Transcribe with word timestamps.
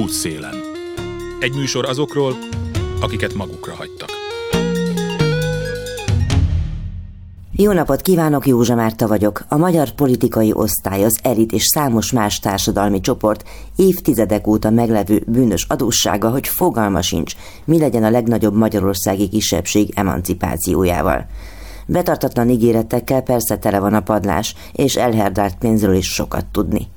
Útszélen. 0.00 0.54
Egy 1.40 1.54
műsor 1.54 1.84
azokról, 1.84 2.36
akiket 3.00 3.34
magukra 3.34 3.74
hagytak. 3.74 4.08
Jó 7.52 7.72
napot 7.72 8.00
kívánok, 8.00 8.46
Józsa 8.46 8.74
Márta 8.74 9.06
vagyok. 9.06 9.44
A 9.48 9.56
magyar 9.56 9.90
politikai 9.90 10.52
osztály, 10.52 11.04
az 11.04 11.18
elit 11.22 11.52
és 11.52 11.62
számos 11.62 12.12
más 12.12 12.38
társadalmi 12.38 13.00
csoport 13.00 13.48
évtizedek 13.76 14.46
óta 14.46 14.70
meglevő 14.70 15.22
bűnös 15.26 15.64
adóssága, 15.68 16.30
hogy 16.30 16.48
fogalma 16.48 17.02
sincs, 17.02 17.34
mi 17.64 17.78
legyen 17.78 18.04
a 18.04 18.10
legnagyobb 18.10 18.54
magyarországi 18.54 19.28
kisebbség 19.28 19.92
emancipációjával. 19.94 21.26
Betartatlan 21.86 22.48
ígéretekkel 22.48 23.22
persze 23.22 23.58
tele 23.58 23.78
van 23.78 23.94
a 23.94 24.02
padlás, 24.02 24.54
és 24.72 24.96
elherdált 24.96 25.56
pénzről 25.58 25.94
is 25.94 26.12
sokat 26.12 26.46
tudni. 26.46 26.88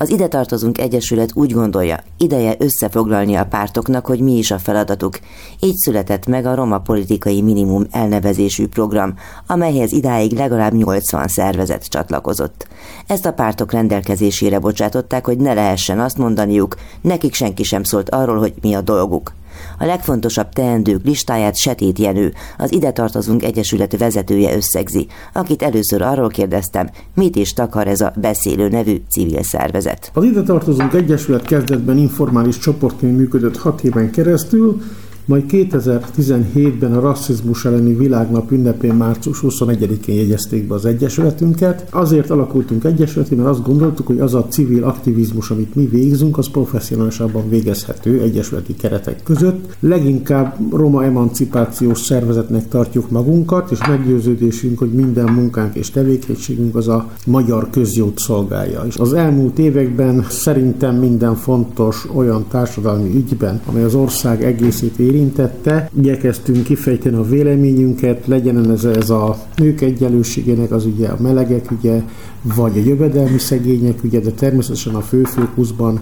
Az 0.00 0.10
Ide 0.10 0.28
Tartozunk 0.28 0.78
Egyesület 0.78 1.30
úgy 1.34 1.52
gondolja, 1.52 1.98
ideje 2.18 2.54
összefoglalni 2.58 3.34
a 3.34 3.46
pártoknak, 3.46 4.06
hogy 4.06 4.20
mi 4.20 4.36
is 4.36 4.50
a 4.50 4.58
feladatuk. 4.58 5.18
Így 5.60 5.76
született 5.76 6.26
meg 6.26 6.46
a 6.46 6.54
Roma 6.54 6.78
Politikai 6.78 7.42
Minimum 7.42 7.86
elnevezésű 7.90 8.66
program, 8.66 9.14
amelyhez 9.46 9.92
idáig 9.92 10.32
legalább 10.32 10.72
80 10.72 11.28
szervezet 11.28 11.88
csatlakozott. 11.88 12.68
Ezt 13.06 13.26
a 13.26 13.32
pártok 13.32 13.72
rendelkezésére 13.72 14.58
bocsátották, 14.58 15.24
hogy 15.24 15.38
ne 15.38 15.54
lehessen 15.54 16.00
azt 16.00 16.18
mondaniuk, 16.18 16.76
nekik 17.00 17.34
senki 17.34 17.62
sem 17.62 17.82
szólt 17.82 18.10
arról, 18.10 18.38
hogy 18.38 18.54
mi 18.60 18.74
a 18.74 18.80
dolguk. 18.80 19.32
A 19.78 19.84
legfontosabb 19.84 20.48
teendők 20.48 21.04
listáját 21.04 21.56
Setét 21.56 21.98
Jenő, 21.98 22.32
az 22.58 22.72
Ide 22.72 22.90
Tartozunk 22.90 23.42
Egyesület 23.42 23.98
vezetője 23.98 24.56
összegzi, 24.56 25.06
akit 25.32 25.62
először 25.62 26.02
arról 26.02 26.28
kérdeztem, 26.28 26.90
mit 27.14 27.36
is 27.36 27.52
takar 27.52 27.86
ez 27.86 28.00
a 28.00 28.12
Beszélő 28.16 28.68
nevű 28.68 29.00
civil 29.10 29.42
szervezet. 29.42 30.10
Az 30.14 30.24
Ide 30.24 30.42
Tartozunk 30.42 30.94
Egyesület 30.94 31.42
kezdetben 31.42 31.98
informális 31.98 32.58
csoportként 32.58 33.16
működött 33.16 33.56
hat 33.56 33.84
éven 33.84 34.10
keresztül, 34.10 34.82
majd 35.28 35.44
2017-ben 35.48 36.92
a 36.92 37.00
rasszizmus 37.00 37.64
elleni 37.64 37.94
világnap 37.94 38.50
ünnepén 38.50 38.94
március 38.94 39.40
21-én 39.42 40.14
jegyezték 40.14 40.66
be 40.66 40.74
az 40.74 40.84
Egyesületünket. 40.84 41.88
Azért 41.90 42.30
alakultunk 42.30 42.84
Egyesületé, 42.84 43.34
mert 43.34 43.48
azt 43.48 43.62
gondoltuk, 43.62 44.06
hogy 44.06 44.20
az 44.20 44.34
a 44.34 44.46
civil 44.48 44.84
aktivizmus, 44.84 45.50
amit 45.50 45.74
mi 45.74 45.86
végzünk, 45.86 46.38
az 46.38 46.48
professzionálisabban 46.48 47.48
végezhető 47.48 48.20
Egyesületi 48.20 48.74
keretek 48.74 49.22
között. 49.22 49.76
Leginkább 49.80 50.56
roma 50.72 51.04
emancipációs 51.04 52.00
szervezetnek 52.00 52.68
tartjuk 52.68 53.10
magunkat, 53.10 53.70
és 53.70 53.86
meggyőződésünk, 53.88 54.78
hogy 54.78 54.92
minden 54.92 55.32
munkánk 55.32 55.74
és 55.74 55.90
tevékenységünk 55.90 56.76
az 56.76 56.88
a 56.88 57.10
magyar 57.26 57.70
közjót 57.70 58.18
szolgálja. 58.18 58.84
És 58.86 58.96
az 58.96 59.12
elmúlt 59.12 59.58
években 59.58 60.26
szerintem 60.28 60.96
minden 60.96 61.34
fontos 61.34 62.06
olyan 62.14 62.44
társadalmi 62.50 63.14
ügyben, 63.14 63.60
amely 63.66 63.84
az 63.84 63.94
ország 63.94 64.44
egészét 64.44 64.98
éri, 64.98 65.16
érintette. 65.18 65.90
Igyekeztünk 65.98 66.64
kifejteni 66.64 67.16
a 67.16 67.22
véleményünket, 67.22 68.26
legyen 68.26 68.70
ez, 68.70 68.84
ez 68.84 69.10
a 69.10 69.38
nők 69.56 69.80
egyenlőségének 69.80 70.70
az 70.70 70.84
ugye 70.84 71.08
a 71.08 71.16
melegek 71.20 71.70
ügye, 71.70 72.02
vagy 72.42 72.78
a 72.78 72.80
jövedelmi 72.80 73.38
szegények 73.38 74.04
ügye, 74.04 74.20
de 74.20 74.30
természetesen 74.30 74.94
a 74.94 75.00
főfókuszban 75.00 76.00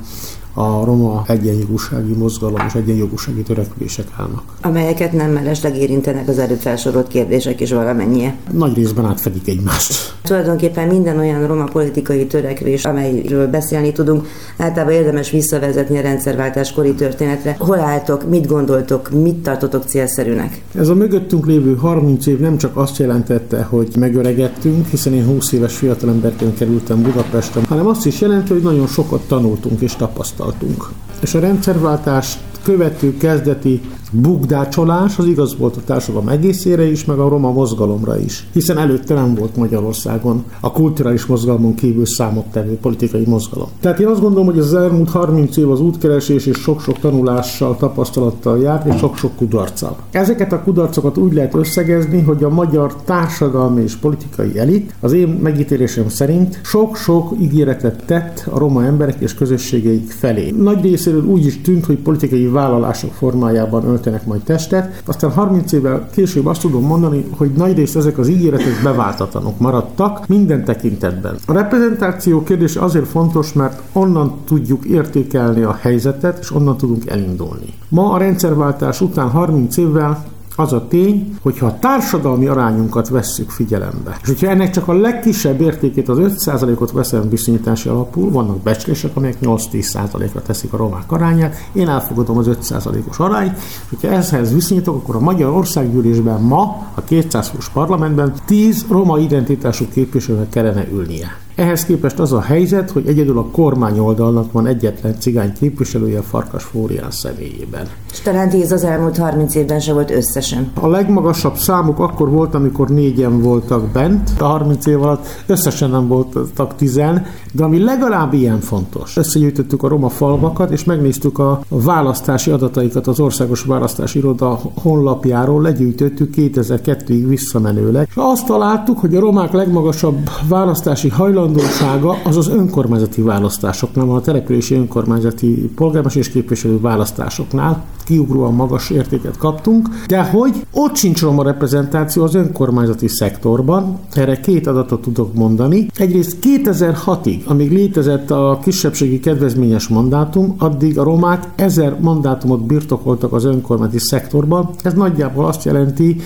a 0.58 0.84
roma 0.84 1.24
egyenjogúsági 1.26 2.12
mozgalom 2.12 2.60
és 2.66 2.74
egyenjogúsági 2.74 3.42
törekvések 3.42 4.06
állnak. 4.16 4.42
Amelyeket 4.62 5.12
nem 5.12 5.30
mellesleg 5.30 5.76
érintenek 5.76 6.28
az 6.28 6.38
előbb 6.38 6.58
felsorolt 6.58 7.08
kérdések 7.08 7.60
is 7.60 7.72
valamennyie. 7.72 8.36
Nagy 8.52 8.74
részben 8.74 9.04
átfedik 9.04 9.48
egymást. 9.48 10.14
Tulajdonképpen 10.22 10.88
minden 10.88 11.18
olyan 11.18 11.46
roma 11.46 11.64
politikai 11.64 12.26
törekvés, 12.26 12.84
amelyről 12.84 13.46
beszélni 13.46 13.92
tudunk, 13.92 14.26
általában 14.58 14.94
érdemes 14.94 15.30
visszavezetni 15.30 15.98
a 15.98 16.00
rendszerváltás 16.00 16.72
kori 16.72 16.94
történetre. 16.94 17.56
Hol 17.58 17.78
álltok, 17.78 18.28
mit 18.28 18.46
gondoltok, 18.46 19.10
mit 19.10 19.36
tartotok 19.36 19.84
célszerűnek? 19.84 20.62
Ez 20.74 20.88
a 20.88 20.94
mögöttünk 20.94 21.46
lévő 21.46 21.74
30 21.74 22.26
év 22.26 22.38
nem 22.38 22.56
csak 22.56 22.76
azt 22.76 22.98
jelentette, 22.98 23.62
hogy 23.62 23.88
megöregettünk, 23.98 24.86
hiszen 24.86 25.12
én 25.12 25.26
20 25.26 25.52
éves 25.52 25.76
fiatalemberként 25.76 26.58
kerültem 26.58 27.02
Budapestre, 27.02 27.60
hanem 27.68 27.86
azt 27.86 28.06
is 28.06 28.20
jelenti, 28.20 28.52
hogy 28.52 28.62
nagyon 28.62 28.86
sokat 28.86 29.20
tanultunk 29.20 29.80
és 29.80 29.94
tapasztaltunk 29.94 30.44
tapasztaltunk. 30.46 30.88
És 31.20 31.34
a 31.34 31.40
rendszerváltást 31.40 32.38
követő 32.62 33.16
kezdeti 33.16 33.80
bugdácsolás 34.12 35.18
az 35.18 35.26
igaz 35.26 35.56
volt 35.56 35.76
a 35.76 35.80
társadalom 35.84 36.28
egészére 36.28 36.90
is, 36.90 37.04
meg 37.04 37.18
a 37.18 37.28
roma 37.28 37.52
mozgalomra 37.52 38.18
is. 38.18 38.46
Hiszen 38.52 38.78
előtte 38.78 39.14
nem 39.14 39.34
volt 39.34 39.56
Magyarországon 39.56 40.44
a 40.60 40.72
kulturális 40.72 41.26
mozgalmon 41.26 41.74
kívül 41.74 42.06
számottevő 42.06 42.78
politikai 42.80 43.24
mozgalom. 43.26 43.68
Tehát 43.80 44.00
én 44.00 44.06
azt 44.06 44.20
gondolom, 44.20 44.46
hogy 44.46 44.58
az 44.58 44.74
elmúlt 44.74 45.10
30 45.10 45.56
év 45.56 45.70
az 45.70 45.80
útkeresés 45.80 46.46
és 46.46 46.56
sok-sok 46.56 46.98
tanulással, 46.98 47.76
tapasztalattal 47.76 48.58
járt, 48.58 48.86
és 48.86 48.98
sok-sok 48.98 49.36
kudarccal. 49.36 49.96
Ezeket 50.10 50.52
a 50.52 50.62
kudarcokat 50.62 51.16
úgy 51.16 51.32
lehet 51.32 51.54
összegezni, 51.54 52.20
hogy 52.20 52.44
a 52.44 52.48
magyar 52.48 52.94
társadalmi 53.04 53.82
és 53.82 53.94
politikai 53.94 54.58
elit 54.58 54.94
az 55.00 55.12
én 55.12 55.28
megítélésem 55.28 56.08
szerint 56.08 56.60
sok-sok 56.64 57.34
ígéretet 57.40 58.04
tett 58.06 58.48
a 58.50 58.58
roma 58.58 58.84
emberek 58.84 59.16
és 59.18 59.34
közösségeik 59.34 60.10
felé. 60.10 60.50
Nagy 60.50 60.82
részéről 60.82 61.24
úgy 61.24 61.46
is 61.46 61.60
tűnt, 61.60 61.84
hogy 61.84 61.96
politikai 61.96 62.46
vállalások 62.46 63.12
formájában 63.12 63.84
öltenek 63.96 64.26
majd 64.26 64.42
testet. 64.42 65.02
Aztán 65.06 65.30
30 65.30 65.72
évvel 65.72 66.08
később 66.12 66.46
azt 66.46 66.60
tudom 66.60 66.84
mondani, 66.84 67.26
hogy 67.36 67.50
nagy 67.52 67.76
részt 67.76 67.96
ezek 67.96 68.18
az 68.18 68.28
ígéretek 68.28 68.82
beváltatlanok 68.82 69.58
maradtak 69.58 70.28
minden 70.28 70.64
tekintetben. 70.64 71.36
A 71.46 71.52
reprezentáció 71.52 72.42
kérdése 72.42 72.80
azért 72.80 73.06
fontos, 73.06 73.52
mert 73.52 73.82
onnan 73.92 74.34
tudjuk 74.44 74.84
értékelni 74.84 75.62
a 75.62 75.78
helyzetet, 75.80 76.38
és 76.40 76.54
onnan 76.54 76.76
tudunk 76.76 77.10
elindulni. 77.10 77.74
Ma 77.88 78.12
a 78.12 78.18
rendszerváltás 78.18 79.00
után 79.00 79.28
30 79.28 79.76
évvel 79.76 80.24
az 80.56 80.72
a 80.72 80.86
tény, 80.88 81.36
hogyha 81.42 81.66
a 81.66 81.78
társadalmi 81.78 82.46
arányunkat 82.46 83.08
vesszük 83.08 83.50
figyelembe, 83.50 84.18
és 84.22 84.28
hogyha 84.28 84.48
ennek 84.48 84.70
csak 84.70 84.88
a 84.88 84.92
legkisebb 84.92 85.60
értékét, 85.60 86.08
az 86.08 86.18
5%-ot 86.20 86.92
veszem 86.92 87.28
viszonyítási 87.28 87.88
alapul, 87.88 88.30
vannak 88.30 88.60
becslések, 88.60 89.16
amelyek 89.16 89.36
8-10%-ra 89.42 90.42
teszik 90.42 90.72
a 90.72 90.76
romák 90.76 91.12
arányát, 91.12 91.54
én 91.72 91.88
elfogadom 91.88 92.38
az 92.38 92.48
5%-os 92.50 93.18
arányt, 93.18 93.58
hogyha 93.88 94.08
ehhez 94.08 94.52
viszonyítok, 94.52 94.94
akkor 94.94 95.16
a 95.16 95.20
Magyar 95.20 95.52
Országgyűlésben 95.52 96.40
ma, 96.40 96.86
a 96.94 97.04
200 97.04 97.48
fős 97.48 97.68
parlamentben 97.68 98.32
10 98.46 98.84
roma 98.88 99.18
identitású 99.18 99.84
képviselőnek 99.92 100.48
kellene 100.48 100.86
ülnie. 100.92 101.45
Ehhez 101.56 101.84
képest 101.84 102.18
az 102.18 102.32
a 102.32 102.40
helyzet, 102.40 102.90
hogy 102.90 103.06
egyedül 103.06 103.38
a 103.38 103.46
kormány 103.52 103.98
oldalnak 103.98 104.52
van 104.52 104.66
egyetlen 104.66 105.14
cigány 105.18 105.52
képviselője 105.52 106.20
Farkas 106.20 106.64
Flórián 106.64 107.10
személyében. 107.10 107.88
És 108.12 108.20
talán 108.20 108.48
tíz 108.48 108.72
az 108.72 108.84
elmúlt 108.84 109.16
30 109.16 109.54
évben 109.54 109.80
se 109.80 109.92
volt 109.92 110.10
összesen. 110.10 110.70
A 110.80 110.88
legmagasabb 110.88 111.56
számuk 111.56 111.98
akkor 111.98 112.30
volt, 112.30 112.54
amikor 112.54 112.88
négyen 112.88 113.40
voltak 113.40 113.86
bent, 113.92 114.30
a 114.38 114.44
30 114.44 114.86
év 114.86 115.02
alatt 115.02 115.26
összesen 115.46 115.90
nem 115.90 116.08
voltak 116.08 116.74
tizen, 116.76 117.26
de 117.52 117.64
ami 117.64 117.78
legalább 117.78 118.32
ilyen 118.32 118.60
fontos. 118.60 119.16
Összegyűjtöttük 119.16 119.82
a 119.82 119.88
roma 119.88 120.08
falvakat, 120.08 120.70
és 120.70 120.84
megnéztük 120.84 121.38
a 121.38 121.60
választási 121.68 122.50
adataikat 122.50 123.06
az 123.06 123.20
Országos 123.20 123.62
Választási 123.62 124.18
Iroda 124.18 124.60
honlapjáról, 124.74 125.62
legyűjtöttük 125.62 126.34
2002-ig 126.36 127.24
visszamenőleg, 127.26 128.06
és 128.10 128.14
azt 128.16 128.46
találtuk, 128.46 128.98
hogy 128.98 129.14
a 129.14 129.20
romák 129.20 129.52
legmagasabb 129.52 130.30
választási 130.48 131.08
hajlandó 131.08 131.44
hajlandósága 131.46 132.18
az 132.24 132.36
az 132.36 132.48
önkormányzati 132.48 133.22
választásoknál 133.22 134.04
van, 134.04 134.16
a 134.16 134.20
települési 134.20 134.74
önkormányzati 134.74 135.70
polgármester 135.74 136.22
és 136.22 136.30
képviselő 136.30 136.80
választásoknál 136.80 137.84
kiugróan 138.04 138.54
magas 138.54 138.90
értéket 138.90 139.36
kaptunk, 139.36 139.88
de 140.06 140.22
hogy 140.22 140.66
ott 140.72 140.96
sincs 140.96 141.22
roma 141.22 141.42
reprezentáció 141.42 142.22
az 142.22 142.34
önkormányzati 142.34 143.08
szektorban, 143.08 143.98
erre 144.12 144.40
két 144.40 144.66
adatot 144.66 145.00
tudok 145.00 145.34
mondani. 145.34 145.86
Egyrészt 145.96 146.36
2006-ig, 146.42 147.44
amíg 147.44 147.72
létezett 147.72 148.30
a 148.30 148.58
kisebbségi 148.62 149.20
kedvezményes 149.20 149.88
mandátum, 149.88 150.54
addig 150.58 150.98
a 150.98 151.02
romák 151.02 151.48
ezer 151.54 151.96
mandátumot 152.00 152.66
birtokoltak 152.66 153.32
az 153.32 153.44
önkormányzati 153.44 153.98
szektorban. 153.98 154.70
Ez 154.82 154.92
nagyjából 154.92 155.46
azt 155.46 155.64
jelenti, 155.64 156.16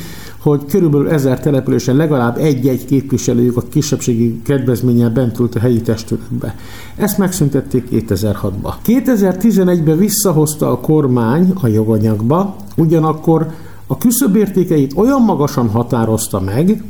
hogy 0.40 0.64
körülbelül 0.64 1.10
ezer 1.10 1.40
településen 1.40 1.96
legalább 1.96 2.36
egy-egy 2.38 2.84
képviselőjük 2.84 3.56
a 3.56 3.62
kisebbségi 3.68 4.42
kedvezménnyel 4.42 5.10
bent 5.10 5.38
ült 5.38 5.54
a 5.54 5.58
helyi 5.58 5.80
testületbe. 5.80 6.54
Ezt 6.96 7.18
megszüntették 7.18 7.88
2006-ba. 7.90 8.72
2011-ben 8.86 9.98
visszahozta 9.98 10.70
a 10.70 10.80
kormány 10.80 11.52
a 11.60 11.66
joganyagba, 11.66 12.56
ugyanakkor 12.76 13.46
a 13.86 13.98
küszöbértékeit 13.98 14.92
olyan 14.96 15.22
magasan 15.22 15.68
határozta 15.68 16.40
meg, 16.40 16.82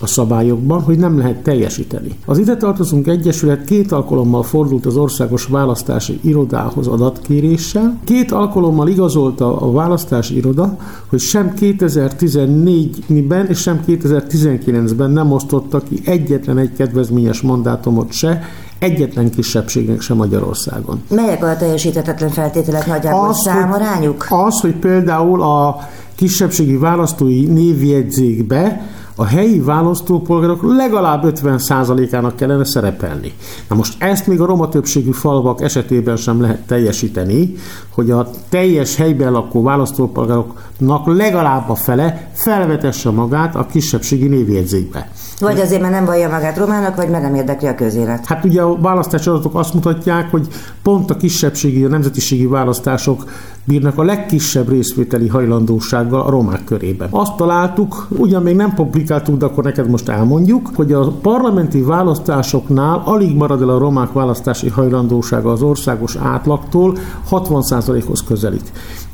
a 0.00 0.06
szabályokban, 0.06 0.82
hogy 0.82 0.98
nem 0.98 1.18
lehet 1.18 1.42
teljesíteni. 1.42 2.18
Az 2.26 2.38
ide 2.38 2.56
tartozunk 2.56 3.06
egyesület 3.06 3.64
két 3.64 3.92
alkalommal 3.92 4.42
fordult 4.42 4.86
az 4.86 4.96
országos 4.96 5.44
választási 5.44 6.20
irodához 6.22 6.86
adatkéréssel. 6.86 7.98
Két 8.04 8.32
alkalommal 8.32 8.88
igazolta 8.88 9.60
a 9.60 9.72
választási 9.72 10.36
iroda, 10.36 10.76
hogy 11.06 11.20
sem 11.20 11.52
2014-ben 11.60 13.46
és 13.46 13.58
sem 13.58 13.80
2019-ben 13.86 15.10
nem 15.10 15.32
osztotta 15.32 15.80
ki 15.80 16.00
egyetlen 16.04 16.58
egy 16.58 16.72
kedvezményes 16.72 17.40
mandátumot 17.40 18.12
se 18.12 18.42
Egyetlen 18.78 19.30
kisebbségnek 19.30 20.00
sem 20.00 20.16
Magyarországon. 20.16 21.02
Melyek 21.08 21.44
a 21.44 21.56
teljesíthetetlen 21.56 22.30
feltételek 22.30 22.86
nagyjából 22.86 23.28
az, 23.28 23.40
számarányuk? 23.40 24.22
Hogy, 24.22 24.38
az, 24.46 24.60
hogy 24.60 24.74
például 24.74 25.42
a 25.42 25.78
kisebbségi 26.14 26.76
választói 26.76 27.44
névjegyzékbe 27.44 28.82
a 29.16 29.24
helyi 29.24 29.60
választópolgárok 29.60 30.62
legalább 30.62 31.22
50%-ának 31.24 32.36
kellene 32.36 32.64
szerepelni. 32.64 33.32
Na 33.68 33.76
most 33.76 34.02
ezt 34.02 34.26
még 34.26 34.40
a 34.40 34.46
roma 34.46 34.68
többségű 34.68 35.10
falvak 35.10 35.60
esetében 35.62 36.16
sem 36.16 36.40
lehet 36.40 36.66
teljesíteni, 36.66 37.54
hogy 37.90 38.10
a 38.10 38.30
teljes 38.48 38.96
helyben 38.96 39.32
lakó 39.32 39.62
választópolgároknak 39.62 41.06
legalább 41.06 41.68
a 41.68 41.74
fele 41.74 42.30
felvetesse 42.34 43.10
magát 43.10 43.54
a 43.54 43.66
kisebbségi 43.66 44.26
névjegyzékbe. 44.26 45.10
Vagy 45.40 45.60
azért, 45.60 45.80
mert 45.80 45.92
nem 45.92 46.04
vallja 46.04 46.28
magát 46.28 46.58
romának, 46.58 46.96
vagy 46.96 47.08
mert 47.08 47.22
nem 47.22 47.34
érdekli 47.34 47.68
a 47.68 47.74
közélet. 47.74 48.26
Hát 48.26 48.44
ugye 48.44 48.62
a 48.62 48.78
választási 48.80 49.28
adatok 49.28 49.54
azt 49.54 49.74
mutatják, 49.74 50.30
hogy 50.30 50.46
pont 50.82 51.10
a 51.10 51.16
kisebbségi, 51.16 51.84
a 51.84 51.88
nemzetiségi 51.88 52.46
választások 52.46 53.24
bírnak 53.66 53.98
a 53.98 54.02
legkisebb 54.02 54.68
részvételi 54.68 55.28
hajlandósággal 55.28 56.20
a 56.20 56.30
romák 56.30 56.64
körében. 56.64 57.08
Azt 57.10 57.36
találtuk, 57.36 58.06
ugyan 58.10 58.42
még 58.42 58.56
nem 58.56 58.74
publikáltuk, 58.74 59.36
de 59.36 59.44
akkor 59.44 59.64
neked 59.64 59.90
most 59.90 60.08
elmondjuk, 60.08 60.70
hogy 60.74 60.92
a 60.92 61.08
parlamenti 61.08 61.82
választásoknál 61.82 63.02
alig 63.04 63.36
marad 63.36 63.62
el 63.62 63.68
a 63.68 63.78
romák 63.78 64.12
választási 64.12 64.68
hajlandósága 64.68 65.52
az 65.52 65.62
országos 65.62 66.16
átlagtól, 66.16 66.96
60%-hoz 67.30 68.22
közelít. 68.22 68.72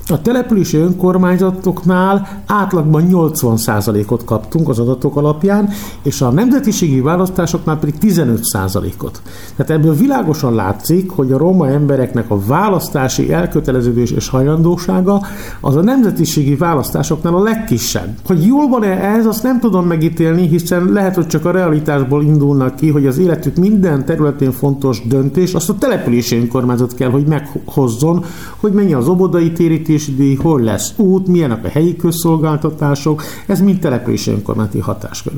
A 0.09 0.23
települési 0.23 0.77
önkormányzatoknál 0.77 2.43
átlagban 2.47 3.07
80%-ot 3.11 4.25
kaptunk 4.25 4.69
az 4.69 4.79
adatok 4.79 5.17
alapján, 5.17 5.69
és 6.03 6.21
a 6.21 6.31
nemzetiségi 6.31 7.01
választásoknál 7.01 7.79
pedig 7.79 7.95
15%-ot. 8.01 9.23
Tehát 9.57 9.71
ebből 9.71 9.95
világosan 9.95 10.55
látszik, 10.55 11.11
hogy 11.11 11.33
a 11.33 11.39
roma 11.39 11.69
embereknek 11.69 12.31
a 12.31 12.39
választási 12.47 13.33
elköteleződés 13.33 14.11
és 14.11 14.29
hajlandósága 14.29 15.21
az 15.61 15.77
a 15.77 15.83
nemzetiségi 15.83 16.55
választásoknál 16.55 17.35
a 17.35 17.43
legkisebb. 17.43 18.17
Hogy 18.27 18.47
jól 18.47 18.69
van-e 18.69 19.01
ez, 19.01 19.27
azt 19.27 19.43
nem 19.43 19.61
tudom 19.61 19.87
megítélni, 19.87 20.49
hiszen 20.49 20.93
lehet, 20.93 21.15
hogy 21.15 21.27
csak 21.27 21.45
a 21.45 21.51
realitásból 21.51 22.23
indulnak 22.23 22.77
ki, 22.77 22.91
hogy 22.91 23.07
az 23.07 23.19
életük 23.19 23.57
minden 23.57 24.05
területén 24.05 24.53
fontos 24.53 25.07
döntés, 25.07 25.55
azt 25.55 25.69
a 25.69 25.75
települési 25.79 26.37
önkormányzat 26.37 26.95
kell, 26.95 27.11
hogy 27.11 27.27
meghozzon, 27.27 28.25
hogy 28.57 28.73
mennyi 28.73 28.93
az 28.93 29.09
obodai 29.09 29.53
térítés, 29.53 29.91
települési 29.93 30.15
díj, 30.15 30.35
hol 30.35 30.61
lesz 30.61 30.93
út, 30.97 31.27
milyenek 31.27 31.65
a 31.65 31.69
helyi 31.69 31.97
közszolgáltatások, 31.97 33.23
ez 33.47 33.61
mind 33.61 33.79
települési 33.79 34.31
önkormányzati 34.31 34.79
hatáskör. 34.79 35.33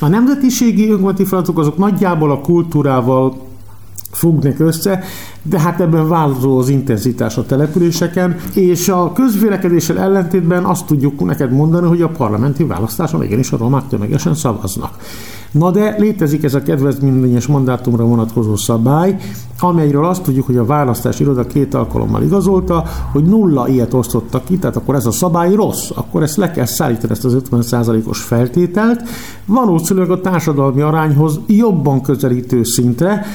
A 0.00 0.08
nemzetiségi 0.08 0.82
önkormányzati 0.82 1.24
feladatok 1.24 1.58
azok 1.58 1.76
nagyjából 1.76 2.30
a 2.30 2.40
kultúrával 2.40 3.36
fognak 4.10 4.58
össze, 4.58 5.02
de 5.42 5.60
hát 5.60 5.80
ebben 5.80 6.08
változó 6.08 6.58
az 6.58 6.68
intenzitás 6.68 7.36
a 7.36 7.46
településeken, 7.46 8.36
és 8.54 8.88
a 8.88 9.12
közvélekedéssel 9.12 9.98
ellentétben 9.98 10.64
azt 10.64 10.86
tudjuk 10.86 11.24
neked 11.24 11.52
mondani, 11.52 11.86
hogy 11.86 12.02
a 12.02 12.08
parlamenti 12.08 12.64
választáson 12.64 13.22
igenis 13.22 13.52
a 13.52 13.56
romák 13.56 13.88
tömegesen 13.88 14.34
szavaznak. 14.34 14.94
Na 15.58 15.70
de 15.70 15.96
létezik 15.98 16.44
ez 16.44 16.54
a 16.54 16.62
kedvezményes 16.62 17.46
mandátumra 17.46 18.04
vonatkozó 18.04 18.56
szabály, 18.56 19.16
amelyről 19.60 20.04
azt 20.04 20.22
tudjuk, 20.22 20.46
hogy 20.46 20.56
a 20.56 20.64
választási 20.64 21.22
iroda 21.22 21.46
két 21.46 21.74
alkalommal 21.74 22.22
igazolta, 22.22 22.84
hogy 23.12 23.24
nulla 23.24 23.68
ilyet 23.68 23.94
osztottak 23.94 24.44
ki, 24.44 24.58
tehát 24.58 24.76
akkor 24.76 24.94
ez 24.94 25.06
a 25.06 25.10
szabály 25.10 25.54
rossz, 25.54 25.90
akkor 25.94 26.22
ezt 26.22 26.36
le 26.36 26.50
kell 26.50 26.64
szállítani, 26.64 27.12
ezt 27.12 27.24
az 27.24 27.36
50%-os 27.50 28.22
feltételt, 28.22 29.02
valószínűleg 29.44 30.10
a 30.10 30.20
társadalmi 30.20 30.80
arányhoz 30.80 31.40
jobban 31.46 32.02
közelítő 32.02 32.62
szintre, 32.64 33.26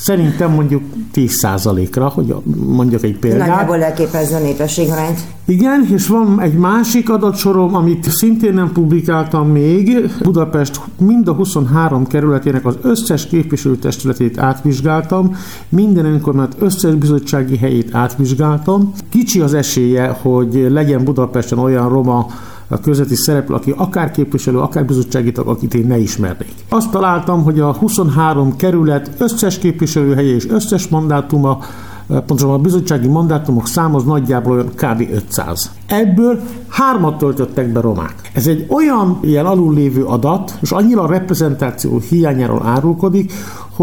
Szerintem 0.00 0.52
mondjuk 0.52 0.82
10%-ra, 1.14 2.08
hogy 2.08 2.34
mondjak 2.66 3.02
egy 3.02 3.18
példát. 3.18 3.48
Nagyjából 3.48 3.78
leképezze 3.78 4.36
a 4.36 4.40
népességarányt. 4.40 5.20
Igen, 5.44 5.88
és 5.92 6.06
van 6.06 6.40
egy 6.40 6.54
másik 6.54 7.10
adatsorom, 7.10 7.74
amit 7.74 8.10
szintén 8.10 8.54
nem 8.54 8.72
publikáltam 8.72 9.48
még. 9.48 10.10
Budapest 10.22 10.80
mind 10.98 11.28
a 11.28 11.32
23 11.32 12.06
kerületének 12.06 12.66
az 12.66 12.78
összes 12.82 13.26
képviselőtestületét 13.26 14.38
átvizsgáltam, 14.38 15.36
minden 15.68 16.04
önkormányzat 16.04 16.56
összes 16.62 16.94
bizottsági 16.94 17.56
helyét 17.56 17.94
átvizsgáltam. 17.94 18.92
Kicsi 19.08 19.40
az 19.40 19.54
esélye, 19.54 20.16
hogy 20.22 20.66
legyen 20.70 21.04
Budapesten 21.04 21.58
olyan 21.58 21.88
roma 21.88 22.26
a 22.72 22.80
közveti 22.80 23.14
szereplő, 23.14 23.54
aki 23.54 23.74
akár 23.76 24.10
képviselő, 24.10 24.58
akár 24.58 24.84
bizottsági 24.84 25.32
tag, 25.32 25.48
akit 25.48 25.74
én 25.74 25.86
ne 25.86 25.98
ismernék. 25.98 26.54
Azt 26.68 26.90
találtam, 26.90 27.42
hogy 27.42 27.60
a 27.60 27.72
23 27.72 28.56
kerület 28.56 29.10
összes 29.18 29.58
képviselőhelye 29.58 30.34
és 30.34 30.48
összes 30.48 30.88
mandátuma 30.88 31.58
pontosabban 32.06 32.54
a 32.54 32.62
bizottsági 32.62 33.08
mandátumok 33.08 33.66
száma 33.66 34.02
nagyjából 34.02 34.52
olyan 34.52 34.70
kb. 34.74 35.08
500. 35.12 35.70
Ebből 35.86 36.40
hármat 36.68 37.18
töltöttek 37.18 37.72
be 37.72 37.80
romák. 37.80 38.30
Ez 38.34 38.46
egy 38.46 38.66
olyan 38.68 39.18
ilyen 39.22 39.46
alul 39.46 39.74
lévő 39.74 40.04
adat, 40.04 40.58
és 40.60 40.70
annyira 40.70 41.02
a 41.02 41.06
reprezentáció 41.06 41.98
hiányáról 41.98 42.62
árulkodik, 42.66 43.32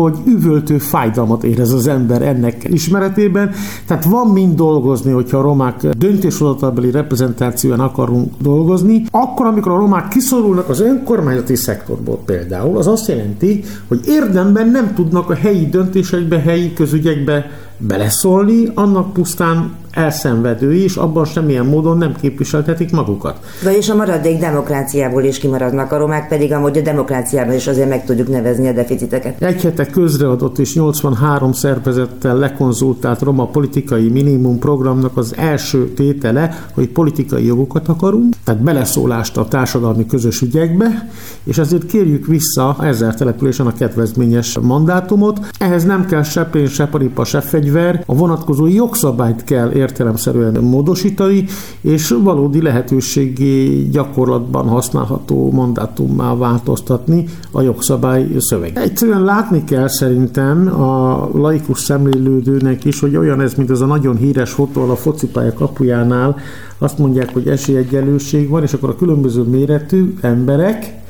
hogy 0.02 0.18
üvöltő 0.26 0.78
fájdalmat 0.78 1.44
érez 1.44 1.72
az 1.72 1.88
ember 1.88 2.22
ennek 2.22 2.68
ismeretében. 2.70 3.52
Tehát 3.88 4.06
van 4.06 4.28
mind 4.28 4.56
dolgozni, 4.56 5.12
hogyha 5.12 5.38
a 5.38 5.42
romák 5.42 5.88
döntéshozatalbeli 5.88 6.92
reprezentációan 6.92 7.80
akarunk 7.80 8.34
dolgozni. 8.42 9.04
Akkor, 9.12 9.46
amikor 9.46 9.72
a 9.72 9.78
romák 9.78 10.08
kiszorulnak 10.08 10.70
az 10.70 10.80
önkormányzati 10.80 11.56
szektorból 11.56 12.20
például, 12.26 12.78
az 12.78 12.88
azt 12.88 13.08
jelenti, 13.08 13.64
hogy 13.88 14.00
érdemben 14.06 14.70
nem 14.70 14.94
tudnak 14.94 15.30
a 15.30 15.36
helyi 15.36 15.70
döntésekbe, 15.70 16.40
helyi 16.40 16.74
közügyekbe 16.74 17.46
beleszólni, 17.78 18.72
annak 18.74 19.14
pusztán 19.14 19.76
elszenvedői, 19.98 20.84
és 20.84 20.96
abban 20.96 21.26
semmilyen 21.26 21.66
módon 21.66 21.98
nem 21.98 22.16
képviseltetik 22.22 22.92
magukat. 22.92 23.40
Vagyis 23.64 23.90
a 23.90 23.96
maradék 23.96 24.40
demokráciából 24.40 25.24
is 25.24 25.38
kimaradnak 25.38 25.92
a 25.92 25.98
romák, 25.98 26.28
pedig 26.28 26.54
amúgy 26.54 26.78
a 26.78 26.82
demokráciában 26.82 27.54
is 27.54 27.68
azért 27.68 27.90
meg 27.90 28.06
tudjuk 28.06 28.28
nevezni 28.28 28.68
a 28.68 28.72
deficiteket. 28.72 29.42
Egy 29.42 29.62
hete 29.62 29.86
közreadott 29.86 30.58
és 30.58 30.76
83 30.76 31.54
szervezettel 31.54 32.38
lekonzultált 32.38 33.22
roma 33.22 33.46
politikai 33.46 34.10
minimum 34.10 34.60
programnak 34.60 35.18
az 35.18 35.34
első 35.38 35.94
tétele, 35.94 36.66
hogy 36.74 36.88
politikai 36.88 37.46
jogokat 37.46 37.88
akarunk, 37.88 38.34
tehát 38.44 38.62
beleszólást 38.62 39.38
a 39.38 39.48
társadalmi 39.48 40.06
közös 40.06 40.42
ügyekbe, 40.42 41.10
és 41.44 41.58
ezért 41.58 41.86
kérjük 41.86 42.26
vissza 42.26 42.76
ezer 42.82 43.16
településen 43.16 43.68
a 43.68 43.74
kedvezményes 43.74 44.58
mandátumot. 44.62 45.40
Ehhez 45.60 45.84
nem 45.84 46.06
kell 46.06 46.24
se 46.24 46.46
pénz, 46.46 46.72
se 46.72 46.86
paripa, 46.86 47.24
se 47.24 47.42
fegyver, 47.68 48.04
a 48.06 48.16
vonatkozó 48.16 48.68
jogszabályt 48.68 49.44
kell 49.44 49.72
értelemszerűen 49.72 50.54
módosítani, 50.64 51.46
és 51.82 52.16
valódi 52.24 52.62
lehetőségi 52.62 53.88
gyakorlatban 53.92 54.68
használható 54.68 55.52
mandátummá 55.52 56.36
változtatni 56.36 57.26
a 57.52 57.62
jogszabály 57.62 58.28
szöveg. 58.38 58.72
Egyszerűen 58.78 59.24
látni 59.24 59.64
kell 59.64 59.88
szerintem 59.88 60.82
a 60.82 61.30
laikus 61.34 61.80
szemlélődőnek 61.80 62.86
is, 62.86 63.00
hogy 63.00 63.16
olyan 63.16 63.42
ez, 63.42 63.54
mint 63.54 63.70
ez 63.70 63.82
a 63.82 63.86
nagyon 63.86 64.16
híres 64.16 64.52
fotó 64.52 64.90
a 64.90 64.96
focipálya 64.96 65.54
kapujánál, 65.54 66.36
azt 66.78 66.98
mondják, 66.98 67.34
hogy 67.34 67.48
esélyegyenlőség 67.48 68.50
van, 68.50 68.64
és 68.64 68.74
akkor 68.74 68.90
a 68.90 68.96
különböző 68.96 69.42
méretű 69.42 70.14
emberek 70.22 71.06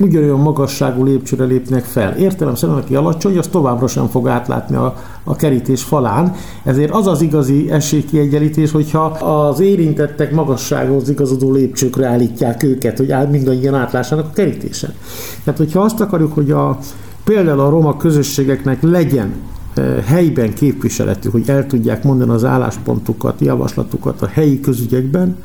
ugyanolyan 0.00 0.40
magasságú 0.40 1.04
lépcsőre 1.04 1.44
lépnek 1.44 1.84
fel. 1.84 2.16
Értelem 2.16 2.54
szerint, 2.54 2.78
aki 2.78 2.94
alacsony, 2.94 3.38
az 3.38 3.46
továbbra 3.46 3.86
sem 3.86 4.06
fog 4.06 4.28
átlátni 4.28 4.76
a, 4.76 4.96
a 5.24 5.36
kerítés 5.36 5.82
falán. 5.82 6.34
Ezért 6.62 6.90
az 6.90 7.06
az 7.06 7.22
igazi 7.22 7.70
esélykiegyenlítés, 7.70 8.70
hogyha 8.70 9.04
az 9.04 9.60
érintettek 9.60 10.32
magassághoz 10.32 11.08
igazodó 11.08 11.52
lépcsőkre 11.52 12.06
állítják 12.06 12.62
őket, 12.62 12.98
hogy 12.98 13.14
mindannyian 13.30 13.74
átlássanak 13.74 14.26
a 14.26 14.32
kerítésen. 14.34 14.92
Tehát, 15.44 15.58
hogyha 15.58 15.80
azt 15.80 16.00
akarjuk, 16.00 16.32
hogy 16.32 16.50
a, 16.50 16.78
például 17.24 17.60
a 17.60 17.68
roma 17.68 17.96
közösségeknek 17.96 18.82
legyen 18.82 19.32
eh, 19.74 20.02
helyben 20.06 20.54
képviseletű, 20.54 21.28
hogy 21.28 21.48
el 21.48 21.66
tudják 21.66 22.04
mondani 22.04 22.30
az 22.30 22.44
álláspontukat, 22.44 23.40
javaslatukat 23.40 24.22
a 24.22 24.26
helyi 24.26 24.60
közügyekben, 24.60 25.36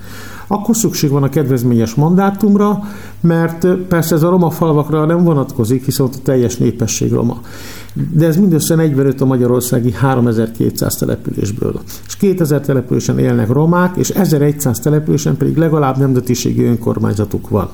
akkor 0.51 0.75
szükség 0.75 1.09
van 1.09 1.23
a 1.23 1.29
kedvezményes 1.29 1.95
mandátumra, 1.95 2.79
mert 3.21 3.67
persze 3.67 4.15
ez 4.15 4.23
a 4.23 4.29
roma 4.29 4.49
falvakra 4.49 5.05
nem 5.05 5.23
vonatkozik, 5.23 5.85
hiszen 5.85 6.05
ott 6.05 6.15
a 6.15 6.21
teljes 6.23 6.57
népesség 6.57 7.11
roma. 7.11 7.41
De 7.93 8.25
ez 8.25 8.37
mindössze 8.37 8.75
45 8.75 9.21
a 9.21 9.25
magyarországi 9.25 9.91
3200 9.91 10.95
településből. 10.95 11.79
És 12.07 12.15
2000 12.15 12.61
településen 12.61 13.19
élnek 13.19 13.49
romák, 13.49 13.95
és 13.97 14.09
1100 14.09 14.79
településen 14.79 15.37
pedig 15.37 15.57
legalább 15.57 15.97
nemzetiségi 15.97 16.63
önkormányzatuk 16.63 17.49
van. 17.49 17.69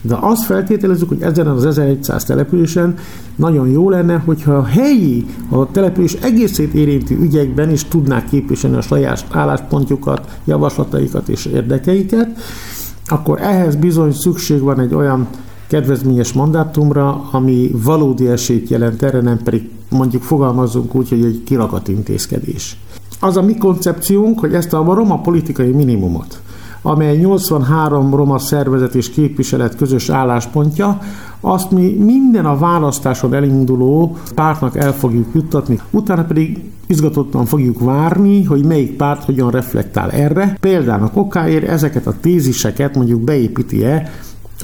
De 0.00 0.16
azt 0.20 0.44
feltételezzük, 0.44 1.08
hogy 1.08 1.22
ezen 1.22 1.46
az 1.46 1.66
1100 1.66 2.24
településen 2.24 2.94
nagyon 3.36 3.68
jó 3.68 3.90
lenne, 3.90 4.22
hogyha 4.24 4.52
a 4.52 4.64
helyi, 4.64 5.26
a 5.48 5.70
település 5.70 6.12
egészét 6.12 6.74
érintő 6.74 7.18
ügyekben 7.18 7.70
is 7.70 7.84
tudnák 7.84 8.28
képviselni 8.28 8.76
a 8.76 8.80
saját 8.80 9.24
álláspontjukat, 9.30 10.38
javaslataikat 10.44 11.28
és 11.28 11.46
érdekeiket, 11.46 12.38
akkor 13.06 13.40
ehhez 13.40 13.74
bizony 13.74 14.12
szükség 14.12 14.60
van 14.60 14.80
egy 14.80 14.94
olyan 14.94 15.26
kedvezményes 15.74 16.32
mandátumra, 16.32 17.28
ami 17.30 17.70
valódi 17.84 18.28
esélyt 18.28 18.68
jelent 18.68 19.02
erre, 19.02 19.20
nem 19.20 19.38
pedig 19.44 19.70
mondjuk 19.90 20.22
fogalmazzunk 20.22 20.94
úgy, 20.94 21.08
hogy 21.08 21.24
egy 21.24 21.42
kirakat 21.44 21.88
intézkedés. 21.88 22.76
Az 23.20 23.36
a 23.36 23.42
mi 23.42 23.56
koncepciónk, 23.56 24.38
hogy 24.38 24.54
ezt 24.54 24.72
a 24.72 24.94
roma 24.94 25.20
politikai 25.20 25.70
minimumot, 25.70 26.40
amely 26.82 27.16
83 27.16 28.14
roma 28.14 28.38
szervezet 28.38 28.94
és 28.94 29.10
képviselet 29.10 29.76
közös 29.76 30.08
álláspontja, 30.08 30.98
azt 31.40 31.70
mi 31.70 31.96
minden 31.98 32.46
a 32.46 32.58
választáson 32.58 33.34
elinduló 33.34 34.16
pártnak 34.34 34.76
el 34.76 34.92
fogjuk 34.92 35.28
juttatni, 35.34 35.80
utána 35.90 36.24
pedig 36.24 36.62
izgatottan 36.86 37.44
fogjuk 37.44 37.80
várni, 37.80 38.44
hogy 38.44 38.64
melyik 38.64 38.96
párt 38.96 39.24
hogyan 39.24 39.50
reflektál 39.50 40.10
erre. 40.10 40.56
Például 40.60 41.10
okáért 41.14 41.68
ezeket 41.68 42.06
a 42.06 42.14
téziseket 42.20 42.96
mondjuk 42.96 43.20
beépíti-e 43.20 44.10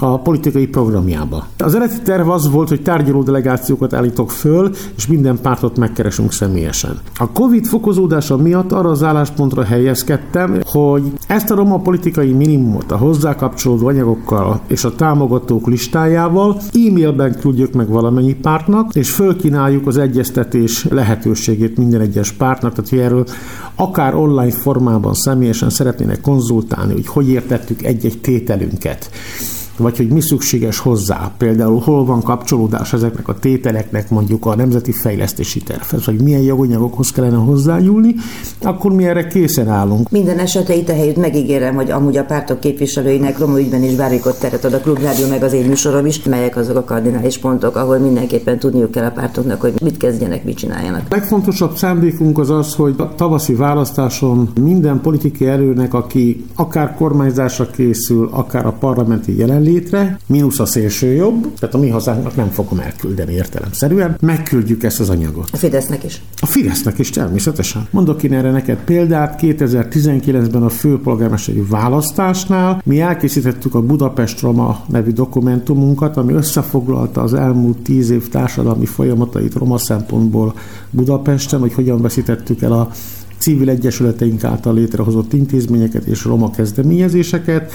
a 0.01 0.19
politikai 0.19 0.67
programjába. 0.67 1.47
Az 1.59 1.75
eredeti 1.75 2.01
terv 2.03 2.29
az 2.29 2.51
volt, 2.51 2.69
hogy 2.69 2.83
tárgyaló 2.83 3.23
delegációkat 3.23 3.93
állítok 3.93 4.31
föl, 4.31 4.71
és 4.97 5.07
minden 5.07 5.39
pártot 5.43 5.79
megkeresünk 5.79 6.33
személyesen. 6.33 6.99
A 7.19 7.31
Covid 7.31 7.67
fokozódása 7.67 8.37
miatt 8.37 8.73
arra 8.73 8.91
az 8.91 9.03
álláspontra 9.03 9.65
helyezkedtem, 9.65 10.61
hogy 10.65 11.03
ezt 11.27 11.51
a 11.51 11.55
roma 11.55 11.79
politikai 11.79 12.33
minimumot 12.33 12.91
a 12.91 12.97
hozzá 12.97 13.35
kapcsolódó 13.35 13.87
anyagokkal 13.87 14.61
és 14.67 14.85
a 14.85 14.95
támogatók 14.95 15.67
listájával 15.67 16.57
e-mailben 16.73 17.39
küldjük 17.41 17.73
meg 17.73 17.89
valamennyi 17.89 18.35
pártnak, 18.35 18.95
és 18.95 19.11
fölkínáljuk 19.11 19.87
az 19.87 19.97
egyeztetés 19.97 20.85
lehetőségét 20.85 21.77
minden 21.77 22.01
egyes 22.01 22.33
pártnak, 22.33 22.73
tehát 22.73 22.91
hogy 22.91 22.99
erről 22.99 23.25
akár 23.75 24.15
online 24.15 24.51
formában 24.51 25.15
személyesen 25.15 25.71
szeretnének 25.71 26.21
konzultálni, 26.21 26.93
hogy 26.93 27.07
hogy 27.07 27.29
értettük 27.29 27.83
egy-egy 27.83 28.21
tételünket 28.21 29.11
vagy 29.81 29.97
hogy 29.97 30.09
mi 30.09 30.21
szükséges 30.21 30.79
hozzá. 30.79 31.33
Például 31.39 31.81
hol 31.81 32.05
van 32.05 32.23
kapcsolódás 32.23 32.93
ezeknek 32.93 33.29
a 33.29 33.39
tételeknek 33.39 34.11
mondjuk 34.11 34.47
a 34.47 34.55
nemzeti 34.55 34.93
fejlesztési 34.93 35.61
tervhez, 35.63 36.07
vagy 36.07 36.21
milyen 36.23 36.41
joganyagokhoz 36.41 37.13
kellene 37.13 37.37
hozzányúlni, 37.37 38.15
akkor 38.63 38.93
mi 38.93 39.07
erre 39.07 39.27
készen 39.27 39.69
állunk. 39.69 40.11
Minden 40.11 40.39
esetre 40.39 40.75
itt 40.75 40.89
a 40.89 40.93
helyütt 40.93 41.17
megígérem, 41.17 41.75
hogy 41.75 41.91
amúgy 41.91 42.17
a 42.17 42.25
pártok 42.25 42.61
képviselőinek 42.61 43.39
Roma 43.39 43.59
ügyben 43.61 43.83
is 43.83 43.95
bármikor 43.95 44.35
teret 44.35 44.65
ad 44.65 44.73
a 44.73 44.81
Klubrádió 44.81 45.29
meg 45.29 45.43
az 45.43 45.53
én 45.53 45.67
műsorom 45.67 46.07
is, 46.07 46.23
melyek 46.23 46.57
azok 46.57 46.77
a 46.77 46.85
kardinális 46.85 47.39
pontok, 47.39 47.77
ahol 47.77 47.99
mindenképpen 47.99 48.59
tudniuk 48.59 48.91
kell 48.91 49.05
a 49.05 49.11
pártoknak, 49.11 49.61
hogy 49.61 49.73
mit 49.83 49.97
kezdjenek, 49.97 50.45
mit 50.45 50.57
csináljanak. 50.57 51.01
A 51.01 51.15
legfontosabb 51.15 51.77
szándékunk 51.77 52.39
az 52.39 52.51
az, 52.51 52.75
hogy 52.75 52.95
a 52.99 53.15
tavaszi 53.15 53.55
választáson 53.55 54.51
minden 54.61 55.01
politikai 55.01 55.49
erőnek, 55.49 55.95
aki 55.95 56.45
akár 56.55 56.95
kormányzásra 56.95 57.67
készül, 57.67 58.29
akár 58.33 58.67
a 58.67 58.73
parlamenti 58.73 59.39
jelenlét, 59.39 59.70
létre, 59.73 60.19
mínusz 60.27 60.59
a 60.59 60.67
szélső 60.67 61.13
jobb, 61.13 61.55
tehát 61.59 61.75
a 61.75 61.79
mi 61.79 61.89
hazánknak 61.89 62.37
nem 62.37 62.49
fogom 62.49 62.79
elküldeni 62.79 63.33
értelemszerűen, 63.33 64.17
megküldjük 64.21 64.83
ezt 64.83 65.01
az 65.01 65.11
anyagot. 65.11 65.49
A 65.53 65.57
Fidesznek 65.57 66.05
is. 66.05 66.23
A 66.41 66.47
Fidesznek 66.47 66.99
is 66.99 67.11
természetesen. 67.11 67.87
Mondok 67.91 68.23
én 68.23 68.33
erre 68.33 68.51
neked 68.51 68.79
példát, 68.85 69.41
2019-ben 69.43 70.63
a 70.63 70.69
főpolgármesteri 70.69 71.65
választásnál 71.69 72.83
mi 72.85 73.01
elkészítettük 73.01 73.75
a 73.75 73.83
Budapest 73.83 74.41
Roma 74.41 74.85
nevű 74.89 75.11
dokumentumunkat, 75.11 76.17
ami 76.17 76.33
összefoglalta 76.33 77.23
az 77.23 77.35
elmúlt 77.35 77.79
tíz 77.79 78.11
év 78.11 78.29
társadalmi 78.29 78.87
folyamatait 78.87 79.55
roma 79.55 79.79
szempontból 79.79 80.55
Budapesten, 80.91 81.61
hogy 81.61 81.73
hogyan 81.73 82.03
veszítettük 82.03 82.63
el 82.63 82.73
a 82.73 82.91
civil 83.41 83.69
egyesületeink 83.69 84.45
által 84.45 84.75
létrehozott 84.75 85.33
intézményeket 85.33 86.05
és 86.05 86.25
roma 86.25 86.51
kezdeményezéseket, 86.51 87.73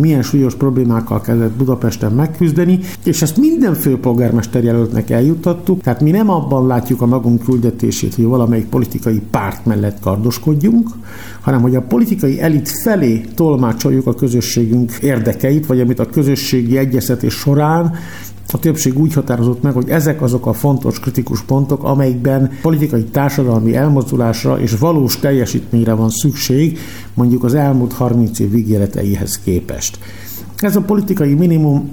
milyen 0.00 0.22
súlyos 0.22 0.54
problémákkal 0.54 1.20
kellett 1.20 1.50
Budapesten 1.52 2.12
megküzdeni, 2.12 2.78
és 3.04 3.22
ezt 3.22 3.36
minden 3.36 3.74
főpolgármester 3.74 4.64
jelöltnek 4.64 5.10
eljuttattuk, 5.10 5.82
tehát 5.82 6.00
mi 6.00 6.10
nem 6.10 6.30
abban 6.30 6.66
látjuk 6.66 7.00
a 7.00 7.06
magunk 7.06 7.42
küldetését, 7.42 8.14
hogy 8.14 8.24
valamelyik 8.24 8.66
politikai 8.66 9.22
párt 9.30 9.66
mellett 9.66 10.00
kardoskodjunk, 10.00 10.88
hanem 11.40 11.60
hogy 11.60 11.76
a 11.76 11.82
politikai 11.82 12.40
elit 12.40 12.68
felé 12.82 13.24
tolmácsoljuk 13.34 14.06
a 14.06 14.14
közösségünk 14.14 14.92
érdekeit, 15.00 15.66
vagy 15.66 15.80
amit 15.80 15.98
a 15.98 16.06
közösségi 16.06 16.76
egyeztetés 16.76 17.34
során 17.34 17.94
a 18.52 18.58
többség 18.58 18.98
úgy 18.98 19.12
határozott 19.12 19.62
meg, 19.62 19.72
hogy 19.72 19.88
ezek 19.88 20.22
azok 20.22 20.46
a 20.46 20.52
fontos 20.52 21.00
kritikus 21.00 21.42
pontok, 21.42 21.84
amelyikben 21.84 22.50
politikai 22.62 23.04
társadalmi 23.04 23.76
elmozdulásra 23.76 24.60
és 24.60 24.78
valós 24.78 25.18
teljesítményre 25.18 25.92
van 25.92 26.10
szükség, 26.10 26.78
mondjuk 27.14 27.44
az 27.44 27.54
elmúlt 27.54 27.92
30 27.92 28.38
év 28.38 28.54
ígéreteihez 28.54 29.40
képest. 29.44 29.98
Ez 30.56 30.76
a 30.76 30.80
politikai 30.80 31.34
minimum 31.34 31.90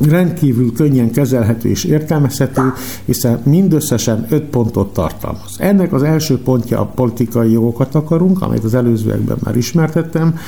rendkívül 0.00 0.72
könnyen 0.72 1.10
kezelhető 1.10 1.68
és 1.68 1.84
értelmezhető, 1.84 2.72
hiszen 3.04 3.40
mindösszesen 3.44 4.26
öt 4.28 4.44
pontot 4.44 4.92
tartalmaz. 4.92 5.56
Ennek 5.58 5.92
az 5.92 6.02
első 6.02 6.38
pontja 6.38 6.80
a 6.80 6.86
politikai 6.86 7.52
jogokat 7.52 7.94
akarunk, 7.94 8.42
amit 8.42 8.64
az 8.64 8.74
előzőekben 8.74 9.36
már 9.42 9.56
ismertettem, 9.56 10.38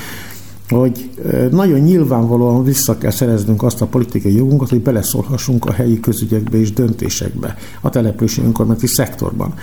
hogy 0.70 1.10
nagyon 1.50 1.78
nyilvánvalóan 1.78 2.64
vissza 2.64 2.98
kell 2.98 3.10
szereznünk 3.10 3.62
azt 3.62 3.82
a 3.82 3.86
politikai 3.86 4.36
jogunkat, 4.36 4.68
hogy 4.68 4.82
beleszólhassunk 4.82 5.64
a 5.64 5.72
helyi 5.72 6.00
közügyekbe 6.00 6.58
és 6.58 6.72
döntésekbe 6.72 7.56
a 7.80 7.88
települési 7.88 8.42
önkormányzati 8.42 8.86
szektorban. 8.86 9.54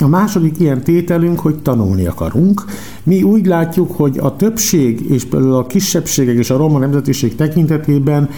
A 0.00 0.06
második 0.06 0.60
ilyen 0.60 0.82
tételünk, 0.82 1.40
hogy 1.40 1.58
tanulni 1.62 2.06
akarunk. 2.06 2.64
Mi 3.02 3.22
úgy 3.22 3.46
látjuk, 3.46 3.92
hogy 3.96 4.18
a 4.18 4.36
többség 4.36 5.10
és 5.10 5.24
például 5.24 5.54
a 5.54 5.66
kisebbségek 5.66 6.36
és 6.36 6.50
a 6.50 6.56
roma 6.56 6.78
nemzetiség 6.78 7.34
tekintetében 7.34 8.28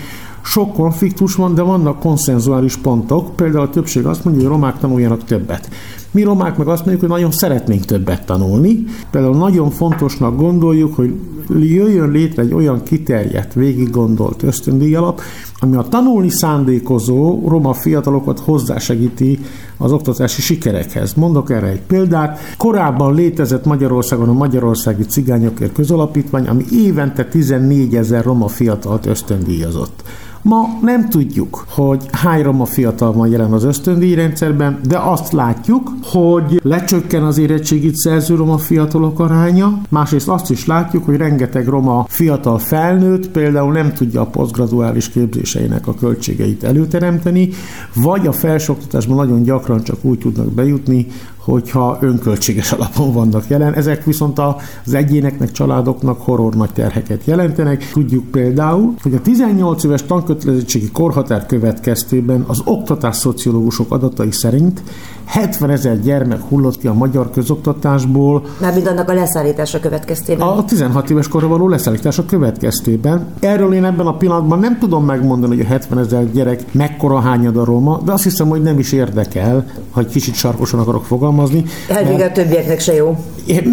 sok 0.43 0.73
konfliktus 0.73 1.35
van, 1.35 1.55
de 1.55 1.63
vannak 1.63 1.99
konszenzuális 1.99 2.77
pontok. 2.77 3.37
Például 3.37 3.65
a 3.65 3.71
többség 3.71 4.07
azt 4.07 4.25
mondja, 4.25 4.43
hogy 4.43 4.53
a 4.53 4.55
romák 4.55 4.79
tanuljanak 4.79 5.25
többet. 5.25 5.69
Mi 6.11 6.23
romák 6.23 6.57
meg 6.57 6.69
azt 6.69 6.85
mondjuk, 6.85 7.01
hogy 7.01 7.19
nagyon 7.19 7.31
szeretnénk 7.31 7.85
többet 7.85 8.27
tanulni. 8.27 8.85
Például 9.11 9.37
nagyon 9.37 9.71
fontosnak 9.71 10.37
gondoljuk, 10.37 10.95
hogy 10.95 11.15
jöjjön 11.59 12.11
létre 12.11 12.43
egy 12.43 12.55
olyan 12.55 12.83
kiterjedt, 12.83 13.53
végig 13.53 13.91
gondolt 13.91 14.43
ösztöndíj 14.43 14.95
alap, 14.95 15.21
ami 15.59 15.77
a 15.77 15.83
tanulni 15.83 16.31
szándékozó 16.31 17.49
roma 17.49 17.73
fiatalokat 17.73 18.39
hozzásegíti 18.39 19.39
az 19.77 19.93
oktatási 19.93 20.41
sikerekhez. 20.41 21.15
Mondok 21.15 21.51
erre 21.51 21.67
egy 21.67 21.83
példát. 21.83 22.39
Korábban 22.57 23.15
létezett 23.15 23.65
Magyarországon 23.65 24.29
a 24.29 24.33
Magyarországi 24.33 25.03
Cigányokért 25.03 25.73
Közalapítvány, 25.73 26.47
ami 26.49 26.65
évente 26.73 27.25
14 27.25 27.95
ezer 27.95 28.25
roma 28.25 28.49
fiatalt 28.49 29.07
ösztöndíjazott. 29.07 30.03
Ma 30.43 30.79
nem 30.83 31.09
tudjuk, 31.09 31.65
hogy 31.69 32.05
hány 32.13 32.43
roma 32.43 32.65
fiatal 32.65 33.13
van 33.13 33.29
jelen 33.29 33.53
az 33.53 33.65
ösztöndíjrendszerben, 33.65 34.81
de 34.89 34.99
azt 34.99 35.33
látjuk, 35.33 35.91
hogy 36.03 36.61
lecsökken 36.63 37.23
az 37.23 37.39
érettségit 37.39 37.97
szerző 37.97 38.35
roma 38.35 38.59
fiatalok 38.59 39.21
aránya, 39.21 39.81
másrészt 39.89 40.29
azt 40.29 40.51
is 40.51 40.67
látjuk, 40.67 41.05
hogy 41.05 41.17
rengeteg 41.17 41.67
roma 41.67 42.05
fiatal 42.09 42.59
felnőtt 42.59 43.29
például 43.29 43.73
nem 43.73 43.93
tudja 43.93 44.21
a 44.21 44.27
posztgraduális 44.27 45.09
képzéseinek 45.09 45.87
a 45.87 45.95
költségeit 45.95 46.65
előteremteni, 46.65 47.49
vagy 47.95 48.27
a 48.27 48.33
felsőoktatásban 48.33 49.17
nagyon 49.17 49.43
gyakran 49.43 49.83
csak 49.83 50.05
úgy 50.05 50.19
tudnak 50.19 50.53
bejutni, 50.53 51.07
hogyha 51.41 51.99
önköltséges 52.01 52.73
alapon 52.73 53.13
vannak 53.13 53.49
jelen. 53.49 53.75
Ezek 53.75 54.05
viszont 54.05 54.39
az 54.85 54.95
egyéneknek, 54.95 55.53
családoknak 55.53 56.21
horror 56.21 56.55
nagy 56.55 56.73
terheket 56.73 57.25
jelentenek. 57.25 57.91
Tudjuk 57.93 58.31
például, 58.31 58.95
hogy 59.03 59.15
a 59.15 59.21
18 59.21 59.85
éves 59.85 60.03
tankötelezettségi 60.03 60.91
korhatár 60.91 61.47
következtében 61.47 62.45
az 62.47 62.63
oktatás 62.65 63.17
szociológusok 63.17 63.93
adatai 63.93 64.31
szerint 64.31 64.83
70 65.31 65.71
ezer 65.71 66.01
gyermek 66.01 66.41
hullott 66.49 66.79
ki 66.79 66.87
a 66.87 66.93
magyar 66.93 67.31
közoktatásból. 67.31 68.43
Mármint 68.61 68.89
annak 68.89 69.09
a 69.09 69.13
leszállítása 69.13 69.81
következtében. 69.81 70.47
A 70.47 70.65
16 70.65 71.11
éves 71.11 71.29
korra 71.29 71.49
való 71.49 71.69
leszállítása 71.69 72.25
következtében. 72.25 73.27
Erről 73.41 73.75
én 73.75 73.85
ebben 73.85 74.07
a 74.07 74.17
pillanatban 74.17 74.59
nem 74.59 74.79
tudom 74.79 75.05
megmondani, 75.05 75.57
hogy 75.57 75.65
a 75.65 75.69
70 75.69 75.99
ezer 75.99 76.31
gyerek 76.33 76.73
mekkora 76.73 77.21
hányad 77.21 77.57
a 77.57 77.65
roma, 77.65 78.01
de 78.05 78.13
azt 78.13 78.23
hiszem, 78.23 78.49
hogy 78.49 78.63
nem 78.63 78.79
is 78.79 78.93
érdekel, 78.93 79.67
ha 79.91 80.01
egy 80.01 80.09
kicsit 80.09 80.35
sarkosan 80.35 80.81
akarok 80.81 81.05
fogalmazni. 81.05 81.65
Elvég 81.89 82.21
a 82.21 82.33
többieknek 82.33 82.81
se 82.81 82.95
jó. 82.95 83.17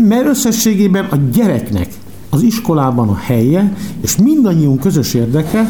Mert 0.08 0.26
összességében 0.26 1.06
a 1.12 1.16
gyereknek 1.34 1.88
az 2.30 2.42
iskolában 2.42 3.10
a 3.10 3.16
helye, 3.16 3.74
és 4.02 4.18
mindannyiunk 4.18 4.80
közös 4.80 5.14
érdeke, 5.14 5.68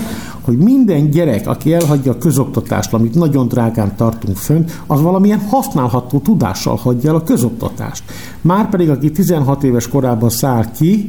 hogy 0.48 0.58
minden 0.58 1.10
gyerek, 1.10 1.48
aki 1.48 1.74
elhagyja 1.74 2.12
a 2.12 2.18
közoktatást, 2.18 2.94
amit 2.94 3.16
nagyon 3.16 3.48
drágán 3.48 3.96
tartunk 3.96 4.38
fönn, 4.38 4.66
az 4.88 5.02
valamilyen 5.02 5.40
használható 5.40 6.20
tudással 6.20 6.76
hagyja 6.76 7.10
el 7.10 7.16
a 7.16 7.24
közoktatást. 7.24 8.04
Márpedig, 8.42 8.90
aki 8.90 9.12
16 9.12 9.64
éves 9.64 9.88
korában 9.88 10.30
száll 10.30 10.72
ki, 10.72 11.08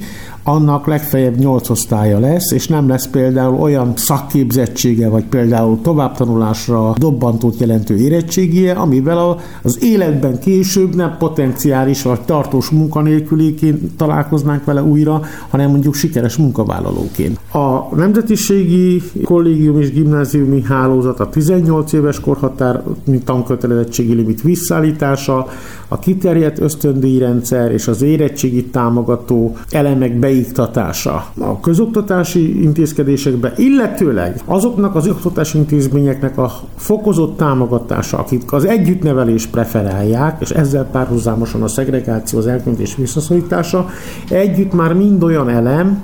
annak 0.48 0.86
legfeljebb 0.86 1.36
8 1.38 1.68
osztálya 1.68 2.18
lesz, 2.18 2.50
és 2.50 2.68
nem 2.68 2.88
lesz 2.88 3.06
például 3.06 3.60
olyan 3.60 3.92
szakképzettsége, 3.96 5.08
vagy 5.08 5.24
például 5.24 5.80
továbbtanulásra 5.82 6.94
dobbantót 6.96 7.60
jelentő 7.60 7.96
érettségie, 7.96 8.72
amivel 8.72 9.40
az 9.62 9.82
életben 9.82 10.38
később 10.38 10.94
nem 10.94 11.16
potenciális 11.18 12.02
vagy 12.02 12.20
tartós 12.20 12.70
munkanélküliként 12.70 13.96
találkoznánk 13.96 14.64
vele 14.64 14.82
újra, 14.82 15.20
hanem 15.48 15.70
mondjuk 15.70 15.94
sikeres 15.94 16.36
munkavállalóként. 16.36 17.40
A 17.52 17.94
nemzetiségi 17.94 19.02
kollégium 19.24 19.80
és 19.80 19.92
gimnáziumi 19.92 20.62
hálózat, 20.62 21.20
a 21.20 21.28
18 21.28 21.92
éves 21.92 22.20
korhatár, 22.20 22.82
mint 23.04 23.24
tankötelezettségi 23.24 24.14
limit 24.14 24.42
visszaállítása, 24.42 25.46
a 25.88 25.98
kiterjedt 25.98 26.60
ösztöndíjrendszer 26.60 27.72
és 27.72 27.88
az 27.88 28.02
érettségi 28.02 28.64
támogató 28.64 29.56
elemek 29.70 30.18
beiktatása 30.18 31.26
a 31.38 31.60
közoktatási 31.60 32.62
intézkedésekbe, 32.62 33.52
illetőleg 33.56 34.40
azoknak 34.44 34.94
az 34.94 35.08
oktatási 35.08 35.58
intézményeknek 35.58 36.38
a 36.38 36.52
fokozott 36.76 37.36
támogatása, 37.36 38.18
akik 38.18 38.52
az 38.52 38.64
együttnevelés 38.64 39.46
preferálják, 39.46 40.40
és 40.40 40.50
ezzel 40.50 40.84
párhuzamosan 40.84 41.62
a 41.62 41.68
szegregáció, 41.68 42.38
az 42.38 42.46
elkülönítés 42.46 42.96
visszaszorítása, 42.96 43.88
együtt 44.28 44.72
már 44.72 44.92
mind 44.92 45.22
olyan 45.22 45.48
elem, 45.48 46.02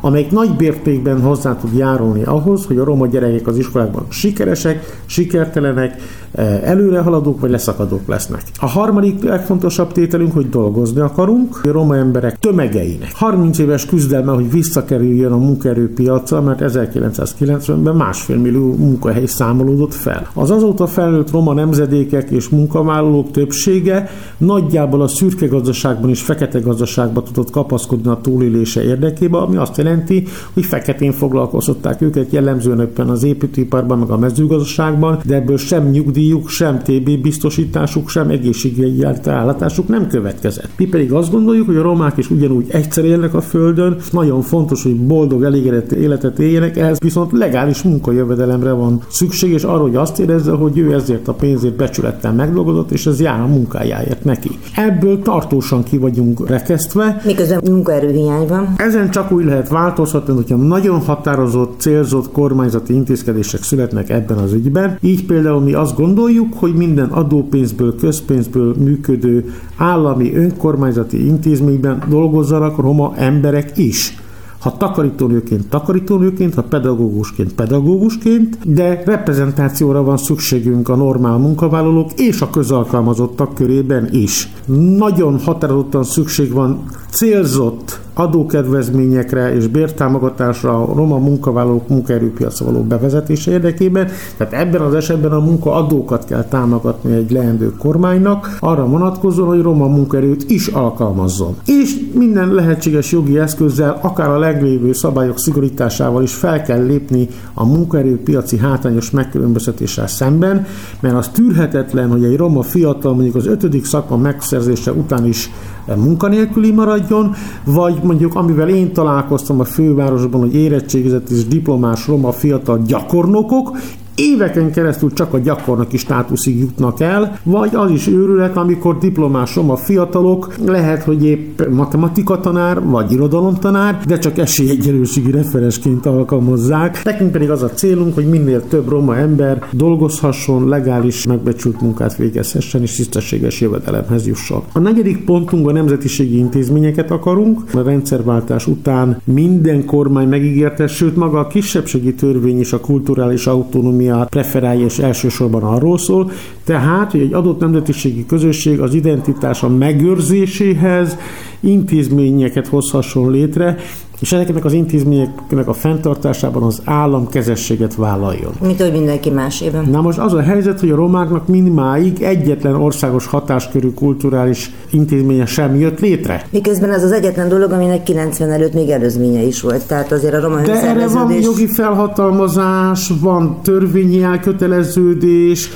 amelyik 0.00 0.30
nagy 0.30 0.56
bértékben 0.56 1.20
hozzá 1.20 1.56
tud 1.56 1.76
járulni 1.76 2.22
ahhoz, 2.22 2.66
hogy 2.66 2.78
a 2.78 2.84
roma 2.84 3.06
gyerekek 3.06 3.46
az 3.46 3.58
iskolákban 3.58 4.06
sikeresek, 4.08 5.02
sikertelenek, 5.06 6.00
eh, 6.32 6.62
előrehaladók 6.62 7.40
vagy 7.40 7.50
leszakadók 7.50 8.08
lesznek. 8.08 8.42
A 8.58 8.66
harmadik 8.66 9.22
legfontosabb 9.22 9.92
tételünk, 9.92 10.32
hogy 10.32 10.48
dolgozni 10.48 11.00
akarunk, 11.00 11.60
a 11.64 11.70
roma 11.72 11.96
emberek 11.96 12.38
tömegeinek. 12.38 13.12
30 13.14 13.58
éves 13.58 13.86
küzdelme, 13.86 14.32
hogy 14.32 14.50
visszakerüljön 14.50 15.32
a 15.32 15.36
munkaerőpiacra, 15.36 16.40
mert 16.40 16.60
1990-ben 16.62 17.94
másfél 17.94 18.36
millió 18.36 18.74
munkahely 18.74 19.26
számolódott 19.26 19.94
fel. 19.94 20.28
Az 20.34 20.50
azóta 20.50 20.86
felnőtt 20.86 21.30
roma 21.30 21.52
nemzedékek 21.52 22.30
és 22.30 22.48
munkavállalók 22.48 23.30
többsége 23.30 24.08
nagyjából 24.38 25.02
a 25.02 25.08
szürke 25.08 25.46
gazdaságban 25.46 26.10
és 26.10 26.22
fekete 26.22 26.58
gazdaságban 26.58 27.24
tudott 27.24 27.50
kapaszkodni 27.50 28.10
a 28.10 28.20
túlélése 28.22 28.82
érdekében, 28.82 29.40
ami 29.40 29.56
azt 29.56 29.76
jelenti, 29.76 30.24
hogy 30.54 30.64
feketén 30.64 31.12
foglalkoztatták 31.12 32.00
őket 32.00 32.32
jellemzően 32.32 32.80
éppen 32.80 33.08
az 33.08 33.22
építőiparban, 33.22 33.98
meg 33.98 34.10
a 34.10 34.18
mezőgazdaságban, 34.18 35.20
de 35.24 35.34
ebből 35.34 35.56
sem 35.56 35.90
nyugdíjuk, 36.20 36.48
sem 36.48 36.78
TB 36.78 37.20
biztosításuk, 37.22 38.08
sem 38.08 38.28
egészségügyi 38.28 39.04
állátásuk 39.24 39.88
nem 39.88 40.06
következett. 40.06 40.68
Mi 40.76 40.86
pedig 40.86 41.12
azt 41.12 41.30
gondoljuk, 41.30 41.66
hogy 41.66 41.76
a 41.76 41.82
romák 41.82 42.16
is 42.16 42.30
ugyanúgy 42.30 42.66
egyszer 42.68 43.04
élnek 43.04 43.34
a 43.34 43.40
földön, 43.40 43.96
nagyon 44.10 44.42
fontos, 44.42 44.82
hogy 44.82 44.96
boldog, 44.96 45.42
elégedett 45.42 45.92
életet 45.92 46.38
éljenek, 46.38 46.76
ehhez 46.76 46.98
viszont 46.98 47.32
legális 47.32 47.82
munkajövedelemre 47.82 48.72
van 48.72 49.00
szükség, 49.08 49.52
és 49.52 49.62
arra, 49.62 49.82
hogy 49.82 49.96
azt 49.96 50.18
érezze, 50.18 50.52
hogy 50.52 50.78
ő 50.78 50.92
ezért 50.92 51.28
a 51.28 51.32
pénzét 51.32 51.76
becsülettel 51.76 52.32
megdolgozott, 52.32 52.90
és 52.90 53.06
ez 53.06 53.20
jár 53.20 53.40
a 53.40 53.46
munkájáért 53.46 54.24
neki. 54.24 54.50
Ebből 54.76 55.22
tartósan 55.22 55.82
ki 55.82 55.98
vagyunk 55.98 56.48
rekesztve. 56.48 57.22
Miközben 57.24 57.60
munkaerőhiány 57.64 58.46
van. 58.46 58.74
Ezen 58.76 59.10
csak 59.10 59.32
úgy 59.32 59.44
lehet 59.44 59.68
változhatni, 59.68 60.34
hogyha 60.34 60.56
nagyon 60.56 61.00
határozott, 61.00 61.80
célzott 61.80 62.32
kormányzati 62.32 62.94
intézkedések 62.94 63.62
születnek 63.62 64.10
ebben 64.10 64.38
az 64.38 64.52
ügyben. 64.52 64.98
Így 65.00 65.26
például 65.26 65.60
mi 65.60 65.72
azt 65.72 65.96
gondoljuk, 65.96 66.09
hogy 66.54 66.74
minden 66.74 67.08
adópénzből, 67.08 67.96
közpénzből 67.96 68.74
működő 68.78 69.54
állami 69.76 70.34
önkormányzati 70.34 71.26
intézményben 71.26 72.02
dolgozzanak 72.08 72.76
roma 72.76 73.12
emberek 73.16 73.78
is 73.78 74.18
ha 74.60 74.76
takarítónőként 74.76 75.68
takarítónőként, 75.68 76.54
ha 76.54 76.62
pedagógusként 76.62 77.54
pedagógusként, 77.54 78.58
de 78.74 79.02
reprezentációra 79.04 80.02
van 80.02 80.16
szükségünk 80.16 80.88
a 80.88 80.96
normál 80.96 81.36
munkavállalók 81.36 82.10
és 82.16 82.40
a 82.40 82.50
közalkalmazottak 82.50 83.54
körében 83.54 84.08
is. 84.12 84.48
Nagyon 84.96 85.38
határozottan 85.38 86.04
szükség 86.04 86.52
van 86.52 86.82
célzott 87.10 88.00
adókedvezményekre 88.14 89.54
és 89.54 89.66
bértámogatásra 89.66 90.82
a 90.82 90.94
roma 90.94 91.18
munkavállalók 91.18 91.88
munkaerőpiacra 91.88 92.64
való 92.64 92.82
bevezetése 92.82 93.50
érdekében. 93.50 94.08
Tehát 94.36 94.52
ebben 94.52 94.80
az 94.80 94.94
esetben 94.94 95.32
a 95.32 95.40
munkaadókat 95.40 96.24
kell 96.24 96.44
támogatni 96.44 97.12
egy 97.12 97.30
leendő 97.30 97.72
kormánynak, 97.78 98.56
arra 98.60 98.86
vonatkozóan, 98.86 99.48
hogy 99.48 99.62
roma 99.62 99.86
munkaerőt 99.86 100.50
is 100.50 100.66
alkalmazzon. 100.66 101.56
És 101.66 101.96
minden 102.14 102.54
lehetséges 102.54 103.12
jogi 103.12 103.38
eszközzel, 103.38 103.98
akár 104.02 104.28
a 104.28 104.38
leglévő 104.38 104.92
szabályok 104.92 105.38
szigorításával 105.38 106.22
is 106.22 106.34
fel 106.34 106.62
kell 106.62 106.84
lépni 106.84 107.28
a 107.54 107.66
munkaerőpiaci 107.66 108.58
hátrányos 108.58 109.10
megkülönböztetéssel 109.10 110.06
szemben, 110.06 110.66
mert 111.00 111.14
az 111.14 111.28
tűrhetetlen, 111.28 112.10
hogy 112.10 112.24
egy 112.24 112.36
roma 112.36 112.62
fiatal 112.62 113.14
mondjuk 113.14 113.34
az 113.34 113.46
ötödik 113.46 113.84
szakma 113.84 114.16
megszerzése 114.16 114.92
után 114.92 115.26
is 115.26 115.50
munkanélküli 115.96 116.70
maradjon, 116.70 117.34
vagy 117.64 118.00
mondjuk 118.02 118.34
amivel 118.34 118.68
én 118.68 118.92
találkoztam 118.92 119.60
a 119.60 119.64
fővárosban, 119.64 120.40
hogy 120.40 120.54
érettségizett 120.54 121.30
és 121.30 121.46
diplomás 121.46 122.06
roma 122.06 122.32
fiatal 122.32 122.82
gyakornokok, 122.86 123.76
éveken 124.20 124.70
keresztül 124.70 125.12
csak 125.12 125.34
a 125.34 125.38
gyakornoki 125.38 125.96
státuszig 125.96 126.58
jutnak 126.58 127.00
el, 127.00 127.38
vagy 127.42 127.70
az 127.74 127.90
is 127.90 128.06
őrület, 128.06 128.56
amikor 128.56 128.98
diplomásom 128.98 129.70
a 129.70 129.76
fiatalok, 129.76 130.54
lehet, 130.66 131.02
hogy 131.02 131.24
épp 131.24 131.60
matematika 131.70 132.40
tanár, 132.40 132.84
vagy 132.84 133.12
irodalomtanár, 133.12 134.00
de 134.06 134.18
csak 134.18 134.38
esélyegyelőségi 134.38 135.30
referensként 135.30 136.06
alkalmazzák. 136.06 137.04
Nekünk 137.04 137.32
pedig 137.32 137.50
az 137.50 137.62
a 137.62 137.70
célunk, 137.70 138.14
hogy 138.14 138.28
minél 138.28 138.68
több 138.68 138.88
roma 138.88 139.16
ember 139.16 139.62
dolgozhasson, 139.70 140.68
legális, 140.68 141.26
megbecsült 141.26 141.80
munkát 141.80 142.16
végezhessen, 142.16 142.82
és 142.82 142.96
tisztességes 142.96 143.60
jövedelemhez 143.60 144.26
jusson. 144.26 144.62
A 144.72 144.78
negyedik 144.78 145.24
pontunk 145.24 145.68
a 145.68 145.72
nemzetiségi 145.72 146.38
intézményeket 146.38 147.10
akarunk. 147.10 147.60
A 147.74 147.82
rendszerváltás 147.82 148.66
után 148.66 149.20
minden 149.24 149.84
kormány 149.84 150.28
megígérte, 150.28 150.86
sőt 150.86 151.16
maga 151.16 151.38
a 151.38 151.46
kisebbségi 151.46 152.14
törvény 152.14 152.60
is 152.60 152.72
a 152.72 152.80
kulturális 152.80 153.46
autonómia 153.46 154.09
miatt 154.10 154.28
preferálja, 154.28 154.84
és 154.84 154.98
elsősorban 154.98 155.62
arról 155.62 155.98
szól, 155.98 156.30
tehát, 156.64 157.10
hogy 157.10 157.20
egy 157.20 157.32
adott 157.32 157.60
nemzetiségi 157.60 158.26
közösség 158.26 158.80
az 158.80 158.94
identitása 158.94 159.68
megőrzéséhez 159.68 161.16
intézményeket 161.60 162.66
hozhasson 162.66 163.30
létre, 163.30 163.76
és 164.20 164.32
ezeknek 164.32 164.64
az 164.64 164.72
intézményeknek 164.72 165.68
a 165.68 165.72
fenntartásában 165.72 166.62
az 166.62 166.82
állam 166.84 167.28
kezességet 167.28 167.94
vállaljon. 167.94 168.52
Mint 168.60 168.80
hogy 168.80 168.92
mindenki 168.92 169.30
másében. 169.30 169.84
Na 169.90 170.00
most 170.00 170.18
az 170.18 170.32
a 170.32 170.40
helyzet, 170.40 170.80
hogy 170.80 170.90
a 170.90 170.94
romáknak 170.94 171.48
mindmáig 171.48 172.22
egyetlen 172.22 172.74
országos 172.74 173.26
hatáskörű 173.26 173.90
kulturális 173.90 174.70
intézménye 174.90 175.46
sem 175.46 175.76
jött 175.76 176.00
létre. 176.00 176.46
Miközben 176.50 176.92
ez 176.92 177.04
az 177.04 177.12
egyetlen 177.12 177.48
dolog, 177.48 177.72
aminek 177.72 178.02
90 178.02 178.50
előtt 178.50 178.74
még 178.74 178.88
előzménye 178.88 179.42
is 179.42 179.60
volt. 179.60 179.86
Tehát 179.86 180.12
azért 180.12 180.34
a 180.34 180.40
roma 180.40 180.60
De 180.60 180.82
erre 180.82 181.08
van 181.08 181.32
jogi 181.32 181.66
felhatalmazás, 181.66 183.12
van 183.20 183.58
törvényi 183.62 184.22
elköteleződés, 184.22 185.68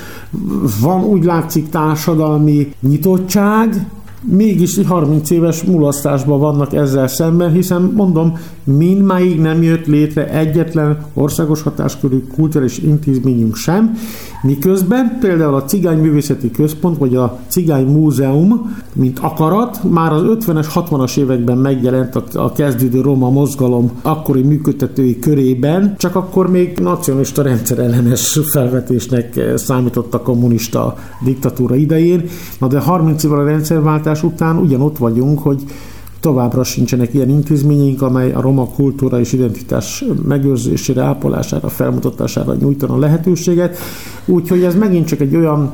van 0.81 1.05
úgy 1.05 1.25
látszik 1.25 1.69
társadalmi 1.69 2.73
nyitottság, 2.81 3.87
mégis 4.25 4.79
30 4.87 5.31
éves 5.31 5.63
mulasztásban 5.63 6.41
vannak 6.41 6.75
ezzel 6.75 7.07
szemben, 7.07 7.53
hiszen 7.53 7.93
mondom, 7.97 8.39
mindmáig 8.65 9.41
nem 9.41 9.63
jött 9.63 9.87
létre 9.87 10.29
egyetlen 10.29 10.99
országos 11.15 11.63
hatáskörű 11.63 12.25
kulturális 12.35 12.79
intézményünk 12.79 13.57
sem, 13.57 13.97
miközben 14.43 15.17
például 15.21 15.55
a 15.55 15.65
Cigány 15.65 15.99
Művészeti 15.99 16.51
Központ 16.51 16.99
vagy 16.99 17.17
a 17.17 17.39
Cigány 17.49 17.87
Múzeum, 17.87 18.77
mint 18.93 19.19
akarat, 19.19 19.81
már 19.91 20.13
az 20.13 20.23
50-es, 20.27 20.67
60-as 20.75 21.19
években 21.19 21.59
megjelent 21.59 22.15
a, 22.35 22.53
kezdődő 22.53 23.01
roma 23.01 23.31
mozgalom 23.31 23.91
akkori 24.03 24.43
működtetői 24.43 25.19
körében, 25.19 25.95
csak 25.99 26.15
akkor 26.15 26.51
még 26.51 26.79
nacionalista 26.79 27.43
rendszerellenes 27.43 28.39
felvetésnek 28.53 29.41
számított 29.55 30.15
a 30.15 30.21
kommunista 30.21 30.97
diktatúra 31.25 31.75
idején. 31.75 32.25
Na 32.59 32.67
de 32.67 32.81
30 32.81 33.25
évvel 33.25 33.39
a 33.39 33.45
rendszerváltás 33.45 34.14
után 34.23 34.57
ugyanott 34.57 34.99
vagyunk, 34.99 35.39
hogy 35.39 35.63
továbbra 36.21 36.65
sincsenek 36.65 37.15
ilyen 37.15 37.29
intézményeink, 37.29 38.03
amely 38.03 38.33
a 38.33 38.41
roma 38.41 38.67
kultúra 38.67 39.21
és 39.21 39.33
identitás 39.33 40.05
megőrzésére, 40.29 41.03
ápolására, 41.03 41.69
felmutatására 41.69 42.55
nyújtana 42.55 42.99
lehetőséget. 42.99 43.77
Úgyhogy 44.25 44.63
ez 44.63 44.75
megint 44.75 45.07
csak 45.07 45.21
egy 45.21 45.37
olyan 45.37 45.73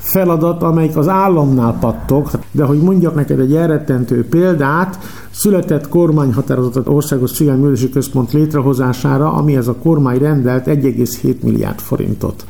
feladat, 0.00 0.62
amelyik 0.62 0.96
az 0.96 1.08
államnál 1.08 1.76
pattog, 1.80 2.30
de 2.50 2.64
hogy 2.64 2.78
mondjak 2.78 3.14
neked 3.14 3.40
egy 3.40 3.54
elrettentő 3.54 4.26
példát, 4.28 4.98
született 5.30 5.88
kormányhatározat 5.88 6.88
országos 6.88 7.32
cigányművelési 7.32 7.90
központ 7.90 8.32
létrehozására, 8.32 9.32
amihez 9.32 9.68
a 9.68 9.74
kormány 9.74 10.18
rendelt 10.18 10.66
1,7 10.66 11.40
milliárd 11.40 11.78
forintot. 11.78 12.44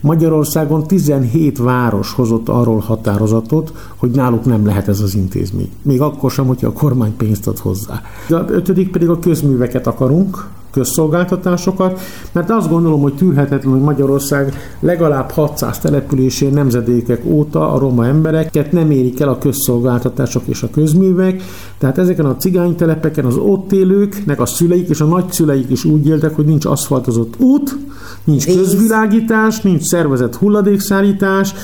Magyarországon 0.00 0.86
17 0.86 1.58
város 1.58 2.12
hozott 2.12 2.48
arról 2.48 2.78
határozatot, 2.78 3.72
hogy 3.96 4.10
náluk 4.10 4.44
nem 4.44 4.66
lehet 4.66 4.88
ez 4.88 5.00
az 5.00 5.14
intézmény. 5.14 5.70
Még 5.82 6.00
akkor 6.00 6.30
sem, 6.30 6.46
hogyha 6.46 6.66
a 6.66 6.72
kormány 6.72 7.16
pénzt 7.16 7.46
ad 7.46 7.58
hozzá. 7.58 8.02
A 8.28 8.44
ötödik 8.48 8.90
pedig 8.90 9.08
a 9.08 9.18
közműveket 9.18 9.86
akarunk, 9.86 10.48
közszolgáltatásokat, 10.76 12.00
mert 12.32 12.50
azt 12.50 12.68
gondolom, 12.68 13.00
hogy 13.00 13.14
tűrhetetlen, 13.14 13.72
hogy 13.72 13.82
Magyarország 13.82 14.54
legalább 14.80 15.30
600 15.30 15.78
településén 15.78 16.52
nemzedékek 16.52 17.24
óta 17.24 17.72
a 17.72 17.78
roma 17.78 18.06
embereket 18.06 18.72
nem 18.72 18.90
érik 18.90 19.20
el 19.20 19.28
a 19.28 19.38
közszolgáltatások 19.38 20.42
és 20.46 20.62
a 20.62 20.70
közművek, 20.70 21.42
Tehát 21.78 21.98
ezeken 21.98 22.24
a 22.24 22.36
cigánytelepeken 22.36 23.24
az 23.24 23.36
ott 23.36 23.72
élőknek 23.72 24.40
a 24.40 24.46
szüleik 24.46 24.88
és 24.88 25.00
a 25.00 25.04
nagyszüleik 25.04 25.70
is 25.70 25.84
úgy 25.84 26.06
éltek, 26.06 26.34
hogy 26.34 26.44
nincs 26.44 26.64
aszfaltozott 26.64 27.34
út, 27.38 27.76
nincs 28.24 28.46
közvilágítás, 28.46 29.60
nincs 29.60 29.82
szervezett 29.82 30.36
hulladékszállítás, 30.36 31.54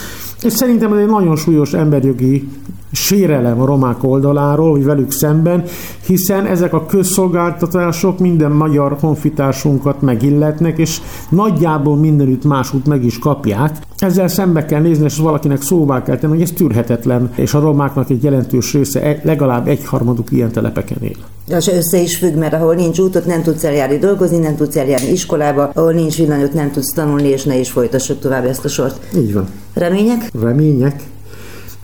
és 0.43 0.53
szerintem 0.53 0.93
ez 0.93 0.99
egy 0.99 1.07
nagyon 1.07 1.37
súlyos 1.37 1.73
emberjogi 1.73 2.49
sérelem 2.93 3.61
a 3.61 3.67
romák 3.67 4.05
oldaláról, 4.05 4.71
hogy 4.71 4.85
velük 4.85 5.11
szemben, 5.11 5.65
hiszen 6.07 6.47
ezek 6.47 6.73
a 6.73 6.87
közszolgáltatások 6.87 8.19
minden 8.19 8.51
magyar 8.51 8.97
honfitársunkat 9.01 10.01
megilletnek, 10.01 10.79
és 10.79 11.01
nagyjából 11.29 11.97
mindenütt 11.97 12.45
másút 12.45 12.87
meg 12.87 13.05
is 13.05 13.19
kapják. 13.19 13.77
Ezzel 13.99 14.29
szembe 14.29 14.65
kell 14.65 14.81
nézni, 14.81 15.05
és 15.05 15.17
valakinek 15.17 15.63
szóvá 15.63 16.03
kell 16.03 16.17
tenni, 16.17 16.33
hogy 16.33 16.43
ez 16.43 16.51
tűrhetetlen, 16.51 17.31
és 17.37 17.55
a 17.55 17.61
romáknak 17.61 18.11
egy 18.11 18.23
jelentős 18.23 18.73
része 18.73 19.03
e- 19.03 19.21
legalább 19.23 19.69
egyharmaduk 19.69 20.33
ilyen 20.33 20.53
telepeken 20.53 20.99
él. 21.01 21.57
És 21.59 21.69
össze 21.69 21.99
is 21.99 22.17
függ, 22.17 22.35
mert 22.35 22.53
ahol 22.53 22.75
nincs 22.75 22.99
útot, 22.99 23.27
nem 23.27 23.43
tudsz 23.43 23.65
eljárni 23.65 23.99
dolgozni, 23.99 24.39
nem 24.39 24.57
tudsz 24.57 24.77
eljárni 24.77 25.11
iskolába, 25.11 25.71
ahol 25.75 25.93
nincs 25.93 26.17
villanyot, 26.17 26.53
nem 26.53 26.71
tudsz 26.71 26.93
tanulni, 26.93 27.29
és 27.29 27.45
ne 27.45 27.59
is 27.59 27.71
folytassuk 27.71 28.19
tovább 28.19 28.45
ezt 28.45 28.65
a 28.65 28.69
sort. 28.69 29.17
Így 29.17 29.33
van. 29.33 29.47
Remények? 29.75 30.31
Remények. 30.43 31.03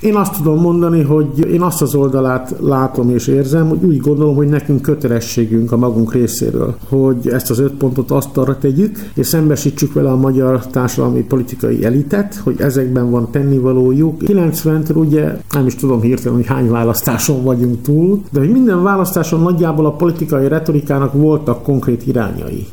Én 0.00 0.14
azt 0.14 0.36
tudom 0.36 0.60
mondani, 0.60 1.02
hogy 1.02 1.38
én 1.52 1.60
azt 1.60 1.82
az 1.82 1.94
oldalát 1.94 2.54
látom 2.60 3.10
és 3.10 3.26
érzem, 3.26 3.68
hogy 3.68 3.84
úgy 3.84 4.00
gondolom, 4.00 4.34
hogy 4.34 4.48
nekünk 4.48 4.82
kötelességünk 4.82 5.72
a 5.72 5.76
magunk 5.76 6.12
részéről, 6.12 6.76
hogy 6.88 7.28
ezt 7.28 7.50
az 7.50 7.58
öt 7.58 7.72
pontot 7.72 8.10
azt 8.10 8.36
arra 8.36 8.58
tegyük, 8.58 9.10
és 9.14 9.26
szembesítsük 9.26 9.92
vele 9.92 10.10
a 10.10 10.16
magyar 10.16 10.66
társadalmi 10.66 11.22
politikai 11.22 11.84
elitet, 11.84 12.34
hogy 12.34 12.60
ezekben 12.60 13.10
van 13.10 13.30
tennivalójuk. 13.30 14.22
90-től 14.26 14.94
ugye 14.94 15.40
nem 15.50 15.66
is 15.66 15.74
tudom 15.74 16.00
hirtelen, 16.00 16.36
hogy 16.36 16.46
hány 16.46 16.70
választáson 16.70 17.42
vagyunk 17.42 17.82
túl, 17.82 18.22
de 18.30 18.38
hogy 18.38 18.50
minden 18.50 18.82
választáson 18.82 19.40
nagyjából 19.40 19.86
a 19.86 19.92
politikai 19.92 20.48
retorikának 20.48 21.12
voltak 21.12 21.62
konkrét 21.62 22.06
irányai. 22.06 22.66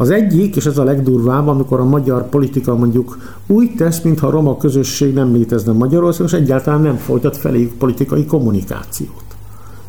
Az 0.00 0.10
egyik, 0.10 0.56
és 0.56 0.66
ez 0.66 0.78
a 0.78 0.84
legdurvább, 0.84 1.48
amikor 1.48 1.80
a 1.80 1.84
magyar 1.84 2.28
politika 2.28 2.76
mondjuk 2.76 3.18
úgy 3.46 3.74
tesz, 3.76 4.00
mintha 4.00 4.26
a 4.26 4.30
roma 4.30 4.56
közösség 4.56 5.14
nem 5.14 5.32
létezne 5.32 5.72
Magyarországon, 5.72 6.26
és 6.26 6.32
egyáltalán 6.32 6.80
nem 6.80 6.96
folytat 6.96 7.36
feléjük 7.36 7.72
politikai 7.72 8.26
kommunikációt. 8.26 9.24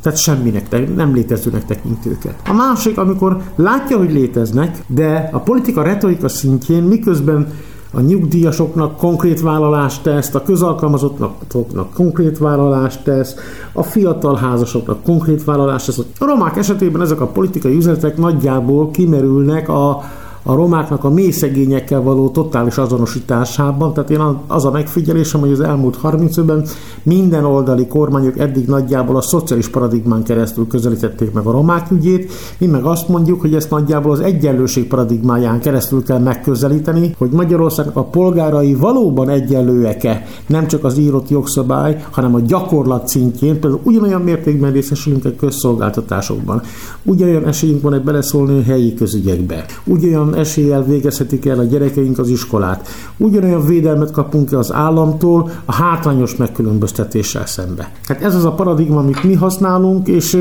Tehát 0.01 0.19
semminek, 0.19 0.95
nem 0.95 1.13
létezőnek 1.13 1.65
tekint 1.65 2.05
őket. 2.05 2.35
A 2.47 2.53
másik, 2.53 2.97
amikor 2.97 3.41
látja, 3.55 3.97
hogy 3.97 4.11
léteznek, 4.11 4.83
de 4.87 5.29
a 5.31 5.39
politika 5.39 5.81
retorika 5.81 6.27
szintjén 6.27 6.83
miközben 6.83 7.47
a 7.93 7.99
nyugdíjasoknak 7.99 8.97
konkrét 8.97 9.41
vállalást 9.41 10.03
tesz, 10.03 10.35
a 10.35 10.41
közalkalmazottnak 10.41 11.93
konkrét 11.93 12.37
vállalást 12.37 13.03
tesz, 13.03 13.35
a 13.73 13.83
fiatal 13.83 14.35
házasoknak 14.35 15.03
konkrét 15.03 15.43
vállalást 15.43 15.85
tesz. 15.85 16.05
A 16.19 16.25
romák 16.25 16.57
esetében 16.57 17.01
ezek 17.01 17.21
a 17.21 17.27
politikai 17.27 17.75
üzletek 17.75 18.17
nagyjából 18.17 18.91
kimerülnek 18.91 19.69
a 19.69 20.03
a 20.43 20.53
romáknak 20.53 21.03
a 21.03 21.09
mély 21.09 21.31
szegényekkel 21.31 22.01
való 22.01 22.29
totális 22.29 22.77
azonosításában. 22.77 23.93
Tehát 23.93 24.09
én 24.09 24.19
az 24.47 24.65
a 24.65 24.71
megfigyelésem, 24.71 25.39
hogy 25.39 25.51
az 25.51 25.59
elmúlt 25.59 25.95
30 25.95 26.37
évben 26.37 26.65
minden 27.03 27.45
oldali 27.45 27.87
kormányok 27.87 28.39
eddig 28.39 28.67
nagyjából 28.67 29.15
a 29.15 29.21
szociális 29.21 29.67
paradigmán 29.67 30.23
keresztül 30.23 30.67
közelítették 30.67 31.33
meg 31.33 31.45
a 31.45 31.51
romák 31.51 31.91
ügyét, 31.91 32.31
mi 32.57 32.65
meg 32.65 32.83
azt 32.83 33.07
mondjuk, 33.07 33.41
hogy 33.41 33.55
ezt 33.55 33.69
nagyjából 33.69 34.11
az 34.11 34.19
egyenlőség 34.19 34.87
paradigmáján 34.87 35.59
keresztül 35.59 36.03
kell 36.03 36.19
megközelíteni, 36.19 37.15
hogy 37.17 37.29
Magyarországnak 37.29 37.95
a 37.95 38.03
polgárai 38.03 38.73
valóban 38.73 39.29
egyenlőek-e, 39.29 40.25
nem 40.47 40.67
csak 40.67 40.83
az 40.83 40.97
írott 40.97 41.29
jogszabály, 41.29 42.05
hanem 42.11 42.35
a 42.35 42.39
gyakorlat 42.39 43.07
szintjén, 43.07 43.59
például 43.59 43.81
ugyanolyan 43.83 44.21
mértékben 44.21 44.71
részesülünk 44.71 45.25
a 45.25 45.35
közszolgáltatásokban, 45.37 46.61
ugyanolyan 47.03 47.47
esélyünk 47.47 47.81
van 47.81 47.93
egy 47.93 48.03
beleszólni 48.03 48.59
a 48.59 48.63
helyi 48.63 48.93
közügyekbe, 48.93 49.65
ugyanolyan 49.85 50.30
eséllyel 50.33 50.83
végezhetik 50.83 51.45
el 51.45 51.59
a 51.59 51.63
gyerekeink 51.63 52.19
az 52.19 52.29
iskolát. 52.29 52.87
Ugyanolyan 53.17 53.65
védelmet 53.65 54.11
kapunk 54.11 54.51
az 54.51 54.73
államtól 54.73 55.49
a 55.65 55.73
hátrányos 55.73 56.35
megkülönböztetéssel 56.35 57.45
szembe. 57.45 57.91
Hát 58.03 58.21
ez 58.21 58.35
az 58.35 58.45
a 58.45 58.51
paradigma, 58.51 58.99
amit 58.99 59.23
mi 59.23 59.33
használunk, 59.33 60.07
és 60.07 60.37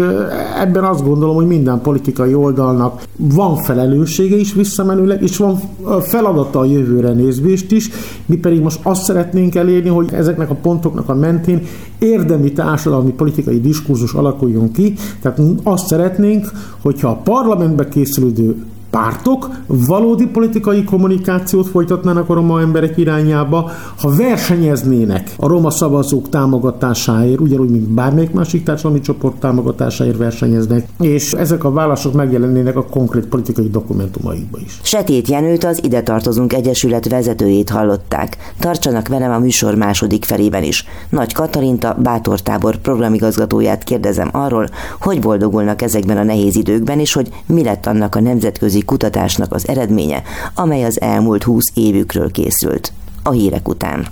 ebben 0.61 0.85
azt 0.85 1.05
gondolom, 1.05 1.35
hogy 1.35 1.46
minden 1.46 1.81
politikai 1.81 2.35
oldalnak 2.35 3.03
van 3.16 3.57
felelőssége 3.57 4.37
is 4.37 4.55
visszamenőleg, 4.55 5.22
és 5.22 5.37
van 5.37 5.61
feladata 6.00 6.59
a 6.59 6.64
jövőre 6.64 7.12
nézvést 7.12 7.72
is. 7.72 7.90
Mi 8.26 8.37
pedig 8.37 8.61
most 8.62 8.81
azt 8.83 9.05
szeretnénk 9.05 9.55
elérni, 9.55 9.88
hogy 9.88 10.12
ezeknek 10.12 10.50
a 10.50 10.55
pontoknak 10.55 11.09
a 11.09 11.14
mentén 11.14 11.62
érdemi 11.98 12.53
társadalmi 12.53 13.12
politikai 13.12 13.61
diskurzus 13.61 14.12
alakuljon 14.12 14.72
ki. 14.72 14.94
Tehát 15.22 15.40
azt 15.62 15.87
szeretnénk, 15.87 16.50
hogyha 16.83 17.09
a 17.09 17.20
parlamentbe 17.24 17.88
készülő 17.88 18.55
pártok 18.90 19.48
valódi 19.66 20.26
politikai 20.26 20.85
kommunikációt 20.85 21.68
folytatnának 21.68 22.29
a 22.29 22.35
roma 22.35 22.61
emberek 22.61 22.96
irányába, 22.96 23.70
ha 23.98 24.14
versenyeznének 24.16 25.35
a 25.37 25.46
roma 25.46 25.70
szavazók 25.70 26.29
támogatásáért, 26.29 27.40
ugyanúgy, 27.40 27.70
mint 27.70 27.88
bármelyik 27.88 28.33
másik 28.33 28.62
társadalmi 28.62 29.00
csoport 29.00 29.37
támogatásáért 29.37 30.16
versenyeznek, 30.16 30.88
és 31.00 31.33
ezek 31.33 31.64
a 31.64 31.70
válaszok 31.70 32.12
megjelennének 32.12 32.76
a 32.76 32.85
konkrét 32.85 33.26
politikai 33.26 33.70
dokumentumaikba 33.70 34.59
is. 34.64 34.81
Setét 34.83 35.29
Jenőt 35.29 35.64
az 35.64 35.85
Ide 35.85 36.03
Tartozunk 36.03 36.53
Egyesület 36.53 37.09
vezetőjét 37.09 37.70
hallották. 37.70 38.37
Tartsanak 38.59 39.09
velem 39.09 39.33
a 39.33 39.38
műsor 39.38 39.74
második 39.74 40.24
felében 40.24 40.62
is. 40.62 40.85
Nagy 41.09 41.33
Katalinta 41.33 41.96
Bátortábor 42.03 42.76
programigazgatóját 42.76 43.85
kérdezem 43.85 44.29
arról, 44.33 44.68
hogy 45.00 45.20
boldogulnak 45.20 45.83
ezekben 45.83 46.16
a 46.16 46.22
nehéz 46.22 46.57
időkben, 46.57 46.98
és 46.98 47.12
hogy 47.12 47.29
mi 47.46 47.62
lett 47.62 47.87
annak 47.87 48.14
a 48.14 48.20
nemzetközi 48.20 48.80
nemzetközi 48.81 48.85
kutatásnak 48.85 49.53
az 49.53 49.69
eredménye, 49.69 50.23
amely 50.55 50.85
az 50.85 51.01
elmúlt 51.01 51.43
húsz 51.43 51.71
évükről 51.75 52.31
készült. 52.31 52.93
A 53.23 53.31
hírek 53.31 53.69
után. 53.69 54.09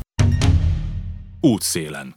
Útszélen. 1.41 2.15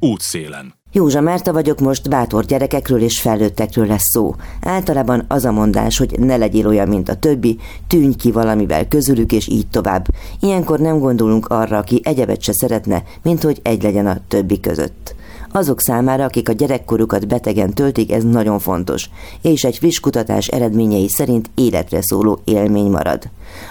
Útszélen. 0.00 0.74
Józsa 0.92 1.20
Márta 1.20 1.52
vagyok, 1.52 1.80
most 1.80 2.08
bátor 2.08 2.44
gyerekekről 2.44 3.02
és 3.02 3.20
felnőttekről 3.20 3.86
lesz 3.86 4.10
szó. 4.10 4.34
Általában 4.62 5.24
az 5.28 5.44
a 5.44 5.52
mondás, 5.52 5.98
hogy 5.98 6.18
ne 6.18 6.36
legyél 6.36 6.66
olyan, 6.66 6.88
mint 6.88 7.08
a 7.08 7.16
többi, 7.16 7.58
tűnj 7.86 8.14
ki 8.14 8.32
valamivel 8.32 8.88
közülük, 8.88 9.32
és 9.32 9.48
így 9.48 9.66
tovább. 9.66 10.06
Ilyenkor 10.40 10.78
nem 10.78 10.98
gondolunk 10.98 11.46
arra, 11.46 11.78
aki 11.78 12.00
egyebet 12.04 12.42
se 12.42 12.52
szeretne, 12.52 13.02
mint 13.22 13.42
hogy 13.42 13.60
egy 13.62 13.82
legyen 13.82 14.06
a 14.06 14.20
többi 14.28 14.60
között. 14.60 15.14
Azok 15.56 15.80
számára, 15.80 16.24
akik 16.24 16.48
a 16.48 16.52
gyerekkorukat 16.52 17.26
betegen 17.26 17.72
töltik, 17.72 18.12
ez 18.12 18.24
nagyon 18.24 18.58
fontos, 18.58 19.08
és 19.42 19.64
egy 19.64 19.78
friss 19.78 20.00
kutatás 20.00 20.46
eredményei 20.46 21.08
szerint 21.08 21.50
életre 21.54 22.02
szóló 22.02 22.40
élmény 22.44 22.90
marad. 22.90 23.22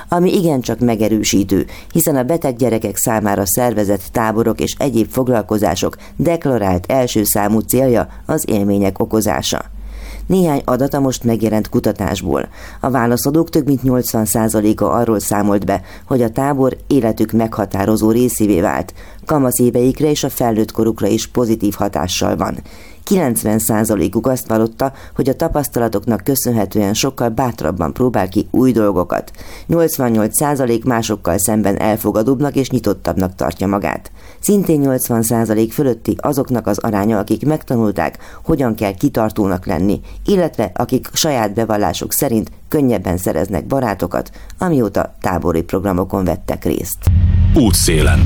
Ami 0.10 0.34
igencsak 0.34 0.80
megerősítő, 0.80 1.66
hiszen 1.92 2.16
a 2.16 2.24
beteg 2.24 2.56
gyerekek 2.56 2.96
számára 2.96 3.46
szervezett 3.46 4.04
táborok 4.12 4.60
és 4.60 4.76
egyéb 4.78 5.12
foglalkozások 5.12 5.98
deklarált 6.16 6.92
első 6.92 7.24
számú 7.24 7.60
célja 7.60 8.08
az 8.26 8.44
élmények 8.48 9.00
okozása. 9.00 9.62
Néhány 10.34 10.62
adat 10.66 10.94
a 10.94 11.00
most 11.00 11.24
megjelent 11.24 11.70
kutatásból. 11.70 12.50
A 12.80 12.90
válaszadók 12.90 13.50
több 13.50 13.66
mint 13.66 13.82
80%-a 13.84 14.84
arról 14.84 15.20
számolt 15.20 15.66
be, 15.66 15.82
hogy 16.08 16.22
a 16.22 16.30
tábor 16.30 16.78
életük 16.88 17.32
meghatározó 17.32 18.12
részévé 18.12 18.62
vált, 18.62 18.94
kamasz 19.26 19.60
éveikre 19.60 20.10
és 20.10 20.24
a 20.24 20.30
felnőtt 20.30 20.72
korukra 20.72 21.08
is 21.08 21.28
pozitív 21.28 21.74
hatással 21.74 22.36
van. 22.36 22.58
90%-uk 23.10 24.28
azt 24.28 24.48
vallotta, 24.48 24.94
hogy 25.16 25.30
a 25.30 25.36
tapasztalatoknak 25.36 26.24
köszönhetően 26.24 26.94
sokkal 26.94 27.30
bátrabban 27.30 27.94
próbál 27.94 28.30
ki 28.30 28.48
új 28.52 28.72
dolgokat. 28.72 29.32
88% 29.70 30.86
másokkal 30.86 31.38
szemben 31.38 31.80
elfogadóbbnak 31.80 32.56
és 32.56 32.70
nyitottabbnak 32.70 33.36
tartja 33.36 33.68
magát. 33.68 34.12
Szintén 34.44 34.82
80% 34.86 35.70
fölötti 35.72 36.16
azoknak 36.18 36.68
az 36.68 36.78
aránya, 36.78 37.18
akik 37.18 37.46
megtanulták, 37.46 38.18
hogyan 38.44 38.76
kell 38.76 38.94
kitartónak 38.94 39.66
lenni, 39.66 40.02
illetve 40.26 40.72
akik 40.74 41.10
saját 41.14 41.54
bevallások 41.54 42.14
szerint 42.14 42.52
könnyebben 42.68 43.18
szereznek 43.18 43.66
barátokat, 43.66 44.32
amióta 44.58 45.16
tábori 45.22 45.62
programokon 45.62 46.24
vettek 46.24 46.64
részt. 46.64 46.98
Útszélen. 47.56 48.20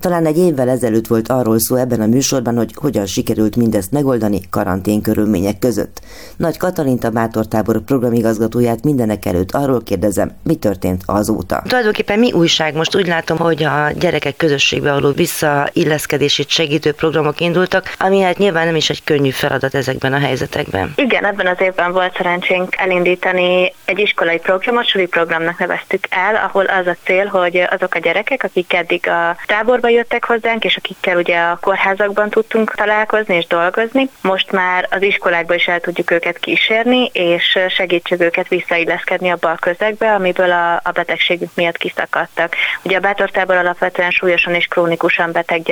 Talán 0.00 0.26
egy 0.26 0.38
évvel 0.38 0.68
ezelőtt 0.68 1.06
volt 1.06 1.28
arról 1.28 1.58
szó 1.58 1.76
ebben 1.76 2.00
a 2.00 2.06
műsorban, 2.06 2.56
hogy 2.56 2.70
hogyan 2.74 3.06
sikerült 3.06 3.56
mindezt 3.56 3.92
megoldani 3.92 4.40
karantén 4.50 5.02
körülmények 5.02 5.58
között. 5.58 6.00
Nagy 6.36 6.56
Katalinta 6.56 7.10
Bátortábor 7.10 7.80
programigazgatóját 7.80 8.84
mindenek 8.84 9.26
előtt 9.26 9.50
arról 9.52 9.82
kérdezem, 9.82 10.32
mi 10.42 10.54
történt 10.54 11.02
azóta. 11.06 11.62
Tulajdonképpen 11.68 12.18
mi 12.18 12.32
újság? 12.32 12.74
Most 12.74 12.96
úgy 12.96 13.06
látom, 13.06 13.38
hogy 13.38 13.62
a 13.62 13.90
gyerekek 13.98 14.36
közösségbe 14.36 14.92
való 14.92 15.10
visszailleszkedését 15.10 16.48
segítő 16.48 16.92
programok 16.92 17.40
indultak, 17.40 17.94
ami 17.98 18.20
hát 18.20 18.38
nyilván 18.38 18.66
nem 18.66 18.76
is 18.76 18.90
egy 18.90 19.04
könnyű 19.04 19.30
feladat 19.30 19.74
ezekben 19.74 20.12
a 20.12 20.18
helyzetekben. 20.18 20.92
Igen, 20.96 21.24
ebben 21.24 21.46
az 21.46 21.60
évben 21.60 21.92
volt 21.92 22.16
szerencsénk 22.16 22.76
elindítani 22.76 23.72
egy 23.84 23.98
iskolai 23.98 24.38
programot, 24.38 24.86
suli 24.86 25.06
programnak 25.06 25.58
neveztük 25.58 26.04
el, 26.10 26.34
ahol 26.34 26.64
az 26.64 26.86
a 26.86 26.96
cél, 27.04 27.26
hogy 27.26 27.56
azok 27.70 27.94
a 27.94 27.98
gyerekek, 27.98 28.42
akik 28.42 28.72
eddig 28.72 29.08
a 29.08 29.36
táborba 29.46 29.87
táborba 29.88 29.90
jöttek 29.90 30.24
hozzánk, 30.24 30.64
és 30.64 30.76
akikkel 30.76 31.16
ugye 31.16 31.38
a 31.38 31.58
kórházakban 31.60 32.30
tudtunk 32.30 32.74
találkozni 32.74 33.36
és 33.36 33.46
dolgozni. 33.46 34.08
Most 34.22 34.52
már 34.52 34.88
az 34.90 35.02
iskolákba 35.02 35.54
is 35.54 35.66
el 35.66 35.80
tudjuk 35.80 36.10
őket 36.10 36.38
kísérni, 36.38 37.10
és 37.12 37.58
segítsük 37.68 38.20
őket 38.20 38.48
visszailleszkedni 38.48 39.30
abba 39.30 39.50
a 39.50 39.58
közegbe, 39.60 40.12
amiből 40.14 40.50
a, 40.50 40.74
a 40.74 40.90
betegségük 40.92 41.50
miatt 41.54 41.76
kiszakadtak. 41.76 42.54
Ugye 42.82 42.96
a 42.96 43.00
bátortábor 43.00 43.56
alapvetően 43.56 44.10
súlyosan 44.10 44.54
és 44.54 44.66
krónikusan 44.66 45.32
beteg 45.32 45.62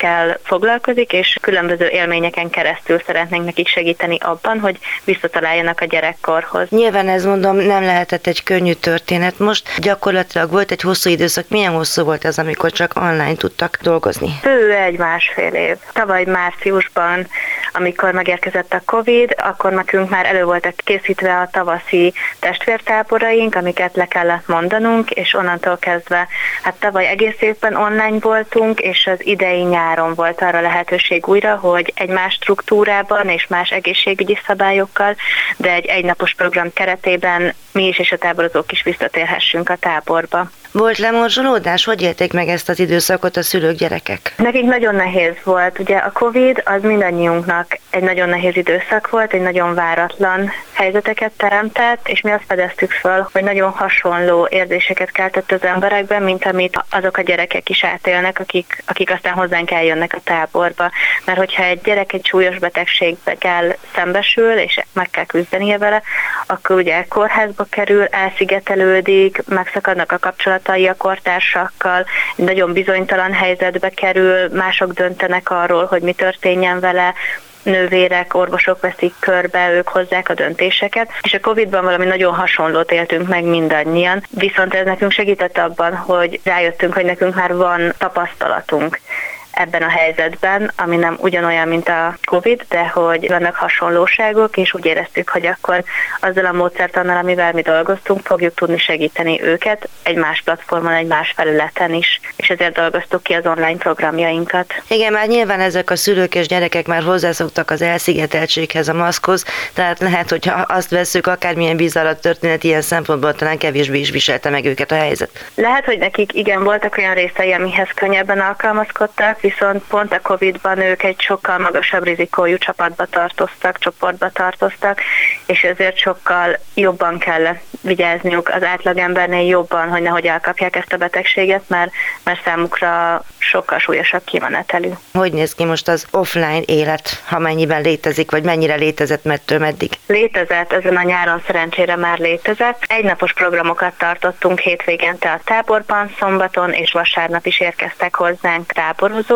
gyerekekkel 0.00 0.38
foglalkozik, 0.42 1.12
és 1.12 1.38
különböző 1.40 1.88
élményeken 1.88 2.50
keresztül 2.50 3.02
szeretnénk 3.06 3.44
nekik 3.44 3.68
segíteni 3.68 4.16
abban, 4.20 4.60
hogy 4.60 4.78
visszataláljanak 5.04 5.80
a 5.80 5.84
gyerekkorhoz. 5.84 6.68
Nyilván 6.68 7.08
ez 7.08 7.24
mondom 7.24 7.56
nem 7.56 7.82
lehetett 7.82 8.26
egy 8.26 8.42
könnyű 8.42 8.72
történet. 8.72 9.38
Most 9.38 9.80
gyakorlatilag 9.80 10.50
volt 10.50 10.70
egy 10.70 10.80
hosszú 10.80 11.10
időszak. 11.10 11.48
Milyen 11.48 11.72
hosszú 11.72 12.04
volt 12.04 12.24
ez, 12.24 12.38
amikor 12.38 12.70
csak 12.70 12.92
online 12.96 13.34
tudtak 13.34 13.78
dolgozni? 13.82 14.30
Fő 14.42 14.72
egy 14.72 14.98
másfél 14.98 15.52
év. 15.54 15.76
Tavaly 15.92 16.24
márciusban, 16.24 17.26
amikor 17.72 18.12
megérkezett 18.12 18.72
a 18.72 18.82
Covid, 18.84 19.34
akkor 19.36 19.72
nekünk 19.72 20.10
már 20.10 20.26
elő 20.26 20.44
voltak 20.44 20.74
készítve 20.76 21.36
a 21.36 21.48
tavaszi 21.52 22.12
testvértáboraink, 22.38 23.54
amiket 23.54 23.96
le 23.96 24.06
kellett 24.06 24.46
mondanunk, 24.46 25.10
és 25.10 25.34
onnantól 25.34 25.78
kezdve, 25.78 26.28
hát 26.62 26.74
tavaly 26.78 27.06
egész 27.06 27.40
évben 27.40 27.74
online 27.74 28.18
voltunk, 28.20 28.80
és 28.80 29.06
az 29.06 29.26
idei 29.26 29.62
nyáron 29.90 30.14
volt 30.14 30.42
arra 30.42 30.60
lehetőség 30.60 31.26
újra, 31.26 31.56
hogy 31.56 31.92
egy 31.96 32.08
más 32.08 32.34
struktúrában 32.34 33.28
és 33.28 33.46
más 33.46 33.70
egészségügyi 33.70 34.38
szabályokkal, 34.46 35.16
de 35.56 35.72
egy 35.72 35.86
egynapos 35.86 36.34
program 36.34 36.72
keretében 36.72 37.54
mi 37.72 37.86
is 37.86 37.98
és 37.98 38.12
a 38.12 38.16
táborozók 38.16 38.72
is 38.72 38.82
visszatérhessünk 38.82 39.68
a 39.68 39.76
táborba. 39.76 40.50
Volt 40.72 40.98
lemorzsolódás? 40.98 41.84
Hogy 41.84 42.02
élték 42.02 42.32
meg 42.32 42.48
ezt 42.48 42.68
az 42.68 42.78
időszakot 42.78 43.36
a 43.36 43.42
szülők, 43.42 43.76
gyerekek? 43.76 44.34
Nekik 44.36 44.64
nagyon 44.64 44.94
nehéz 44.94 45.34
volt. 45.44 45.78
Ugye 45.78 45.96
a 45.96 46.12
Covid 46.12 46.62
az 46.64 46.82
mindannyiunknak 46.82 47.78
egy 47.90 48.02
nagyon 48.02 48.28
nehéz 48.28 48.56
időszak 48.56 49.10
volt, 49.10 49.32
egy 49.32 49.40
nagyon 49.40 49.74
váratlan 49.74 50.52
helyzeteket 50.72 51.32
teremtett, 51.36 52.08
és 52.08 52.20
mi 52.20 52.30
azt 52.30 52.44
fedeztük 52.46 52.90
föl, 52.90 53.28
hogy 53.32 53.42
nagyon 53.42 53.70
hasonló 53.70 54.46
érzéseket 54.50 55.10
keltett 55.10 55.52
az 55.52 55.62
emberekben, 55.62 56.22
mint 56.22 56.46
amit 56.46 56.84
azok 56.90 57.16
a 57.16 57.22
gyerekek 57.22 57.68
is 57.68 57.84
átélnek, 57.84 58.38
akik, 58.38 58.82
akik 58.86 59.10
aztán 59.10 59.32
hozzánk 59.32 59.70
eljönnek 59.70 60.14
a 60.14 60.20
táborba. 60.24 60.90
Mert 61.24 61.38
hogyha 61.38 61.62
egy 61.62 61.80
gyerek 61.80 62.12
egy 62.12 62.26
súlyos 62.26 62.58
betegségbe 62.58 63.34
kell 63.34 63.76
szembesül, 63.94 64.52
és 64.52 64.80
meg 64.92 65.10
kell 65.10 65.26
küzdenie 65.26 65.78
vele, 65.78 66.02
akkor 66.46 66.76
ugye 66.76 67.04
kórházba 67.08 67.66
kerül, 67.70 68.04
elszigetelődik, 68.04 69.42
megszakadnak 69.48 70.12
a 70.12 70.18
kapcsolatai 70.18 70.88
a 70.88 70.94
kortársakkal, 70.94 72.06
egy 72.36 72.44
nagyon 72.44 72.72
bizonytalan 72.72 73.32
helyzetbe 73.32 73.88
kerül, 73.88 74.48
mások 74.52 74.92
döntenek 74.92 75.50
arról, 75.50 75.84
hogy 75.84 76.02
mi 76.02 76.12
történjen 76.12 76.80
vele, 76.80 77.14
nővérek, 77.62 78.34
orvosok 78.34 78.80
veszik 78.80 79.14
körbe, 79.18 79.70
ők 79.72 79.88
hozzák 79.88 80.28
a 80.28 80.34
döntéseket, 80.34 81.10
és 81.22 81.34
a 81.34 81.40
Covid-ban 81.40 81.84
valami 81.84 82.04
nagyon 82.04 82.34
hasonlót 82.34 82.92
éltünk 82.92 83.28
meg 83.28 83.44
mindannyian, 83.44 84.22
viszont 84.30 84.74
ez 84.74 84.84
nekünk 84.84 85.10
segített 85.10 85.58
abban, 85.58 85.96
hogy 85.96 86.40
rájöttünk, 86.44 86.94
hogy 86.94 87.04
nekünk 87.04 87.34
már 87.34 87.56
van 87.56 87.92
tapasztalatunk 87.98 89.00
ebben 89.50 89.82
a 89.82 89.88
helyzetben, 89.88 90.72
ami 90.76 90.96
nem 90.96 91.16
ugyanolyan, 91.20 91.68
mint 91.68 91.88
a 91.88 92.16
COVID, 92.24 92.64
de 92.68 92.88
hogy 92.88 93.28
vannak 93.28 93.54
hasonlóságok, 93.54 94.56
és 94.56 94.74
úgy 94.74 94.84
éreztük, 94.84 95.28
hogy 95.28 95.46
akkor 95.46 95.84
azzal 96.20 96.44
a 96.44 96.52
módszertannal, 96.52 97.16
amivel 97.16 97.52
mi 97.52 97.62
dolgoztunk, 97.62 98.26
fogjuk 98.26 98.54
tudni 98.54 98.78
segíteni 98.78 99.42
őket 99.42 99.88
egy 100.02 100.16
más 100.16 100.42
platformon, 100.44 100.92
egy 100.92 101.06
más 101.06 101.32
felületen 101.36 101.94
is, 101.94 102.20
és 102.36 102.48
ezért 102.48 102.74
dolgoztuk 102.74 103.22
ki 103.22 103.32
az 103.32 103.46
online 103.46 103.76
programjainkat. 103.78 104.82
Igen, 104.88 105.12
már 105.12 105.26
nyilván 105.26 105.60
ezek 105.60 105.90
a 105.90 105.96
szülők 105.96 106.34
és 106.34 106.46
gyerekek 106.46 106.86
már 106.86 107.02
hozzászoktak 107.02 107.70
az 107.70 107.82
elszigeteltséghez, 107.82 108.88
a 108.88 108.94
maszkhoz, 108.94 109.44
tehát 109.74 109.98
lehet, 109.98 110.30
hogyha 110.30 110.60
azt 110.60 110.90
veszük, 110.90 111.26
akármilyen 111.26 111.76
bizarrat 111.76 112.20
történet 112.20 112.64
ilyen 112.64 112.80
szempontból 112.80 113.34
talán 113.34 113.58
kevésbé 113.58 113.98
is 113.98 114.10
viselte 114.10 114.50
meg 114.50 114.64
őket 114.64 114.90
a 114.90 114.94
helyzet. 114.94 115.30
Lehet, 115.54 115.84
hogy 115.84 115.98
nekik 115.98 116.34
igen, 116.34 116.64
voltak 116.64 116.96
olyan 116.96 117.14
részei, 117.14 117.52
amihez 117.52 117.88
könnyebben 117.94 118.40
alkalmazkodtak, 118.40 119.39
viszont 119.40 119.82
pont 119.88 120.12
a 120.12 120.20
Covid-ban 120.20 120.78
ők 120.78 121.02
egy 121.02 121.20
sokkal 121.20 121.58
magasabb 121.58 122.04
rizikójú 122.04 122.56
csapatba 122.56 123.06
tartoztak, 123.06 123.78
csoportba 123.78 124.30
tartoztak, 124.30 125.00
és 125.46 125.62
ezért 125.62 125.96
sokkal 125.96 126.58
jobban 126.74 127.18
kell 127.18 127.56
vigyázniuk 127.80 128.48
az 128.48 128.62
átlagembernél 128.62 129.46
jobban, 129.46 129.88
hogy 129.88 130.02
nehogy 130.02 130.26
elkapják 130.26 130.76
ezt 130.76 130.92
a 130.92 130.96
betegséget, 130.96 131.62
mert, 131.66 131.90
mert 132.24 132.42
számukra 132.44 133.22
sokkal 133.38 133.78
súlyosabb 133.78 134.24
kimenetelű. 134.24 134.90
Hogy 135.12 135.32
néz 135.32 135.54
ki 135.54 135.64
most 135.64 135.88
az 135.88 136.06
offline 136.10 136.62
élet, 136.64 137.22
ha 137.26 137.38
mennyiben 137.38 137.82
létezik, 137.82 138.30
vagy 138.30 138.42
mennyire 138.42 138.74
létezett, 138.74 139.24
mettől 139.24 139.58
meddig? 139.58 139.90
Létezett, 140.06 140.72
ezen 140.72 140.96
a 140.96 141.02
nyáron 141.02 141.42
szerencsére 141.46 141.96
már 141.96 142.18
létezett. 142.18 142.84
Egynapos 142.86 143.32
programokat 143.32 143.98
tartottunk 143.98 144.58
hétvégente 144.58 145.30
a 145.30 145.40
táborban, 145.44 146.14
szombaton 146.18 146.72
és 146.72 146.92
vasárnap 146.92 147.46
is 147.46 147.60
érkeztek 147.60 148.14
hozzánk 148.14 148.72
táborozók. 148.72 149.29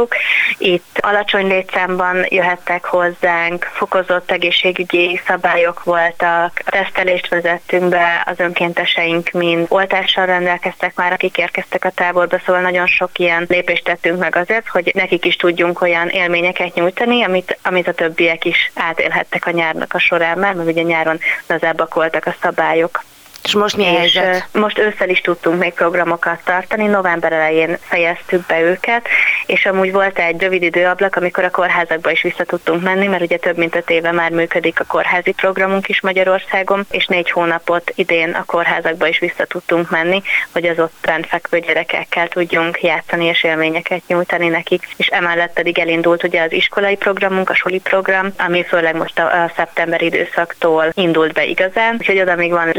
Itt 0.59 0.99
alacsony 1.01 1.47
létszámban 1.47 2.27
jöhettek 2.29 2.85
hozzánk, 2.85 3.71
fokozott 3.73 4.31
egészségügyi 4.31 5.21
szabályok 5.27 5.83
voltak, 5.85 6.53
tesztelést 6.65 7.29
vezettünk 7.29 7.89
be, 7.89 8.23
az 8.27 8.41
önkénteseink 8.41 9.31
mind 9.31 9.67
oltással 9.69 10.27
rendelkeztek 10.27 10.95
már, 10.95 11.13
akik 11.13 11.39
érkeztek 11.39 11.85
a 11.85 11.91
táborba, 11.91 12.39
szóval 12.47 12.63
nagyon 12.63 12.87
sok 12.87 13.19
ilyen 13.19 13.45
lépést 13.49 13.85
tettünk 13.85 14.19
meg 14.19 14.37
azért, 14.37 14.69
hogy 14.69 14.91
nekik 14.95 15.25
is 15.25 15.37
tudjunk 15.37 15.81
olyan 15.81 16.09
élményeket 16.09 16.75
nyújtani, 16.75 17.23
amit, 17.23 17.59
amit 17.63 17.89
a 17.89 17.95
többiek 17.95 18.45
is 18.45 18.71
átélhettek 18.75 19.47
a 19.47 19.51
nyárnak 19.51 19.95
a 19.95 19.99
során 19.99 20.39
már, 20.39 20.55
mert 20.55 20.69
ugye 20.69 20.83
nyáron 20.83 21.19
lazábbak 21.47 21.95
voltak 21.95 22.27
a 22.27 22.35
szabályok. 22.41 23.03
És 23.45 23.55
most 23.55 23.77
milyen 23.77 24.03
és 24.03 24.17
helyzet? 24.17 24.49
Most 24.53 24.79
ősszel 24.79 25.09
is 25.09 25.21
tudtunk 25.21 25.59
még 25.59 25.73
programokat 25.73 26.41
tartani, 26.45 26.87
november 26.87 27.33
elején 27.33 27.77
fejeztük 27.81 28.47
be 28.47 28.61
őket, 28.61 29.09
és 29.47 29.67
amúgy 29.67 29.93
volt 29.93 30.19
egy 30.19 30.41
rövid 30.41 30.63
időablak, 30.63 31.17
amikor 31.17 31.45
a 31.45 31.51
kórházakba 31.51 32.11
is 32.11 32.23
vissza 32.23 32.45
tudtunk 32.45 32.83
menni, 32.83 33.07
mert 33.07 33.23
ugye 33.23 33.37
több 33.37 33.57
mint 33.57 33.77
öt 33.77 33.91
éve 33.91 34.13
már 34.13 34.31
működik 34.31 34.81
a 34.81 34.85
kórházi 34.85 35.33
programunk 35.33 35.89
is 35.89 36.01
Magyarországon, 36.01 36.87
és 36.91 37.07
négy 37.07 37.31
hónapot 37.31 37.93
idén 37.95 38.31
a 38.31 38.45
kórházakba 38.45 39.07
is 39.07 39.19
vissza 39.19 39.45
tudtunk 39.45 39.91
menni, 39.91 40.23
hogy 40.53 40.67
az 40.67 40.79
ott 40.79 40.95
rendfekvő 41.03 41.59
gyerekekkel 41.59 42.29
tudjunk 42.29 42.83
játszani 42.83 43.25
és 43.25 43.45
élményeket 43.45 44.03
nyújtani 44.07 44.49
nekik, 44.49 44.89
és 44.97 45.07
emellett 45.07 45.53
pedig 45.53 45.79
elindult 45.79 46.23
ugye 46.23 46.43
az 46.43 46.53
iskolai 46.53 46.97
programunk, 46.97 47.51
a 47.51 47.55
suli 47.55 47.79
program, 47.79 48.33
ami 48.39 48.65
főleg 48.65 48.97
most 48.97 49.19
a, 49.19 49.43
a 49.43 49.53
szeptember 49.57 50.03
időszaktól 50.03 50.93
indult 50.95 51.33
be 51.33 51.45
igazán, 51.45 51.97
úgyhogy 51.99 52.21
oda 52.21 52.35
még 52.35 52.51
van 52.51 52.71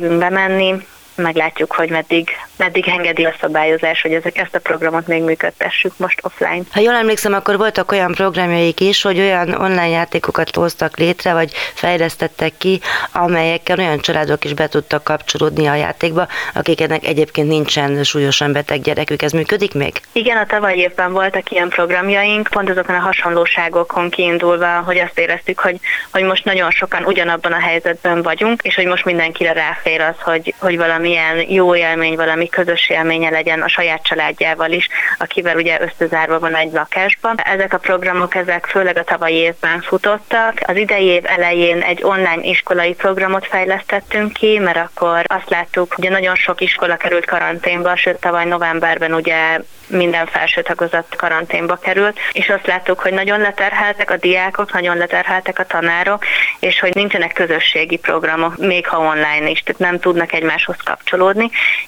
lehetőségünk 0.00 0.18
bemenni, 0.18 0.86
meglátjuk, 1.20 1.72
hogy 1.72 1.90
meddig, 1.90 2.28
meddig 2.56 2.88
engedi 2.88 3.24
a 3.24 3.34
szabályozás, 3.40 4.02
hogy 4.02 4.12
ezek, 4.12 4.38
ezt 4.38 4.54
a 4.54 4.58
programot 4.58 5.06
még 5.06 5.22
működtessük 5.22 5.92
most 5.96 6.20
offline. 6.22 6.62
Ha 6.70 6.80
jól 6.80 6.94
emlékszem, 6.94 7.32
akkor 7.32 7.56
voltak 7.56 7.92
olyan 7.92 8.12
programjaik 8.12 8.80
is, 8.80 9.02
hogy 9.02 9.18
olyan 9.18 9.54
online 9.54 9.88
játékokat 9.88 10.54
hoztak 10.54 10.96
létre, 10.96 11.32
vagy 11.32 11.52
fejlesztettek 11.74 12.52
ki, 12.58 12.80
amelyekkel 13.12 13.78
olyan 13.78 13.98
családok 14.00 14.44
is 14.44 14.52
be 14.52 14.68
tudtak 14.68 15.04
kapcsolódni 15.04 15.66
a 15.66 15.74
játékba, 15.74 16.26
akiknek 16.54 17.06
egyébként 17.06 17.48
nincsen 17.48 18.04
súlyosan 18.04 18.52
beteg 18.52 18.80
gyerekük. 18.80 19.22
Ez 19.22 19.32
működik 19.32 19.74
még? 19.74 20.00
Igen, 20.12 20.36
a 20.36 20.46
tavaly 20.46 20.76
évben 20.76 21.12
voltak 21.12 21.50
ilyen 21.50 21.68
programjaink, 21.68 22.48
pont 22.48 22.70
azokon 22.70 22.94
a 22.94 23.00
hasonlóságokon 23.00 24.10
kiindulva, 24.10 24.80
hogy 24.80 24.98
azt 24.98 25.18
éreztük, 25.18 25.58
hogy, 25.58 25.80
hogy 26.10 26.22
most 26.22 26.44
nagyon 26.44 26.70
sokan 26.70 27.04
ugyanabban 27.04 27.52
a 27.52 27.60
helyzetben 27.60 28.22
vagyunk, 28.22 28.62
és 28.62 28.74
hogy 28.74 28.86
most 28.86 29.04
mindenkire 29.04 29.52
ráfér 29.52 30.00
az, 30.00 30.14
hogy, 30.22 30.54
hogy 30.58 30.76
valami 30.76 31.09
valamilyen 31.10 31.50
jó 31.50 31.74
élmény, 31.74 32.16
valami 32.16 32.48
közös 32.48 32.88
élménye 32.88 33.30
legyen 33.30 33.62
a 33.62 33.68
saját 33.68 34.02
családjával 34.02 34.70
is, 34.70 34.88
akivel 35.18 35.56
ugye 35.56 35.80
összezárva 35.80 36.38
van 36.38 36.56
egy 36.56 36.72
lakásban. 36.72 37.36
Ezek 37.36 37.72
a 37.72 37.78
programok, 37.78 38.34
ezek 38.34 38.66
főleg 38.66 38.96
a 38.96 39.04
tavalyi 39.04 39.34
évben 39.34 39.80
futottak. 39.80 40.60
Az 40.66 40.76
idei 40.76 41.04
év 41.04 41.22
elején 41.26 41.80
egy 41.80 42.02
online 42.02 42.42
iskolai 42.42 42.94
programot 42.94 43.46
fejlesztettünk 43.46 44.32
ki, 44.32 44.58
mert 44.58 44.76
akkor 44.76 45.22
azt 45.26 45.50
láttuk, 45.50 45.94
hogy 45.94 46.10
nagyon 46.10 46.34
sok 46.34 46.60
iskola 46.60 46.96
került 46.96 47.26
karanténba, 47.26 47.96
sőt 47.96 48.20
tavaly 48.20 48.44
novemberben 48.44 49.14
ugye 49.14 49.58
minden 49.90 50.26
felső 50.26 50.62
tagozat 50.62 51.16
karanténba 51.16 51.76
került, 51.76 52.18
és 52.32 52.48
azt 52.48 52.66
láttuk, 52.66 53.00
hogy 53.00 53.12
nagyon 53.12 53.40
leterheltek 53.40 54.10
a 54.10 54.16
diákok, 54.16 54.72
nagyon 54.72 54.96
leterheltek 54.96 55.58
a 55.58 55.64
tanárok, 55.64 56.24
és 56.60 56.80
hogy 56.80 56.94
nincsenek 56.94 57.32
közösségi 57.32 57.96
programok, 57.96 58.56
még 58.56 58.86
ha 58.86 58.98
online 58.98 59.50
is, 59.50 59.62
tehát 59.62 59.80
nem 59.80 59.98
tudnak 59.98 60.32
egymáshoz 60.32 60.76
kapcsolódni, 60.84 60.99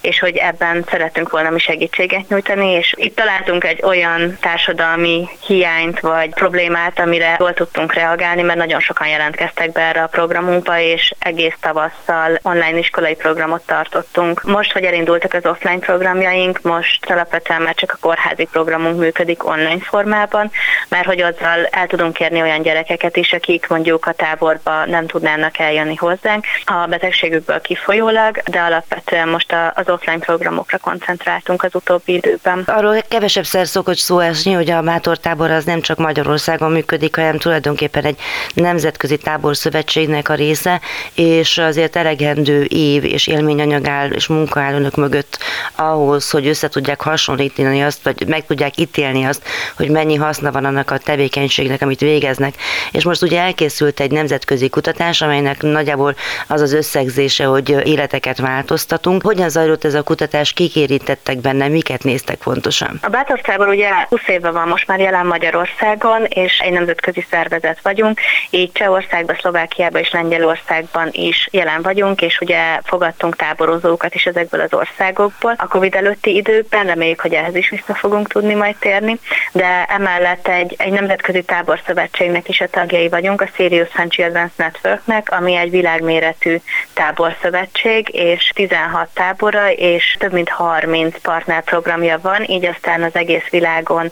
és 0.00 0.18
hogy 0.18 0.36
ebben 0.36 0.84
szeretünk 0.90 1.30
volna 1.30 1.50
mi 1.50 1.58
segítséget 1.58 2.28
nyújtani, 2.28 2.70
és 2.70 2.94
itt 2.96 3.16
találtunk 3.16 3.64
egy 3.64 3.82
olyan 3.82 4.36
társadalmi 4.40 5.28
hiányt 5.46 6.00
vagy 6.00 6.34
problémát, 6.34 6.98
amire 6.98 7.36
jól 7.38 7.54
tudtunk 7.54 7.94
reagálni, 7.94 8.42
mert 8.42 8.58
nagyon 8.58 8.80
sokan 8.80 9.08
jelentkeztek 9.08 9.72
be 9.72 9.80
erre 9.80 10.02
a 10.02 10.06
programunkba, 10.06 10.78
és 10.78 11.14
egész 11.18 11.54
tavasszal 11.60 12.38
online 12.42 12.78
iskolai 12.78 13.14
programot 13.14 13.62
tartottunk. 13.66 14.42
Most, 14.42 14.72
hogy 14.72 14.84
elindultak 14.84 15.34
az 15.34 15.46
offline 15.46 15.78
programjaink, 15.78 16.62
most 16.62 17.10
alapvetően 17.10 17.62
már 17.62 17.74
csak 17.74 17.92
a 17.92 17.98
kórházi 18.00 18.48
programunk 18.52 18.98
működik 18.98 19.46
online 19.46 19.80
formában, 19.80 20.50
mert 20.88 21.06
hogy 21.06 21.20
azzal 21.20 21.66
el 21.70 21.86
tudunk 21.86 22.12
kérni 22.12 22.40
olyan 22.40 22.62
gyerekeket 22.62 23.16
is, 23.16 23.32
akik 23.32 23.68
mondjuk 23.68 24.06
a 24.06 24.12
táborba 24.12 24.84
nem 24.84 25.06
tudnának 25.06 25.58
eljönni 25.58 25.94
hozzánk 25.94 26.44
a 26.64 26.86
betegségükből 26.88 27.60
kifolyólag, 27.60 28.38
de 28.50 28.60
alapvetően 28.92 29.28
most 29.28 29.54
az 29.74 29.88
offline 29.88 30.18
programokra 30.18 30.78
koncentráltunk 30.78 31.62
az 31.62 31.74
utóbbi 31.74 32.12
időben. 32.12 32.62
Arról 32.66 32.96
kevesebb 33.08 33.44
szer 33.44 33.66
szokott 33.66 33.96
szó 33.96 34.18
esni, 34.18 34.52
hogy 34.52 34.70
a 34.70 34.82
Bátor 34.82 35.18
tábor 35.18 35.50
az 35.50 35.64
nem 35.64 35.80
csak 35.80 35.98
Magyarországon 35.98 36.70
működik, 36.70 37.16
hanem 37.16 37.38
tulajdonképpen 37.38 38.04
egy 38.04 38.18
nemzetközi 38.54 39.16
táborszövetségnek 39.16 40.28
a 40.28 40.34
része, 40.34 40.80
és 41.14 41.58
azért 41.58 41.96
elegendő 41.96 42.62
év 42.62 43.04
és 43.04 43.26
élményanyag 43.26 43.86
áll 43.86 44.10
és 44.10 44.26
munka 44.26 44.60
áll 44.60 44.74
önök 44.74 44.96
mögött 44.96 45.38
ahhoz, 45.74 46.30
hogy 46.30 46.46
össze 46.46 46.68
tudják 46.68 47.00
hasonlítani 47.00 47.82
azt, 47.82 48.02
vagy 48.02 48.26
meg 48.26 48.46
tudják 48.46 48.76
ítélni 48.76 49.24
azt, 49.24 49.42
hogy 49.76 49.88
mennyi 49.88 50.14
haszna 50.14 50.52
van 50.52 50.64
annak 50.64 50.90
a 50.90 50.98
tevékenységnek, 50.98 51.82
amit 51.82 52.00
végeznek. 52.00 52.54
És 52.90 53.04
most 53.04 53.22
ugye 53.22 53.40
elkészült 53.40 54.00
egy 54.00 54.10
nemzetközi 54.10 54.68
kutatás, 54.68 55.20
amelynek 55.20 55.62
nagyjából 55.62 56.14
az 56.46 56.60
az 56.60 56.72
összegzése, 56.72 57.44
hogy 57.44 57.68
életeket 57.84 58.38
változtatunk. 58.82 59.22
Hogyan 59.22 59.48
zajlott 59.48 59.84
ez 59.84 59.94
a 59.94 60.02
kutatás, 60.02 60.52
kik 60.52 60.76
érintettek 60.76 61.38
benne, 61.38 61.68
miket 61.68 62.02
néztek 62.02 62.40
fontosan? 62.40 62.98
A 63.02 63.08
Bátortábor 63.08 63.68
ugye 63.68 63.90
20 64.08 64.20
éve 64.26 64.50
van 64.50 64.68
most 64.68 64.86
már 64.86 65.00
jelen 65.00 65.26
Magyarországon, 65.26 66.24
és 66.24 66.58
egy 66.58 66.72
nemzetközi 66.72 67.26
szervezet 67.30 67.78
vagyunk, 67.82 68.20
így 68.50 68.72
Csehországban, 68.72 69.36
Szlovákiában 69.40 70.00
és 70.00 70.10
Lengyelországban 70.10 71.08
is 71.12 71.48
jelen 71.50 71.82
vagyunk, 71.82 72.22
és 72.22 72.38
ugye 72.40 72.80
fogadtunk 72.84 73.36
táborozókat 73.36 74.14
is 74.14 74.26
ezekből 74.26 74.60
az 74.60 74.74
országokból. 74.74 75.54
A 75.56 75.66
Covid 75.66 75.94
előtti 75.94 76.34
időben 76.36 76.86
reméljük, 76.86 77.20
hogy 77.20 77.32
ehhez 77.32 77.54
is 77.54 77.70
vissza 77.70 77.94
fogunk 77.94 78.28
tudni 78.28 78.54
majd 78.54 78.76
térni, 78.76 79.18
de 79.52 79.84
emellett 79.84 80.48
egy, 80.48 80.74
egy 80.78 80.92
nemzetközi 80.92 81.42
táborszövetségnek 81.42 82.48
is 82.48 82.60
a 82.60 82.68
tagjai 82.68 83.08
vagyunk, 83.08 83.40
a 83.40 83.48
Sirius 83.54 83.88
Sun 83.94 84.06
Children's 84.08 84.56
Networknek, 84.56 85.30
ami 85.30 85.56
egy 85.56 85.70
világméretű 85.70 86.56
táborszövetség, 86.92 88.08
és 88.14 88.50
16 88.72 89.08
tábora, 89.14 89.70
és 89.70 90.16
több 90.18 90.32
mint 90.32 90.48
30 90.48 91.20
partnerprogramja 91.20 92.18
van, 92.22 92.44
így 92.44 92.64
aztán 92.64 93.02
az 93.02 93.14
egész 93.14 93.48
világon 93.50 94.10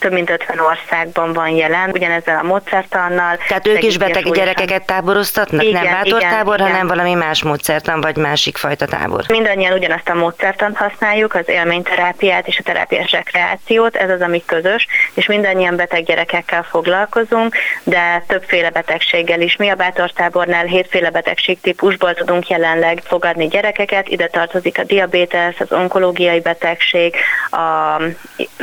több 0.00 0.12
mint 0.12 0.30
50 0.30 0.58
országban 0.58 1.32
van 1.32 1.48
jelen, 1.48 1.90
ugyanezzel 1.90 2.38
a 2.38 2.42
módszertannal. 2.42 3.38
Tehát 3.48 3.66
ők 3.66 3.82
is 3.82 3.98
beteg 3.98 4.32
gyerekeket 4.32 4.86
táboroztatnak? 4.86 5.62
Igen, 5.62 5.82
nem 5.82 5.92
bátor 5.92 6.20
igen, 6.20 6.30
tábor, 6.30 6.54
igen. 6.54 6.70
hanem 6.70 6.86
valami 6.86 7.14
más 7.14 7.42
módszertan, 7.42 8.00
vagy 8.00 8.16
másik 8.16 8.56
fajta 8.56 8.86
tábor? 8.86 9.24
Mindannyian 9.28 9.72
ugyanazt 9.72 10.08
a 10.08 10.14
módszertant 10.14 10.76
használjuk, 10.76 11.34
az 11.34 11.48
élményterápiát 11.48 12.46
és 12.46 12.58
a 12.58 12.62
terápiás 12.62 13.10
rekreációt, 13.10 13.96
ez 13.96 14.10
az, 14.10 14.20
ami 14.20 14.42
közös, 14.46 14.86
és 15.14 15.26
mindannyian 15.26 15.76
beteg 15.76 16.04
gyerekekkel 16.04 16.62
foglalkozunk, 16.62 17.56
de 17.84 18.24
többféle 18.26 18.70
betegséggel 18.70 19.40
is. 19.40 19.56
Mi 19.56 19.68
a 19.68 19.74
bátortábornál 19.74 20.64
hétféle 20.64 21.10
betegségtípusból 21.10 22.14
tudunk 22.14 22.48
jelenleg 22.48 23.02
fogadni 23.04 23.48
gyerekeket, 23.48 24.08
ide 24.08 24.26
tartozik 24.26 24.78
a 24.78 24.84
diabétesz, 24.84 25.60
az 25.60 25.72
onkológiai 25.72 26.40
betegség, 26.40 27.14
a 27.50 28.00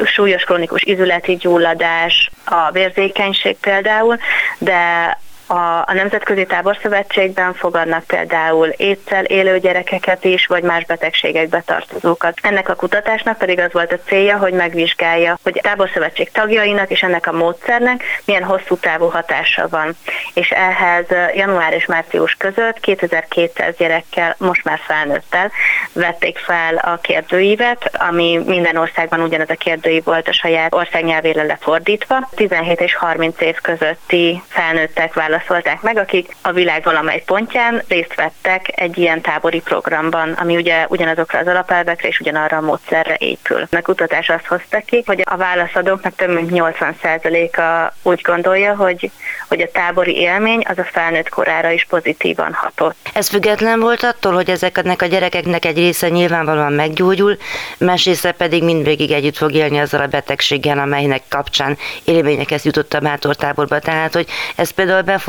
súlyos 0.05 0.43
krónikus 0.43 0.83
izület 0.83 1.26
szervezeti 1.27 1.35
gyulladás, 1.35 2.31
a 2.45 2.71
vérzékenység 2.71 3.57
például, 3.57 4.17
de 4.57 5.19
a, 5.47 5.83
a 5.85 5.93
Nemzetközi 5.93 6.45
Táborszövetségben 6.45 7.53
fogadnak 7.53 8.03
például 8.03 8.67
étszel 8.67 9.23
élő 9.23 9.59
gyerekeket 9.59 10.23
is, 10.23 10.45
vagy 10.45 10.63
más 10.63 10.85
betegségekbe 10.85 11.63
tartozókat. 11.65 12.39
Ennek 12.41 12.69
a 12.69 12.75
kutatásnak 12.75 13.37
pedig 13.37 13.59
az 13.59 13.73
volt 13.73 13.91
a 13.91 13.99
célja, 14.05 14.37
hogy 14.37 14.53
megvizsgálja, 14.53 15.39
hogy 15.43 15.57
a 15.57 15.61
Táborszövetség 15.61 16.31
tagjainak 16.31 16.89
és 16.89 17.01
ennek 17.01 17.27
a 17.27 17.31
módszernek 17.31 18.03
milyen 18.25 18.43
hosszú 18.43 18.75
távú 18.75 19.05
hatása 19.05 19.67
van. 19.69 19.95
És 20.33 20.49
ehhez 20.49 21.05
január 21.35 21.73
és 21.73 21.85
március 21.85 22.33
között 22.33 22.79
2200 22.79 23.75
gyerekkel, 23.77 24.35
most 24.37 24.63
már 24.63 24.79
felnőttel 24.83 25.51
vették 25.93 26.37
fel 26.37 26.75
a 26.75 26.99
kérdőívet, 27.01 27.91
ami 28.09 28.41
minden 28.45 28.77
országban 28.77 29.21
ugyanez 29.21 29.49
a 29.49 29.55
kérdőív 29.55 30.03
volt 30.03 30.27
a 30.27 30.33
saját 30.33 30.73
országnyelvére 30.73 31.43
lefordítva. 31.43 32.29
17 32.35 32.81
és 32.81 32.95
30 32.95 33.41
év 33.41 33.55
közötti 33.61 34.41
felnőttek 34.47 35.13
választottak 35.13 35.35
válaszolták 35.37 35.81
meg, 35.81 35.97
akik 35.97 36.35
a 36.41 36.51
világ 36.51 36.83
valamely 36.83 37.23
pontján 37.25 37.81
részt 37.87 38.15
vettek 38.15 38.71
egy 38.75 38.97
ilyen 38.97 39.21
tábori 39.21 39.59
programban, 39.59 40.31
ami 40.31 40.55
ugye 40.55 40.85
ugyanazokra 40.89 41.39
az 41.39 41.47
alapelvekre 41.47 42.07
és 42.07 42.19
ugyanarra 42.19 42.57
a 42.57 42.61
módszerre 42.61 43.15
épül. 43.17 43.67
A 43.71 43.81
kutatás 43.81 44.29
azt 44.29 44.45
hozta 44.45 44.79
ki, 44.85 45.03
hogy 45.05 45.21
a 45.25 45.37
válaszadóknak 45.37 46.15
több 46.15 46.33
mint 46.33 46.51
80%-a 46.53 47.93
úgy 48.01 48.21
gondolja, 48.21 48.75
hogy, 48.75 49.11
hogy 49.47 49.61
a 49.61 49.71
tábori 49.71 50.15
élmény 50.15 50.63
az 50.67 50.77
a 50.77 50.83
felnőtt 50.83 51.29
korára 51.29 51.71
is 51.71 51.85
pozitívan 51.89 52.53
hatott. 52.53 52.95
Ez 53.13 53.29
független 53.29 53.79
volt 53.79 54.03
attól, 54.03 54.33
hogy 54.33 54.49
ezeknek 54.49 55.01
a 55.01 55.05
gyerekeknek 55.05 55.65
egy 55.65 55.77
része 55.77 56.09
nyilvánvalóan 56.09 56.73
meggyógyul, 56.73 57.37
más 57.77 58.05
része 58.05 58.31
pedig 58.31 58.63
mindvégig 58.63 59.11
együtt 59.11 59.37
fog 59.37 59.53
élni 59.53 59.79
azzal 59.79 60.01
a 60.01 60.07
betegséggel, 60.07 60.79
amelynek 60.79 61.21
kapcsán 61.29 61.77
élményekhez 62.03 62.65
jutott 62.65 62.93
a 62.93 62.99
bátortáborba. 62.99 63.79
Tehát, 63.79 64.13
hogy 64.13 64.27
ez 64.55 64.69
például 64.69 65.01
befolyásolja 65.01 65.26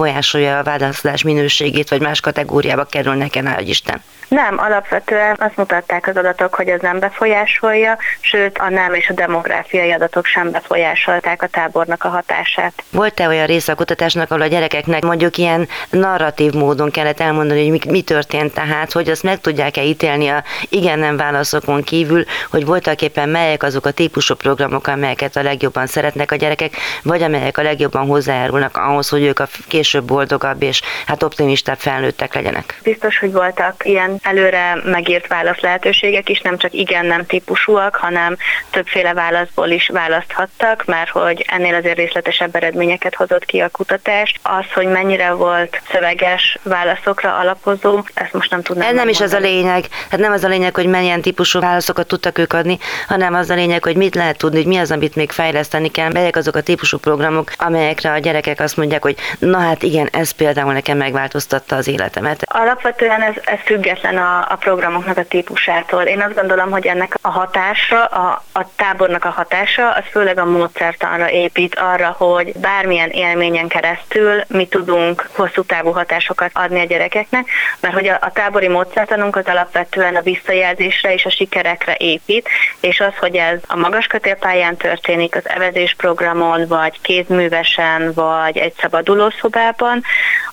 a 0.58 0.62
választás 0.62 1.22
minőségét, 1.22 1.88
vagy 1.88 2.00
más 2.00 2.20
kategóriába 2.20 2.84
kerülnek-e, 2.84 3.40
nagy 3.40 3.68
Isten? 3.68 4.02
Nem, 4.28 4.58
alapvetően 4.58 5.36
azt 5.38 5.56
mutatták 5.56 6.06
az 6.06 6.16
adatok, 6.16 6.54
hogy 6.54 6.68
ez 6.68 6.80
nem 6.80 6.98
befolyásolja, 6.98 7.98
sőt 8.20 8.58
a 8.58 8.68
nem 8.68 8.94
és 8.94 9.08
a 9.08 9.12
demográfiai 9.12 9.92
adatok 9.92 10.26
sem 10.26 10.50
befolyásolták 10.50 11.42
a 11.42 11.46
tábornak 11.46 12.04
a 12.04 12.08
hatását. 12.08 12.72
Volt-e 12.90 13.28
olyan 13.28 13.46
része 13.46 13.72
a 13.72 13.74
kutatásnak, 13.74 14.30
ahol 14.30 14.42
a 14.42 14.46
gyerekeknek 14.46 15.02
mondjuk 15.02 15.36
ilyen 15.36 15.68
narratív 15.90 16.52
módon 16.52 16.90
kellett 16.90 17.20
elmondani, 17.20 17.60
hogy 17.60 17.70
mi, 17.70 17.90
mi 17.90 18.02
történt 18.02 18.54
tehát, 18.54 18.92
hogy 18.92 19.08
azt 19.08 19.22
meg 19.22 19.40
tudják-e 19.40 19.82
ítélni 19.82 20.28
a 20.28 20.42
igen-nem 20.68 21.16
válaszokon 21.16 21.82
kívül, 21.82 22.24
hogy 22.50 22.64
voltak 22.64 23.02
éppen 23.02 23.28
melyek 23.28 23.62
azok 23.62 23.86
a 23.86 23.90
típusú 23.90 24.34
programok, 24.34 24.86
amelyeket 24.86 25.36
a 25.36 25.42
legjobban 25.42 25.86
szeretnek 25.86 26.32
a 26.32 26.36
gyerekek, 26.36 26.76
vagy 27.02 27.22
amelyek 27.22 27.58
a 27.58 27.62
legjobban 27.62 28.06
hozzájárulnak 28.06 28.76
ahhoz, 28.76 29.08
hogy 29.08 29.22
ők 29.22 29.38
a 29.38 29.48
később 29.68 30.04
boldogabb 30.04 30.62
és 30.62 30.82
hát 31.06 31.22
optimistább 31.22 31.78
felnőttek 31.78 32.34
legyenek. 32.34 32.80
Biztos, 32.82 33.18
hogy 33.18 33.32
voltak 33.32 33.84
ilyen 33.84 34.17
előre 34.22 34.78
megírt 34.84 35.26
válasz 35.26 35.60
lehetőségek 35.60 36.28
is, 36.28 36.40
nem 36.40 36.58
csak 36.58 36.72
igen-nem 36.72 37.26
típusúak, 37.26 37.96
hanem 37.96 38.36
többféle 38.70 39.12
válaszból 39.14 39.68
is 39.68 39.88
választhattak, 39.92 40.84
mert 40.84 41.10
hogy 41.10 41.44
ennél 41.48 41.74
azért 41.74 41.96
részletesebb 41.96 42.56
eredményeket 42.56 43.14
hozott 43.14 43.44
ki 43.44 43.60
a 43.60 43.68
kutatás. 43.68 44.34
Az, 44.42 44.64
hogy 44.74 44.86
mennyire 44.86 45.32
volt 45.32 45.80
szöveges 45.90 46.58
válaszokra 46.62 47.36
alapozó, 47.36 48.04
ezt 48.14 48.32
most 48.32 48.50
nem 48.50 48.62
tudnám. 48.62 48.88
Ez 48.88 48.94
nem 48.94 49.08
is 49.08 49.20
az 49.20 49.32
a 49.32 49.38
lényeg. 49.38 49.84
Hát 50.10 50.20
nem 50.20 50.32
az 50.32 50.44
a 50.44 50.48
lényeg, 50.48 50.74
hogy 50.74 50.86
milyen 50.86 51.20
típusú 51.20 51.60
válaszokat 51.60 52.06
tudtak 52.06 52.38
ők 52.38 52.52
adni, 52.52 52.78
hanem 53.06 53.34
az 53.34 53.50
a 53.50 53.54
lényeg, 53.54 53.82
hogy 53.84 53.96
mit 53.96 54.14
lehet 54.14 54.38
tudni, 54.38 54.56
hogy 54.56 54.66
mi 54.66 54.76
az, 54.76 54.90
amit 54.90 55.16
még 55.16 55.30
fejleszteni 55.30 55.90
kell, 55.90 56.10
melyek 56.12 56.36
azok 56.36 56.56
a 56.56 56.60
típusú 56.60 56.98
programok, 56.98 57.52
amelyekre 57.56 58.12
a 58.12 58.18
gyerekek 58.18 58.60
azt 58.60 58.76
mondják, 58.76 59.02
hogy 59.02 59.16
na 59.38 59.58
hát 59.58 59.82
igen, 59.82 60.08
ez 60.12 60.30
például 60.30 60.72
nekem 60.72 60.96
megváltoztatta 60.96 61.76
az 61.76 61.88
életemet. 61.88 62.42
Alapvetően 62.44 63.22
ez, 63.22 63.34
ez 63.44 63.58
független 63.64 64.07
független 64.08 64.16
a, 64.16 64.52
a 64.52 64.56
programoknak 64.56 65.16
a 65.16 65.24
típusától. 65.24 66.02
Én 66.02 66.20
azt 66.20 66.34
gondolom, 66.34 66.70
hogy 66.70 66.86
ennek 66.86 67.14
a 67.20 67.28
hatása, 67.28 68.04
a, 68.04 68.42
a 68.52 68.74
tábornak 68.76 69.24
a 69.24 69.30
hatása, 69.30 69.90
az 69.90 70.04
főleg 70.10 70.38
a 70.38 70.44
módszertanra 70.44 71.30
épít 71.30 71.74
arra, 71.74 72.14
hogy 72.18 72.52
bármilyen 72.52 73.10
élményen 73.10 73.68
keresztül 73.68 74.42
mi 74.46 74.66
tudunk 74.66 75.28
hosszú 75.32 75.62
távú 75.62 75.90
hatásokat 75.90 76.50
adni 76.54 76.80
a 76.80 76.84
gyerekeknek, 76.84 77.46
mert 77.80 77.94
hogy 77.94 78.08
a, 78.08 78.18
a 78.20 78.32
tábori 78.32 78.68
módszertanunk 78.68 79.36
az 79.36 79.46
alapvetően 79.46 80.16
a 80.16 80.20
visszajelzésre 80.20 81.12
és 81.12 81.24
a 81.24 81.30
sikerekre 81.30 81.94
épít, 81.98 82.48
és 82.80 83.00
az, 83.00 83.12
hogy 83.20 83.36
ez 83.36 83.58
a 83.66 83.76
magas 83.76 84.06
kötélpályán 84.06 84.76
történik, 84.76 85.36
az 85.36 85.48
evezésprogramon, 85.48 86.66
vagy 86.66 87.00
kézművesen, 87.00 88.12
vagy 88.12 88.56
egy 88.56 88.72
szabadulószobában, 88.80 90.02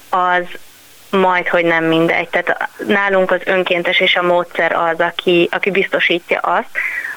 az 0.09 0.43
majd, 1.15 1.47
hogy 1.47 1.65
nem 1.65 1.83
mindegy. 1.83 2.29
Tehát 2.29 2.69
nálunk 2.87 3.31
az 3.31 3.41
önkéntes 3.45 3.99
és 3.99 4.15
a 4.15 4.21
módszer 4.21 4.71
az, 4.71 4.99
aki, 4.99 5.49
aki 5.51 5.71
biztosítja 5.71 6.39
azt, 6.39 6.69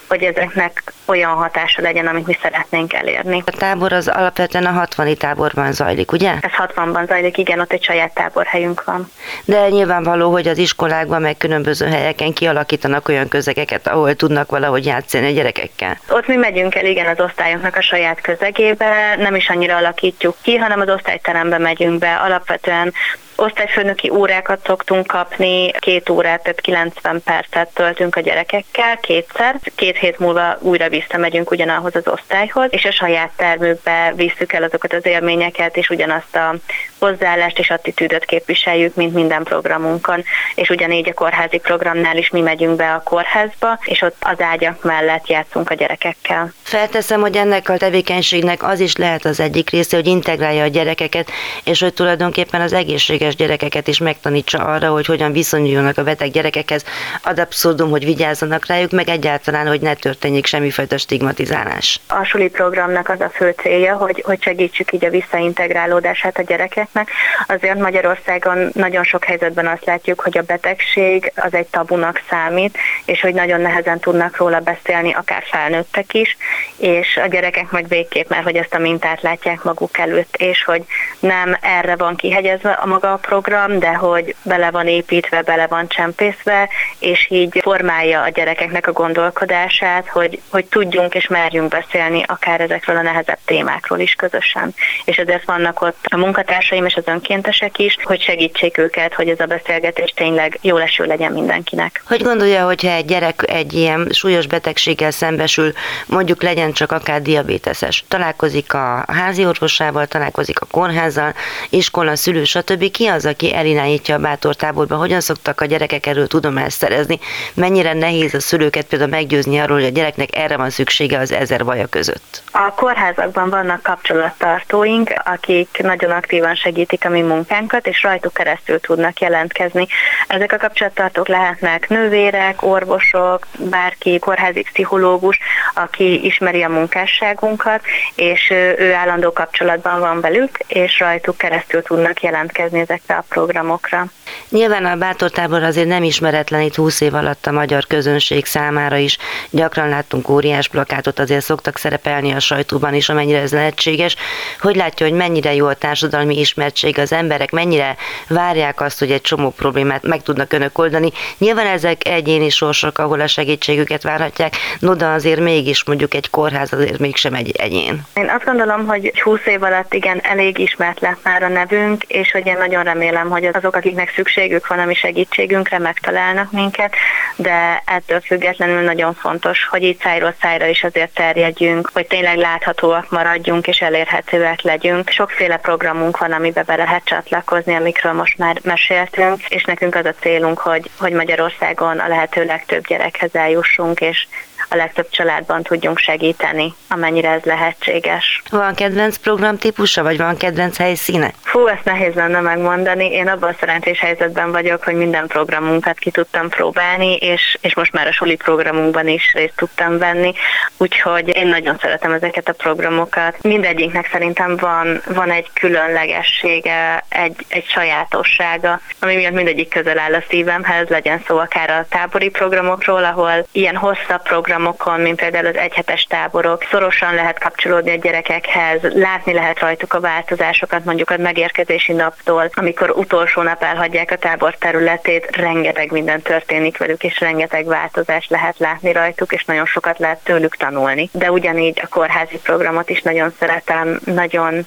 hogy 0.09 0.23
ezeknek 0.23 0.83
olyan 1.05 1.31
hatása 1.31 1.83
legyen, 1.83 2.07
amit 2.07 2.27
mi 2.27 2.39
szeretnénk 2.43 2.93
elérni. 2.93 3.43
A 3.47 3.51
tábor 3.51 3.93
az 3.93 4.09
alapvetően 4.09 4.65
a 4.65 4.71
60 4.71 5.17
táborban 5.17 5.73
zajlik, 5.73 6.13
ugye? 6.13 6.33
Ez 6.41 6.51
60-ban 6.75 7.07
zajlik, 7.07 7.39
igen, 7.39 7.61
ott 7.61 7.73
egy 7.73 7.83
saját 7.83 8.15
táborhelyünk 8.15 8.85
van. 8.85 9.11
De 9.45 9.69
nyilvánvaló, 9.69 10.31
hogy 10.31 10.49
az 10.49 10.59
iskolákban 10.59 11.21
meg 11.21 11.37
különböző 11.37 11.87
helyeken 11.87 12.33
kialakítanak 12.33 13.09
olyan 13.09 13.29
közegeket, 13.29 13.87
ahol 13.87 14.15
tudnak 14.15 14.51
valahogy 14.51 14.87
játszani 14.87 15.27
a 15.27 15.31
gyerekekkel. 15.31 15.99
Ott 16.09 16.27
mi 16.27 16.37
megyünk 16.37 16.75
el, 16.75 16.85
igen, 16.85 17.07
az 17.07 17.21
osztályoknak 17.21 17.77
a 17.77 17.83
saját 17.83 18.21
közegébe, 18.21 19.17
nem 19.19 19.35
is 19.35 19.49
annyira 19.49 19.77
alakítjuk 19.77 20.37
ki, 20.41 20.57
hanem 20.57 20.81
az 20.81 20.89
osztályterembe 20.89 21.59
megyünk 21.59 21.99
be. 21.99 22.15
Alapvetően 22.15 22.93
Osztályfőnöki 23.41 24.11
órákat 24.11 24.67
szoktunk 24.67 25.07
kapni, 25.07 25.71
két 25.71 26.09
órát, 26.09 26.43
tehát 26.43 26.61
90 26.61 27.23
percet 27.25 27.69
töltünk 27.75 28.17
a 28.17 28.21
gyerekekkel 28.21 28.99
kétszer. 29.01 29.57
Két 29.75 29.97
hét 29.97 30.19
múlva 30.19 30.57
újra 30.61 30.89
visszamegyünk 30.89 31.51
ugyanahoz 31.51 31.95
az 31.95 32.09
osztályhoz, 32.09 32.69
és 32.71 32.85
a 32.85 32.91
saját 32.91 33.31
termükbe 33.37 34.13
visszük 34.17 34.53
el 34.53 34.63
azokat 34.63 34.93
az 34.93 35.07
élményeket, 35.07 35.77
és 35.77 35.89
ugyanazt 35.89 36.37
a 36.37 36.55
hozzáállást 36.99 37.59
és 37.59 37.71
attitűdöt 37.71 38.25
képviseljük, 38.25 38.95
mint 38.95 39.15
minden 39.15 39.43
programunkon. 39.43 40.25
És 40.55 40.69
ugyanígy 40.69 41.09
a 41.09 41.15
kórházi 41.15 41.59
programnál 41.59 42.17
is 42.17 42.31
mi 42.31 42.41
megyünk 42.41 42.77
be 42.77 42.93
a 42.93 43.03
kórházba, 43.03 43.79
és 43.85 44.03
ott 44.03 44.17
az 44.21 44.41
ágyak 44.41 44.83
mellett 44.83 45.29
játszunk 45.29 45.71
a 45.71 45.75
gyerekekkel. 45.75 46.53
Felteszem, 46.63 47.21
hogy 47.21 47.37
ennek 47.37 47.69
a 47.69 47.77
tevékenységnek 47.77 48.63
az 48.63 48.81
is 48.81 48.97
lehet 48.97 49.25
az 49.25 49.41
egyik 49.41 49.71
része, 49.71 49.97
hogy 49.97 50.07
integrálja 50.07 50.63
a 50.63 50.69
gyerekeket, 50.69 51.31
és 51.65 51.81
hogy 51.81 51.95
tulajdonképpen 51.95 52.61
az 52.61 52.73
egészséges 52.73 53.27
gyerekeket 53.35 53.89
is 53.89 53.99
megtanítsa 53.99 54.59
arra, 54.59 54.91
hogy 54.91 55.07
hogyan 55.07 55.33
viszonyuljanak 55.33 55.99
a 55.99 56.03
beteg 56.03 56.31
gyerekekhez, 56.31 56.85
ad 57.23 57.39
abszurdum, 57.39 57.91
hogy 57.91 58.05
vigyázzanak 58.05 58.67
rájuk, 58.67 58.91
meg 58.91 59.09
egyáltalán, 59.09 59.67
hogy 59.67 59.81
ne 59.81 59.95
történjék 59.95 60.47
semmifajta 60.47 60.99
stigmatizálás. 60.99 62.01
A 62.09 62.25
suli 62.25 62.49
programnak 62.49 63.09
az 63.09 63.21
a 63.21 63.29
fő 63.29 63.55
célja, 63.63 63.97
hogy, 63.97 64.23
hogy 64.27 64.43
segítsük 64.43 64.93
így 64.93 65.05
a 65.05 65.11
visszaintegrálódását 65.11 66.39
a 66.39 66.43
gyerekeknek. 66.43 67.11
Azért 67.47 67.79
Magyarországon 67.79 68.71
nagyon 68.75 69.05
sok 69.05 69.25
helyzetben 69.25 69.67
azt 69.67 69.85
látjuk, 69.85 70.21
hogy 70.21 70.39
a 70.39 70.43
betegség 70.43 71.33
az 71.37 71.55
egy 71.55 71.67
tabunak 71.67 72.23
számít, 72.31 72.79
és 73.05 73.21
hogy 73.21 73.35
nagyon 73.35 73.61
nehezen 73.61 73.99
tudnak 73.99 74.37
róla 74.37 74.61
beszélni, 74.61 75.13
akár 75.13 75.43
felnőttek 75.51 76.15
is, 76.15 76.37
és 76.77 77.17
a 77.17 77.27
gyerekek 77.27 77.71
meg 77.71 77.89
végképp, 77.89 78.29
mert 78.29 78.45
hogy 78.45 78.57
ezt 78.57 78.75
a 78.75 78.79
mintát 78.79 79.23
látják 79.23 79.63
maguk 79.63 79.99
előtt, 79.99 80.37
és 80.37 80.65
hogy 80.65 80.83
nem 81.19 81.57
erre 81.61 81.97
van 81.97 82.17
kihegyezve 82.17 82.71
a 82.71 82.87
maga 82.87 83.13
a 83.13 83.18
program, 83.21 83.79
de 83.79 83.95
hogy 83.95 84.35
bele 84.43 84.71
van 84.71 84.87
építve, 84.87 85.43
bele 85.43 85.67
van 85.67 85.89
csempészve, 85.89 86.69
és 86.99 87.27
így 87.31 87.59
formálja 87.63 88.23
a 88.23 88.29
gyerekeknek 88.29 88.87
a 88.87 88.93
gondolkodását, 88.93 90.09
hogy, 90.09 90.41
hogy 90.49 90.65
tudjunk 90.65 91.15
és 91.15 91.27
merjünk 91.27 91.69
beszélni 91.69 92.23
akár 92.27 92.61
ezekről 92.61 92.97
a 92.97 93.03
nehezebb 93.03 93.39
témákról 93.45 93.99
is 93.99 94.13
közösen. 94.13 94.75
És 95.05 95.17
ezért 95.17 95.45
vannak 95.45 95.83
ott 95.83 96.07
a 96.11 96.17
munkatársaim 96.17 96.85
és 96.85 96.95
az 96.95 97.07
önkéntesek 97.07 97.79
is, 97.79 97.97
hogy 98.03 98.21
segítsék 98.21 98.79
őket, 98.79 99.15
hogy 99.15 99.29
ez 99.29 99.41
a 99.41 99.47
beszélgetés 99.47 100.13
tényleg 100.17 100.59
jó 100.61 100.77
leső 100.77 101.05
legyen 101.05 101.33
mindenkinek. 101.33 102.03
Hogy 102.07 102.23
gondolja, 102.23 102.65
hogyha 102.65 102.91
egy 102.91 103.05
gyerek 103.05 103.43
egy 103.47 103.73
ilyen 103.73 104.09
súlyos 104.13 104.47
betegséggel 104.47 105.11
szembesül, 105.11 105.73
mondjuk 106.07 106.43
legyen 106.43 106.73
csak 106.73 106.93
akár 106.93 107.23
diabéteses, 107.23 108.05
találkozik 108.09 108.75
a 108.75 109.05
házi 109.07 109.47
orvosával, 109.47 110.07
találkozik 110.07 110.61
a 110.61 110.67
kórházzal, 110.71 111.35
iskola, 111.71 112.17
szülő, 112.17 112.45
stb. 112.45 112.91
Ki 112.91 113.08
az, 113.09 113.27
aki 113.27 113.55
elirányítja 113.55 114.15
a 114.15 114.19
bátortáborba? 114.19 114.97
Hogyan 114.97 115.21
szoktak 115.21 115.61
a 115.61 115.65
gyerekek 115.65 116.07
erről 116.07 116.27
tudomást 116.27 116.77
szerezni? 116.77 117.19
Mennyire 117.55 117.93
nehéz 117.93 118.35
a 118.35 118.41
szülőket 118.41 118.87
például 118.87 119.11
meggyőzni 119.11 119.59
arról, 119.59 119.77
hogy 119.77 119.87
a 119.87 119.91
gyereknek 119.91 120.37
erre 120.37 120.57
van 120.57 120.71
szüksége 120.71 121.19
az 121.19 121.33
ezer 121.33 121.65
vaja 121.65 121.87
között? 121.87 122.43
A 122.51 122.75
kórházakban 122.75 123.51
vannak 123.51 123.83
kapcsolattartóink, 123.83 125.15
akik 125.25 125.79
nagyon 125.83 126.11
aktívan 126.11 126.55
segítik 126.55 127.05
a 127.05 127.09
mi 127.09 127.21
munkánkat, 127.21 127.87
és 127.87 128.03
rajtuk 128.03 128.33
keresztül 128.33 128.81
tudnak 128.81 129.21
jelentkezni. 129.21 129.87
Ezek 130.27 130.53
a 130.53 130.57
kapcsolattartók 130.57 131.29
lehetnek 131.29 131.89
nővérek, 131.89 132.63
orvosok, 132.63 133.47
bárki, 133.59 134.19
kórházi 134.19 134.63
pszichológus, 134.63 135.39
aki 135.75 136.25
ismeri 136.25 136.63
a 136.63 136.69
munkásságunkat, 136.69 137.81
és 138.15 138.51
ő 138.79 138.93
állandó 138.95 139.33
kapcsolatban 139.33 140.01
van 140.01 140.21
velük, 140.21 140.59
és 140.67 140.99
rajtuk 140.99 141.39
keresztül 141.39 141.83
tudnak 141.83 142.23
jelentkezni 142.23 142.85
ezekre 142.99 143.17
a 143.17 143.25
programokra. 143.29 144.09
Nyilván 144.49 144.85
a 144.85 144.97
bátortábor 144.97 145.63
azért 145.63 145.87
nem 145.87 146.03
ismeretlen 146.03 146.61
itt 146.61 146.75
20 146.75 147.01
év 147.01 147.15
alatt 147.15 147.47
a 147.47 147.53
magyar 147.53 147.87
közönség 147.87 148.47
számára 148.47 148.97
is. 148.97 149.19
Gyakran 149.51 149.89
láttunk 149.89 150.29
óriás 150.29 150.69
plakátot, 150.69 151.19
azért 151.19 151.45
szoktak 151.45 151.77
szerepelni 151.77 152.33
a 152.33 152.41
sajtóban 152.41 152.95
is, 152.95 153.09
amennyire 153.09 153.41
ez 153.41 153.53
lehetséges. 153.53 154.17
Hogy 154.61 154.77
látja, 154.77 155.07
hogy 155.07 155.17
mennyire 155.17 155.55
jó 155.55 155.67
a 155.67 155.75
társadalmi 155.75 156.39
ismertség, 156.39 156.99
az 156.99 157.13
emberek 157.13 157.51
mennyire 157.51 157.97
várják 158.29 158.81
azt, 158.81 158.99
hogy 158.99 159.11
egy 159.11 159.21
csomó 159.21 159.51
problémát 159.51 160.03
meg 160.03 160.23
tudnak 160.23 160.53
önök 160.53 160.79
oldani. 160.79 161.13
Nyilván 161.39 161.67
ezek 161.67 162.09
egyéni 162.09 162.49
sorsok, 162.49 162.99
ahol 162.99 163.21
a 163.21 163.27
segítségüket 163.27 164.03
várhatják, 164.03 164.57
no 164.79 164.95
de 164.95 165.07
azért 165.07 165.41
mégis 165.41 165.85
mondjuk 165.85 166.15
egy 166.15 166.31
kórház 166.31 166.73
azért 166.73 166.99
mégsem 166.99 167.35
egy 167.35 167.51
egyén. 167.57 168.07
Én 168.15 168.29
azt 168.29 168.45
gondolom, 168.45 168.87
hogy 168.87 169.13
20 169.23 169.47
év 169.47 169.63
alatt 169.63 169.95
igen 169.95 170.21
elég 170.23 170.59
ismert 170.59 171.01
lett 171.01 171.19
már 171.23 171.43
a 171.43 171.49
nevünk, 171.49 172.03
és 172.03 172.31
hogy 172.31 172.47
én 172.47 172.57
nagyon 172.59 172.85
remélem, 172.85 173.29
hogy 173.29 173.45
azok, 173.45 173.77
akiknek 173.77 174.09
szükségük 174.19 174.67
van 174.67 174.79
a 174.79 174.85
mi 174.85 174.95
segítségünkre, 174.95 175.79
megtalálnak 175.79 176.53
minket, 176.53 176.95
de 177.37 177.83
ettől 177.85 178.21
függetlenül 178.21 178.81
nagyon 178.81 179.15
fontos, 179.15 179.67
hogy 179.67 179.83
így 179.83 179.99
szájról 180.01 180.35
szájra 180.41 180.67
is 180.67 180.85
azért 180.85 181.15
terjedjünk, 181.15 181.91
hogy 181.93 182.07
tényleg 182.07 182.37
láthatóak 182.37 183.11
maradjunk 183.11 183.67
és 183.67 183.81
elérhetőek 183.81 184.63
legyünk. 184.63 185.11
Sokféle 185.11 185.57
programunk 185.57 186.19
van, 186.19 186.33
amiben 186.33 186.65
be 186.67 186.77
lehet 186.77 187.05
csatlakozni, 187.05 187.75
amikről 187.75 188.13
most 188.13 188.39
már 188.39 188.61
meséltünk, 188.63 189.49
és 189.49 189.65
nekünk 189.65 189.95
az 189.95 190.05
a 190.05 190.15
célunk, 190.21 190.59
hogy, 190.59 190.91
hogy 190.99 191.13
Magyarországon 191.13 191.99
a 191.99 192.09
lehető 192.09 192.45
legtöbb 192.45 192.87
gyerekhez 192.87 193.35
eljussunk, 193.35 194.01
és 194.01 194.27
a 194.69 194.77
legtöbb 194.77 195.09
családban 195.11 195.63
tudjunk 195.63 195.99
segíteni, 195.99 196.75
amennyire 196.89 197.31
ez 197.31 197.43
lehetséges. 197.43 198.43
Van 198.51 198.75
kedvenc 198.75 199.17
program 199.17 199.59
típusa, 199.59 200.03
vagy 200.03 200.17
van 200.17 200.37
kedvenc 200.37 200.77
helyszíne? 200.77 201.33
Fú, 201.43 201.67
ezt 201.67 201.85
nehéz 201.85 202.15
lenne 202.15 202.41
megmondani. 202.41 203.13
Én 203.13 203.29
abban 203.29 203.51
a 203.51 203.57
szerencsés 203.61 204.01
helyzetben 204.01 204.53
vagyok, 204.53 204.85
hogy 204.85 204.95
minden 204.95 205.27
programunkat 205.27 205.99
ki 205.99 206.11
tudtam 206.11 206.49
próbálni, 206.49 207.17
és, 207.17 207.59
és 207.61 207.75
most 207.75 207.93
már 207.93 208.07
a 208.07 208.13
suli 208.13 208.37
programunkban 208.37 209.09
is 209.09 209.33
részt 209.35 209.57
tudtam 209.57 209.99
venni, 209.99 210.33
úgyhogy 210.77 211.37
én 211.37 211.47
nagyon 211.47 211.79
szeretem 211.81 212.13
ezeket 212.13 212.49
a 212.49 212.53
programokat. 212.53 213.43
Mindegyiknek 213.43 214.09
szerintem 214.13 214.57
van, 214.57 215.03
van 215.07 215.31
egy 215.31 215.51
különlegessége, 215.53 217.05
egy, 217.09 217.37
egy 217.49 217.67
sajátossága, 217.67 218.81
ami 219.01 219.15
miatt 219.15 219.33
mindegyik 219.33 219.69
közel 219.69 219.99
áll 219.99 220.15
a 220.15 220.25
szívemhez, 220.29 220.89
legyen 220.89 221.23
szó 221.27 221.39
akár 221.39 221.71
a 221.71 221.87
tábori 221.89 222.29
programokról, 222.29 223.05
ahol 223.05 223.47
ilyen 223.53 223.77
hosszabb 223.77 224.23
program 224.23 224.58
programokon, 224.59 225.01
mint 225.01 225.21
például 225.21 225.47
az 225.47 225.57
egyhetes 225.57 226.03
táborok, 226.03 226.63
szorosan 226.71 227.15
lehet 227.15 227.39
kapcsolódni 227.39 227.91
a 227.91 227.95
gyerekekhez, 227.95 228.81
látni 228.83 229.33
lehet 229.33 229.59
rajtuk 229.61 229.95
a 229.95 230.01
változásokat, 230.01 230.85
mondjuk 230.85 231.11
a 231.11 231.17
megérkezési 231.17 231.93
naptól, 231.93 232.51
amikor 232.53 232.91
utolsó 232.91 233.43
nap 233.43 233.63
elhagyják 233.63 234.11
a 234.11 234.17
tábor 234.17 234.57
területét, 234.57 235.37
rengeteg 235.37 235.91
minden 235.91 236.23
történik 236.23 236.79
velük, 236.79 237.05
és 237.05 237.21
rengeteg 237.21 237.67
változást 237.67 238.31
lehet 238.31 238.59
látni 238.59 238.93
rajtuk, 238.93 239.33
és 239.33 239.45
nagyon 239.45 239.67
sokat 239.67 239.99
lehet 239.99 240.25
tőlük 240.25 240.57
tanulni. 240.57 241.09
De 241.13 241.31
ugyanígy 241.31 241.81
a 241.83 241.89
kórházi 241.89 242.39
programot 242.39 242.91
is 242.91 243.03
nagyon 243.03 243.33
szeretem, 243.39 244.01
nagyon 244.05 244.67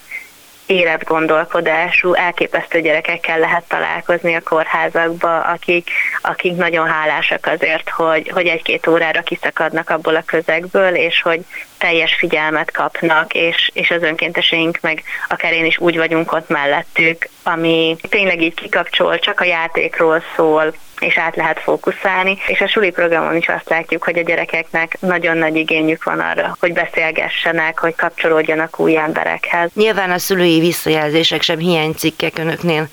életgondolkodású, 0.72 2.14
elképesztő 2.14 2.82
gyerekekkel 2.82 3.40
lehet 3.40 3.64
találkozni 3.68 4.36
a 4.36 4.42
kórházakba, 4.44 5.40
akik, 5.42 5.90
akik 6.22 6.56
nagyon 6.56 6.88
hálásak 6.88 7.46
azért, 7.46 7.90
hogy, 7.90 8.30
hogy 8.30 8.48
egy-két 8.48 8.88
órára 8.88 9.22
kiszakadnak 9.22 9.90
abból 9.90 10.16
a 10.16 10.24
közegből, 10.26 10.96
és 10.96 11.22
hogy 11.22 11.42
teljes 11.78 12.16
figyelmet 12.16 12.72
kapnak, 12.72 13.34
és, 13.34 13.70
és 13.74 13.92
az 13.92 14.04
önkénteseink 14.04 14.78
meg 14.82 15.04
akár 15.30 15.54
én 15.54 15.66
is 15.66 15.80
úgy 15.80 15.98
vagyunk 15.98 16.32
ott 16.32 16.50
mellettük, 16.50 17.28
ami 17.44 17.96
tényleg 18.10 18.42
így 18.42 18.54
kikapcsol, 18.54 19.20
csak 19.20 19.40
a 19.40 19.46
játékról 19.46 20.24
szól, 20.36 20.74
és 21.02 21.18
át 21.18 21.36
lehet 21.36 21.60
fókuszálni. 21.60 22.38
És 22.48 22.62
a 22.62 22.68
suli 22.68 22.92
programon 22.92 23.36
is 23.36 23.48
azt 23.48 23.70
látjuk, 23.70 24.04
hogy 24.04 24.18
a 24.18 24.22
gyerekeknek 24.22 24.98
nagyon 25.00 25.38
nagy 25.38 25.56
igényük 25.56 26.04
van 26.04 26.20
arra, 26.20 26.58
hogy 26.60 26.74
beszélgessenek, 26.74 27.80
hogy 27.80 27.96
kapcsolódjanak 27.96 28.80
új 28.80 28.98
emberekhez. 28.98 29.70
Nyilván 29.74 30.12
a 30.12 30.18
szülői 30.18 30.60
visszajelzések 30.60 31.42
sem 31.42 31.58
hiánycikkek 31.58 32.38
önöknél. 32.38 32.88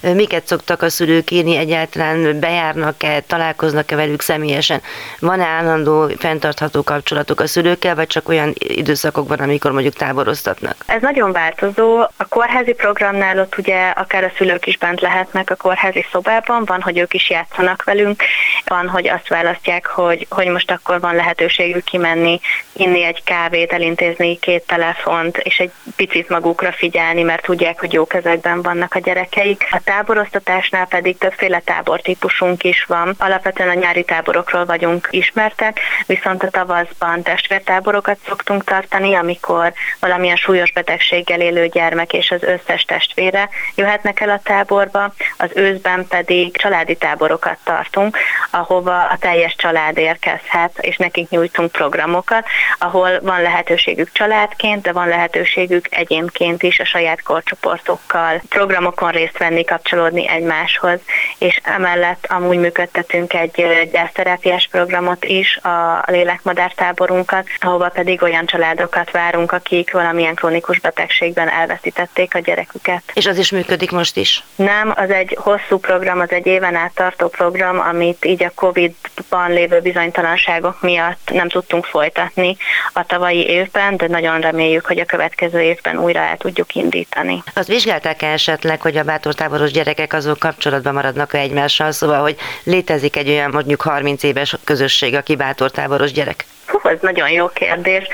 Miket 0.00 0.46
szoktak 0.46 0.82
a 0.82 0.88
szülők 0.88 1.30
írni 1.30 1.56
egyáltalán, 1.56 2.40
bejárnak-e, 2.40 3.20
találkoznak-e 3.20 3.96
velük 3.96 4.20
személyesen? 4.20 4.80
Van-e 5.20 5.44
állandó, 5.44 6.08
fenntartható 6.18 6.82
kapcsolatok 6.82 7.40
a 7.40 7.46
szülőkkel, 7.46 7.94
vagy 7.94 8.06
csak 8.06 8.28
olyan 8.28 8.52
időszakokban, 8.56 9.38
amikor 9.38 9.72
mondjuk 9.72 9.94
táboroztatnak? 9.94 10.74
Ez 10.86 11.02
nagyon 11.02 11.32
változó. 11.32 12.00
A 12.00 12.24
kórházi 12.28 12.72
programnál 12.72 13.38
ott 13.38 13.58
ugye 13.58 13.88
akár 13.88 14.24
a 14.24 14.32
szülők 14.36 14.66
is 14.66 14.78
bent 14.78 15.00
lehetnek 15.00 15.50
a 15.50 15.56
kórházi 15.56 16.06
szobában, 16.12 16.64
van, 16.64 16.82
hogy 16.82 16.98
ők 16.98 17.14
is 17.14 17.30
játszanak 17.30 17.51
játszanak 17.52 17.84
velünk. 17.84 18.22
Van, 18.64 18.88
hogy 18.88 19.08
azt 19.08 19.28
választják, 19.28 19.86
hogy, 19.86 20.26
hogy 20.30 20.46
most 20.46 20.70
akkor 20.70 21.00
van 21.00 21.14
lehetőségük 21.14 21.84
kimenni, 21.84 22.40
inni 22.72 23.04
egy 23.04 23.22
kávét, 23.24 23.72
elintézni 23.72 24.38
két 24.38 24.66
telefont, 24.66 25.36
és 25.36 25.58
egy 25.58 25.72
picit 25.96 26.28
magukra 26.28 26.72
figyelni, 26.72 27.22
mert 27.22 27.42
tudják, 27.42 27.80
hogy 27.80 27.92
jó 27.92 28.06
kezekben 28.06 28.62
vannak 28.62 28.94
a 28.94 28.98
gyerekeik. 28.98 29.66
A 29.70 29.80
táborosztatásnál 29.84 30.86
pedig 30.86 31.18
többféle 31.18 31.60
tábortípusunk 31.64 32.64
is 32.64 32.84
van. 32.84 33.14
Alapvetően 33.18 33.68
a 33.68 33.80
nyári 33.80 34.04
táborokról 34.04 34.64
vagyunk 34.64 35.08
ismertek, 35.10 35.80
viszont 36.06 36.42
a 36.42 36.50
tavaszban 36.50 37.22
testvértáborokat 37.22 38.18
szoktunk 38.26 38.64
tartani, 38.64 39.14
amikor 39.14 39.72
valamilyen 40.00 40.36
súlyos 40.36 40.72
betegséggel 40.72 41.40
élő 41.40 41.66
gyermek 41.66 42.12
és 42.12 42.30
az 42.30 42.42
összes 42.42 42.82
testvére 42.82 43.48
jöhetnek 43.74 44.20
el 44.20 44.30
a 44.30 44.40
táborba, 44.42 45.12
az 45.36 45.50
őszben 45.54 46.06
pedig 46.08 46.56
családi 46.56 46.96
táborokat 47.42 47.58
tartunk, 47.64 48.16
ahova 48.50 49.04
a 49.04 49.16
teljes 49.18 49.54
család 49.56 49.98
érkezhet, 49.98 50.78
és 50.80 50.96
nekik 50.96 51.28
nyújtunk 51.28 51.72
programokat, 51.72 52.44
ahol 52.78 53.20
van 53.20 53.42
lehetőségük 53.42 54.12
családként, 54.12 54.82
de 54.82 54.92
van 54.92 55.08
lehetőségük 55.08 55.86
egyénként 55.90 56.62
is 56.62 56.80
a 56.80 56.84
saját 56.84 57.22
korcsoportokkal 57.22 58.42
programokon 58.48 59.10
részt 59.10 59.38
venni, 59.38 59.64
kapcsolódni 59.64 60.28
egymáshoz, 60.28 61.00
és 61.38 61.60
emellett 61.62 62.26
amúgy 62.28 62.58
működtetünk 62.58 63.32
egy 63.32 63.88
gyászterápiás 63.92 64.68
programot 64.70 65.24
is, 65.24 65.56
a 65.56 66.02
lélekmadártáborunkat, 66.06 67.46
ahova 67.60 67.88
pedig 67.88 68.22
olyan 68.22 68.46
családokat 68.46 69.10
várunk, 69.10 69.52
akik 69.52 69.92
valamilyen 69.92 70.34
krónikus 70.34 70.80
betegségben 70.80 71.48
elveszítették 71.48 72.34
a 72.34 72.38
gyereküket. 72.38 73.02
És 73.12 73.26
az 73.26 73.38
is 73.38 73.50
működik 73.50 73.90
most 73.90 74.16
is? 74.16 74.42
Nem, 74.54 74.92
az 74.96 75.10
egy 75.10 75.36
hosszú 75.40 75.78
program, 75.78 76.20
az 76.20 76.30
egy 76.30 76.46
éven 76.46 76.74
át 76.74 76.94
tartó 77.22 77.28
program, 77.28 77.80
amit 77.80 78.24
így 78.24 78.44
a 78.44 78.52
Covid-ban 78.54 79.50
lévő 79.50 79.80
bizonytalanságok 79.80 80.80
miatt 80.80 81.30
nem 81.32 81.48
tudtunk 81.48 81.84
folytatni 81.84 82.56
a 82.92 83.06
tavalyi 83.06 83.46
évben, 83.46 83.96
de 83.96 84.08
nagyon 84.08 84.40
reméljük, 84.40 84.86
hogy 84.86 84.98
a 84.98 85.04
következő 85.04 85.60
évben 85.60 85.98
újra 85.98 86.20
el 86.20 86.36
tudjuk 86.36 86.74
indítani. 86.74 87.42
Azt 87.54 87.68
vizsgálták 87.68 88.22
-e 88.22 88.26
esetleg, 88.26 88.80
hogy 88.80 88.96
a 88.96 89.02
bátortáboros 89.02 89.70
gyerekek 89.70 90.12
azok 90.12 90.38
kapcsolatban 90.38 90.94
maradnak-e 90.94 91.38
egymással, 91.38 91.92
szóval, 91.92 92.20
hogy 92.20 92.36
létezik 92.64 93.16
egy 93.16 93.28
olyan 93.28 93.50
mondjuk 93.50 93.82
30 93.82 94.22
éves 94.22 94.56
közösség, 94.64 95.14
aki 95.14 95.36
bátortáboros 95.36 96.12
gyerek? 96.12 96.44
Hú, 96.66 96.88
ez 96.88 96.98
nagyon 97.00 97.30
jó 97.30 97.48
kérdés. 97.48 98.06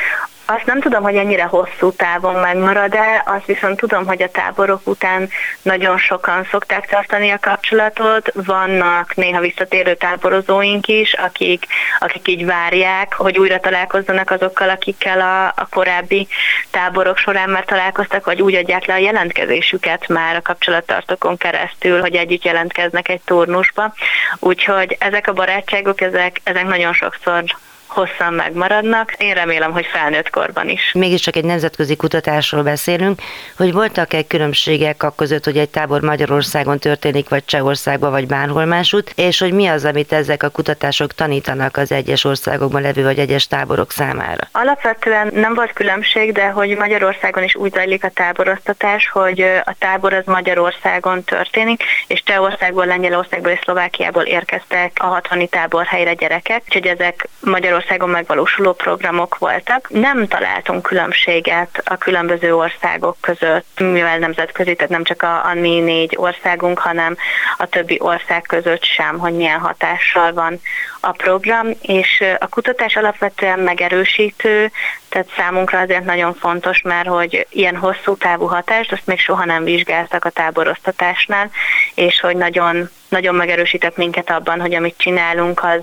Azt 0.51 0.66
nem 0.66 0.80
tudom, 0.80 1.03
hogy 1.03 1.16
ennyire 1.16 1.42
hosszú 1.42 1.92
távon 1.92 2.34
megmarad-e, 2.34 3.22
azt 3.26 3.44
viszont 3.44 3.76
tudom, 3.76 4.07
hogy 4.07 4.22
a 4.22 4.30
táborok 4.30 4.80
után 4.84 5.28
nagyon 5.62 5.99
sokan 5.99 6.46
szokták 6.51 6.88
tartani 6.88 7.30
a 7.30 7.38
kapcsolatot. 7.40 8.32
Vannak 8.34 9.14
néha 9.14 9.40
visszatérő 9.40 9.94
táborozóink 9.94 10.86
is, 10.86 11.12
akik, 11.12 11.66
akik 11.99 12.28
így 12.28 12.44
várják, 12.44 13.14
hogy 13.14 13.38
újra 13.38 13.61
találkozzanak 13.61 14.30
azokkal, 14.30 14.68
akikkel 14.68 15.20
a, 15.20 15.46
a 15.46 15.66
korábbi 15.70 16.28
táborok 16.70 17.16
során 17.16 17.51
már 17.51 17.64
találkoztak, 17.64 18.24
vagy 18.24 18.42
úgy 18.42 18.55
adják 18.55 18.86
le 18.86 18.94
a 18.94 18.99
jelentkezésüket 18.99 20.09
már 20.09 20.36
a 20.36 20.42
kapcsolattartókon 20.42 21.36
keresztül, 21.36 22.01
hogy 22.01 22.14
együtt 22.14 22.44
jelentkeznek 22.44 23.09
egy 23.09 23.20
turnusba. 23.24 23.94
Úgyhogy 24.38 24.96
ezek 25.01 25.28
a 25.28 25.32
barátságok, 25.32 26.01
ezek, 26.01 26.40
ezek 26.44 26.66
nagyon 26.66 26.92
sokszor 26.92 27.44
hosszan 27.89 28.32
megmaradnak. 28.32 29.12
Én 29.16 29.34
remélem, 29.34 29.72
hogy 29.72 29.86
felnőtt 29.86 30.30
korban 30.30 30.68
is. 30.68 30.93
Mégiscsak 30.95 31.36
egy 31.36 31.45
nemzetközi 31.45 31.97
kutatásról 31.97 32.62
beszélünk, 32.62 33.20
hogy 33.57 33.72
voltak-e 33.72 34.22
különbségek 34.22 35.03
a 35.03 35.11
között, 35.11 35.45
hogy 35.45 35.57
egy 35.57 35.68
tábor 35.68 36.01
Magyarországon 36.01 36.78
történik, 36.78 37.28
vagy 37.28 37.45
Csehországban, 37.45 38.11
vagy 38.11 38.26
bárhol 38.26 38.64
másút, 38.64 39.12
és 39.16 39.39
hogy 39.39 39.53
mi 39.53 39.66
az, 39.66 39.84
amit 39.84 40.12
ezek 40.12 40.43
a 40.43 40.49
kutatások 40.49 41.12
tanítanak 41.12 41.76
az 41.76 41.93
egyes 41.93 42.24
országokban 42.24 42.82
levő, 42.82 43.03
vagy 43.03 43.18
egyes 43.18 43.47
táborok 43.47 43.93
számára? 43.93 44.49
Alapvetően 44.53 45.30
nem 45.32 45.55
volt 45.55 45.72
különbség, 45.72 46.32
de 46.32 46.49
hogy 46.49 46.76
Magyarországon 46.76 47.43
is 47.43 47.55
úgy 47.55 47.72
zajlik 47.72 48.05
a 48.05 48.11
táboroztatás, 48.11 49.09
hogy 49.09 49.41
a 49.64 49.74
tábor 49.78 50.12
az 50.12 50.24
Magyarországon 50.26 51.24
történik, 51.24 51.82
és 52.07 52.22
Csehországból, 52.22 52.86
Lengyelországból 52.86 53.51
és 53.51 53.59
Szlovákiából 53.62 54.22
érkeztek 54.22 54.93
a 54.95 55.07
60 55.07 55.49
táborhelyre 55.49 56.14
gyerekek, 56.14 56.62
úgyhogy 56.64 56.86
ezek 56.86 57.28
Magyarországon 57.41 57.77
Magyarországon 57.78 58.14
megvalósuló 58.14 58.72
programok 58.72 59.38
voltak. 59.38 59.88
Nem 59.90 60.26
találtunk 60.26 60.82
különbséget 60.82 61.82
a 61.84 61.96
különböző 61.96 62.54
országok 62.54 63.16
között, 63.20 63.80
mivel 63.80 64.18
nemzetközi, 64.18 64.74
tehát 64.74 64.90
nem 64.90 65.04
csak 65.04 65.22
a, 65.22 65.44
a 65.44 65.54
mi 65.54 65.80
négy 65.80 66.14
országunk, 66.16 66.78
hanem 66.78 67.16
a 67.58 67.66
többi 67.66 67.98
ország 68.00 68.42
között 68.42 68.84
sem, 68.84 69.18
hogy 69.18 69.32
milyen 69.32 69.58
hatással 69.58 70.32
van 70.32 70.60
a 71.00 71.12
program, 71.12 71.68
és 71.82 72.24
a 72.38 72.48
kutatás 72.48 72.96
alapvetően 72.96 73.58
megerősítő, 73.58 74.70
tehát 75.08 75.28
számunkra 75.36 75.78
azért 75.78 76.04
nagyon 76.04 76.34
fontos, 76.34 76.82
mert 76.82 77.08
hogy 77.08 77.46
ilyen 77.50 77.76
hosszú 77.76 78.16
távú 78.16 78.46
hatást, 78.46 78.92
azt 78.92 79.06
még 79.06 79.18
soha 79.18 79.44
nem 79.44 79.64
vizsgáltak 79.64 80.24
a 80.24 80.30
táborosztatásnál, 80.30 81.50
és 81.94 82.20
hogy 82.20 82.36
nagyon, 82.36 82.90
nagyon 83.08 83.34
megerősített 83.34 83.96
minket 83.96 84.30
abban, 84.30 84.60
hogy 84.60 84.74
amit 84.74 84.98
csinálunk, 84.98 85.64
az, 85.64 85.80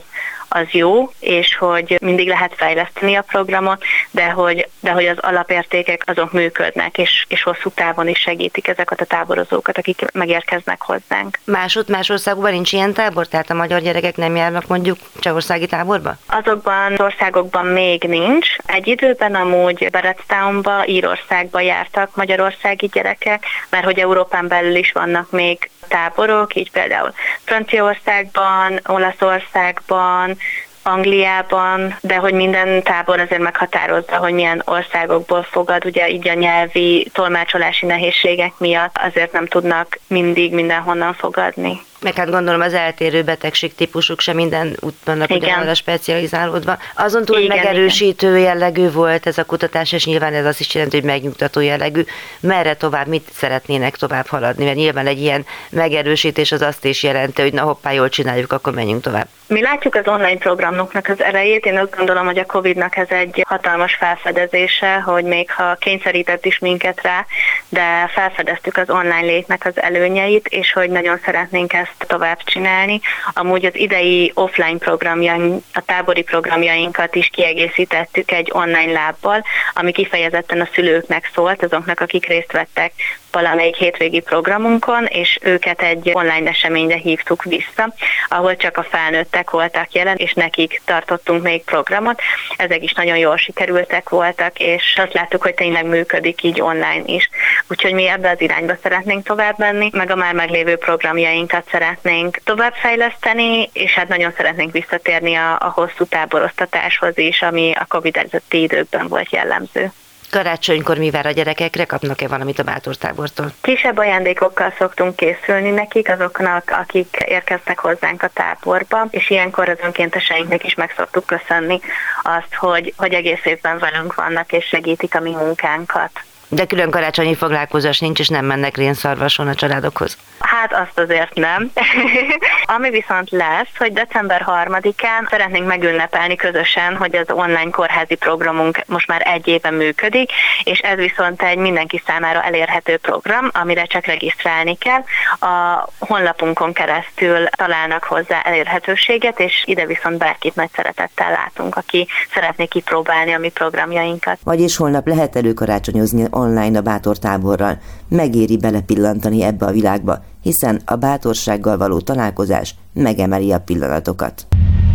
az 0.56 0.68
jó, 0.72 1.12
és 1.20 1.56
hogy 1.56 1.98
mindig 2.02 2.28
lehet 2.28 2.54
fejleszteni 2.56 3.16
a 3.16 3.22
programot, 3.22 3.84
de 4.12 4.26
hogy, 4.30 4.68
de 4.80 4.92
hogy 4.92 5.06
az 5.06 5.18
alapértékek 5.20 6.04
azok 6.06 6.32
működnek, 6.32 6.98
és, 6.98 7.26
és 7.28 7.44
hosszú 7.44 7.70
távon 7.70 8.08
is 8.08 8.20
segítik 8.20 8.68
ezeket 8.68 9.02
a 9.02 9.06
táborozókat, 9.06 9.78
akik 9.78 10.02
megérkeznek 10.14 10.82
hozzánk. 10.82 11.40
Másod, 11.44 11.90
más 11.90 12.10
országban 12.10 12.52
nincs 12.52 12.72
ilyen 12.72 12.94
tábor? 12.94 13.28
Tehát 13.28 13.50
a 13.50 13.54
magyar 13.54 13.82
gyerekek 13.82 14.18
nem 14.18 14.36
járnak 14.36 14.68
mondjuk 14.68 14.98
csehországi 15.20 15.66
táborba? 15.66 16.18
Azokban 16.28 16.94
az 16.94 17.00
országokban 17.00 17.66
még 17.66 18.04
nincs. 18.04 18.48
Egy 18.66 18.88
időben 18.88 19.36
amúgy 19.36 19.88
Beretstownba, 19.92 20.86
Írországba 20.86 21.60
jártak 21.60 22.16
magyarországi 22.16 22.90
gyerekek, 22.94 23.44
mert 23.70 23.86
hogy 23.86 24.00
Európán 24.00 24.48
belül 24.48 24.76
is 24.76 24.92
vannak 24.92 25.32
még 25.32 25.70
táborok, 25.88 26.56
így 26.56 26.72
például 26.72 27.14
Franciaországban, 27.44 28.80
Olaszországban, 28.88 30.38
Angliában, 30.84 31.98
de 32.02 32.16
hogy 32.16 32.34
minden 32.34 32.84
tábor 32.84 33.20
azért 33.20 33.42
meghatározza, 33.42 34.18
hogy 34.18 34.34
milyen 34.34 34.62
országokból 34.66 35.44
fogad, 35.44 35.86
ugye 35.86 36.10
így 36.10 36.28
a 36.28 36.34
nyelvi 36.34 37.10
tolmácsolási 37.14 37.86
nehézségek 37.86 38.54
miatt 38.58 38.98
azért 38.98 39.32
nem 39.32 39.48
tudnak 39.48 40.00
mindig 40.08 40.54
mindenhonnan 40.54 41.14
fogadni 41.14 41.82
meg 42.02 42.14
hát 42.14 42.30
gondolom 42.30 42.62
az 42.62 42.74
eltérő 42.74 43.24
betegség 43.24 43.76
típusuk 43.76 44.20
sem 44.20 44.36
minden 44.36 44.78
út 44.82 44.96
vannak 45.06 45.30
ugyanarra 45.30 45.74
specializálódva. 45.74 46.78
Azon 46.96 47.26
túl, 47.26 47.38
hogy 47.38 47.48
megerősítő 47.48 48.30
igen. 48.38 48.40
jellegű 48.40 48.92
volt 48.92 49.28
ez 49.28 49.38
a 49.38 49.46
kutatás, 49.46 49.92
és 49.92 50.06
nyilván 50.06 50.34
ez 50.34 50.46
azt 50.46 50.60
is 50.60 50.74
jelenti, 50.74 50.96
hogy 50.96 51.06
megnyugtató 51.06 51.60
jellegű. 51.60 52.04
Merre 52.40 52.76
tovább, 52.76 53.08
mit 53.08 53.30
szeretnének 53.34 53.96
tovább 53.96 54.28
haladni? 54.28 54.64
Mert 54.64 54.76
nyilván 54.76 55.08
egy 55.08 55.22
ilyen 55.22 55.46
megerősítés 55.70 56.52
az 56.52 56.62
azt 56.62 56.86
is 56.86 57.04
jelenti, 57.04 57.42
hogy 57.42 57.54
na 57.54 57.62
hoppá, 57.62 57.92
jól 57.92 58.10
csináljuk, 58.10 58.52
akkor 58.52 58.74
menjünk 58.74 59.02
tovább. 59.02 59.28
Mi 59.48 59.62
látjuk 59.62 59.96
az 59.96 60.08
online 60.08 60.38
programoknak 60.38 61.08
az 61.08 61.24
erejét. 61.24 61.66
Én 61.66 61.78
azt 61.78 61.96
gondolom, 61.96 62.26
hogy 62.26 62.38
a 62.38 62.46
Covid-nak 62.46 62.96
ez 62.96 63.10
egy 63.10 63.44
hatalmas 63.48 63.96
felfedezése, 63.96 64.94
hogy 65.00 65.24
még 65.24 65.52
ha 65.52 65.76
kényszerített 65.76 66.46
is 66.46 66.60
minket 66.60 67.02
rá, 67.02 67.26
de 67.70 68.08
felfedeztük 68.14 68.78
az 68.78 68.90
online 68.90 69.22
létnek 69.22 69.66
az 69.66 69.82
előnyeit, 69.82 70.48
és 70.48 70.74
hogy 70.74 70.90
nagyon 70.90 71.20
szeretnénk 71.26 71.74
ezt 71.74 71.96
tovább 71.98 72.44
csinálni. 72.44 73.02
Amúgy 73.34 73.66
az 73.66 73.76
idei 73.76 74.32
offline 74.34 74.78
programjaink, 74.78 75.64
a 75.74 75.82
tábori 75.82 76.22
programjainkat 76.24 77.16
is 77.16 77.30
kiegészítettük 77.34 78.32
egy 78.32 78.50
online 78.54 78.92
lábbal, 78.92 79.44
ami 79.74 79.92
kifejezetten 79.92 80.62
a 80.62 80.70
szülőknek 80.74 81.32
szólt, 81.34 81.64
azoknak, 81.64 82.00
akik 82.00 82.26
részt 82.26 82.52
vettek 82.52 82.94
valamelyik 83.36 83.76
hétvégi 83.76 84.20
programunkon, 84.20 85.06
és 85.06 85.40
őket 85.42 85.82
egy 85.82 86.12
online 86.14 86.50
eseményre 86.50 86.96
hívtuk 86.96 87.44
vissza, 87.44 87.94
ahol 88.28 88.56
csak 88.56 88.78
a 88.78 88.84
felnőttek 88.84 89.50
voltak 89.50 89.92
jelen, 89.92 90.16
és 90.16 90.34
nekik 90.34 90.82
tartottunk 90.86 91.44
még 91.44 91.64
programot. 91.64 92.22
Ezek 92.58 92.84
is 92.84 92.94
nagyon 92.94 93.18
jól 93.18 93.38
sikerültek 93.38 94.10
voltak, 94.10 94.60
és 94.60 95.00
azt 95.04 95.14
láttuk, 95.14 95.42
hogy 95.42 95.54
tényleg 95.54 95.86
működik 95.86 96.44
így 96.44 96.62
online 96.62 97.04
is. 97.06 97.30
Úgyhogy 97.68 97.94
mi 97.94 98.08
ebbe 98.08 98.30
az 98.30 98.42
irányba 98.42 98.74
szeretnénk 98.84 99.26
tovább 99.26 99.58
menni, 99.58 99.90
meg 99.94 100.12
a 100.12 100.16
már 100.16 100.34
meglévő 100.34 100.76
programjainkat 100.76 101.70
szeretnénk 101.72 102.40
továbbfejleszteni, 102.44 103.70
és 103.74 103.94
hát 103.94 104.08
nagyon 104.08 104.34
szeretnénk 104.38 104.72
visszatérni 104.72 105.36
a, 105.36 105.54
a 105.60 105.72
hosszú 105.76 106.06
táborosztatáshoz 106.06 107.18
is, 107.18 107.42
ami 107.42 107.72
a 107.80 107.86
COVID 107.88 108.18
előtti 108.18 108.62
időkben 108.62 109.08
volt 109.08 109.32
jellemző. 109.32 109.92
Karácsonykor 110.36 110.98
mi 110.98 111.10
vár 111.10 111.26
a 111.26 111.32
gyerekekre? 111.32 111.86
Kapnak-e 111.86 112.28
valamit 112.28 112.60
a 112.60 112.64
bátortábortól? 112.64 113.52
Kisebb 113.62 113.98
ajándékokkal 113.98 114.74
szoktunk 114.78 115.16
készülni 115.16 115.70
nekik, 115.70 116.10
azoknak, 116.10 116.72
akik 116.82 117.18
érkeztek 117.26 117.80
hozzánk 117.80 118.24
a 118.24 118.30
táborba, 118.34 119.08
és 119.10 119.30
ilyenkor 119.30 119.70
az 119.70 119.78
önkénteseinknek 119.84 120.64
is 120.64 120.74
meg 120.74 120.94
szoktuk 120.98 121.26
köszönni 121.26 121.80
azt, 122.24 122.56
hogy, 122.56 122.94
hogy 122.98 123.14
egész 123.14 123.46
évben 123.46 123.78
velünk 123.78 124.16
vannak 124.16 124.52
és 124.52 124.66
segítik 124.66 125.16
a 125.16 125.20
mi 125.20 125.32
munkánkat. 125.32 126.12
De 126.48 126.66
külön 126.66 126.90
karácsonyi 126.90 127.36
foglalkozás 127.36 128.00
nincs, 128.00 128.20
és 128.20 128.28
nem 128.28 128.46
mennek 128.46 128.78
rénszarvason 128.78 129.48
a 129.48 129.56
családokhoz. 129.56 130.18
Hát 130.40 130.74
azt 130.74 131.00
azért 131.00 131.34
nem. 131.34 131.72
Ami 132.76 132.90
viszont 132.90 133.30
lesz, 133.30 133.78
hogy 133.78 133.94
december 133.94 134.46
3-án 134.48 135.30
szeretnénk 135.30 135.68
megünnepelni 135.68 136.36
közösen, 136.36 136.96
hogy 136.96 137.16
az 137.16 137.32
online 137.32 137.70
kórházi 137.70 138.16
programunk 138.16 138.82
most 138.86 139.08
már 139.08 139.22
egy 139.26 139.48
éve 139.48 139.72
működik, 139.72 140.32
és 140.64 140.80
ez 140.80 140.98
viszont 140.98 141.42
egy 141.42 141.58
mindenki 141.58 142.02
számára 142.06 142.42
elérhető 142.42 142.98
program, 142.98 143.50
amire 143.54 143.86
csak 143.86 144.06
regisztrálni 144.06 144.78
kell. 144.78 145.04
A 145.50 145.88
honlapunkon 146.00 146.74
keresztül 146.74 147.48
találnak 147.48 148.04
hozzá 148.04 148.42
elérhetőséget, 148.42 149.40
és 149.40 149.64
ide 149.66 149.86
viszont 149.86 150.18
bárkit 150.18 150.56
nagy 150.56 150.70
szeretettel 150.76 151.32
látunk, 151.32 151.76
aki 151.76 152.08
szeretné 152.34 152.66
kipróbálni 152.66 153.34
a 153.34 153.40
mi 153.40 153.50
programjainkat. 153.50 154.38
Vagyis 154.44 154.78
holnap 154.78 155.08
lehet 155.08 155.36
előkarácsonyozni 155.36 156.26
online 156.30 156.45
a 156.76 156.82
bátor 156.82 157.18
táborral. 157.18 157.78
Megéri 158.10 158.58
belepillantani 158.58 159.44
ebbe 159.44 159.66
a 159.66 159.72
világba, 159.72 160.24
hiszen 160.42 160.82
a 160.86 160.96
bátorsággal 160.96 161.78
való 161.78 162.00
találkozás 162.00 162.76
megemeli 162.94 163.52
a 163.52 163.60
pillanatokat. 163.60 164.48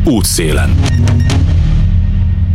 Útszélen. 0.07 0.71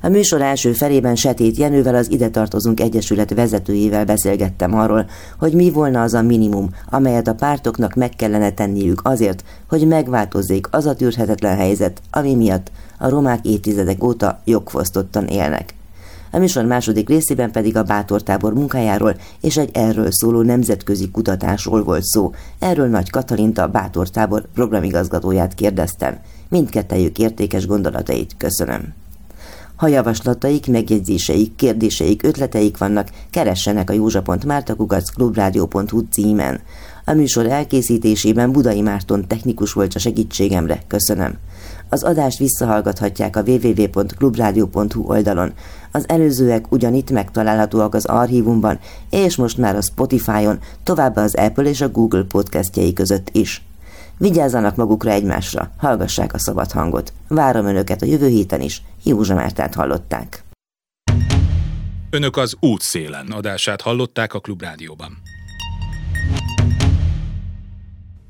A 0.05 0.09
műsor 0.09 0.41
első 0.41 0.73
felében 0.73 1.15
Setét 1.15 1.57
Jenővel 1.57 1.95
az 1.95 2.11
Ide 2.11 2.29
Tartozunk 2.29 2.79
Egyesület 2.79 3.33
vezetőjével 3.33 4.05
beszélgettem 4.05 4.75
arról, 4.75 5.09
hogy 5.39 5.53
mi 5.53 5.69
volna 5.69 6.01
az 6.01 6.13
a 6.13 6.21
minimum, 6.21 6.69
amelyet 6.89 7.27
a 7.27 7.35
pártoknak 7.35 7.93
meg 7.93 8.09
kellene 8.09 8.51
tenniük 8.51 9.01
azért, 9.03 9.43
hogy 9.69 9.87
megváltozzék 9.87 10.67
az 10.71 10.85
a 10.85 10.95
tűrhetetlen 10.95 11.55
helyzet, 11.57 12.01
ami 12.11 12.35
miatt 12.35 12.71
a 12.99 13.09
romák 13.09 13.45
évtizedek 13.45 14.03
óta 14.03 14.41
jogfosztottan 14.43 15.25
élnek. 15.27 15.74
A 16.36 16.39
műsor 16.39 16.65
második 16.65 17.09
részében 17.09 17.51
pedig 17.51 17.77
a 17.77 17.83
Bátortábor 17.83 18.53
munkájáról 18.53 19.15
és 19.41 19.57
egy 19.57 19.69
erről 19.73 20.11
szóló 20.11 20.41
nemzetközi 20.41 21.11
kutatásról 21.11 21.83
volt 21.83 22.03
szó. 22.03 22.31
Erről 22.59 22.88
Nagy 22.88 23.09
Katalinta, 23.09 23.61
a 23.61 23.67
Bátortábor 23.67 24.45
programigazgatóját 24.53 25.53
kérdeztem. 25.53 26.19
Mindkettejük 26.49 27.19
értékes 27.19 27.67
gondolatait 27.67 28.36
köszönöm. 28.38 28.93
Ha 29.75 29.88
javaslataik, 29.88 30.67
megjegyzéseik, 30.67 31.55
kérdéseik, 31.55 32.23
ötleteik 32.23 32.77
vannak, 32.77 33.09
keressenek 33.29 33.89
a 33.89 33.93
józsa.mártakukac.clubradio.hu 33.93 36.01
címen. 36.11 36.61
A 37.05 37.13
műsor 37.13 37.45
elkészítésében 37.45 38.51
Budai 38.51 38.81
Márton 38.81 39.27
technikus 39.27 39.73
volt 39.73 39.93
a 39.93 39.99
segítségemre, 39.99 40.81
köszönöm. 40.88 41.38
Az 41.89 42.03
adást 42.03 42.38
visszahallgathatják 42.38 43.36
a 43.36 43.41
www.clubradio.hu 43.41 45.03
oldalon. 45.07 45.53
Az 45.91 46.09
előzőek 46.09 46.71
ugyanitt 46.71 47.11
megtalálhatóak 47.11 47.93
az 47.93 48.05
archívumban, 48.05 48.79
és 49.09 49.36
most 49.36 49.57
már 49.57 49.75
a 49.75 49.81
Spotify-on, 49.81 50.59
továbbá 50.83 51.23
az 51.23 51.36
Apple 51.36 51.63
és 51.63 51.81
a 51.81 51.89
Google 51.89 52.23
podcastjai 52.23 52.93
között 52.93 53.29
is. 53.31 53.63
Vigyázzanak 54.17 54.75
magukra 54.75 55.11
egymásra, 55.11 55.71
hallgassák 55.77 56.33
a 56.33 56.38
szabad 56.38 56.71
hangot. 56.71 57.13
Várom 57.27 57.65
önöket 57.65 58.01
a 58.01 58.05
jövő 58.05 58.27
héten 58.27 58.61
is. 58.61 58.81
Józsa 59.03 59.36
Mártát 59.36 59.75
hallották. 59.75 60.43
Önök 62.09 62.38
az 62.38 62.55
útszélen 62.59 63.27
adását 63.31 63.81
hallották 63.81 64.33
a 64.33 64.39
Klubrádióban. 64.39 65.17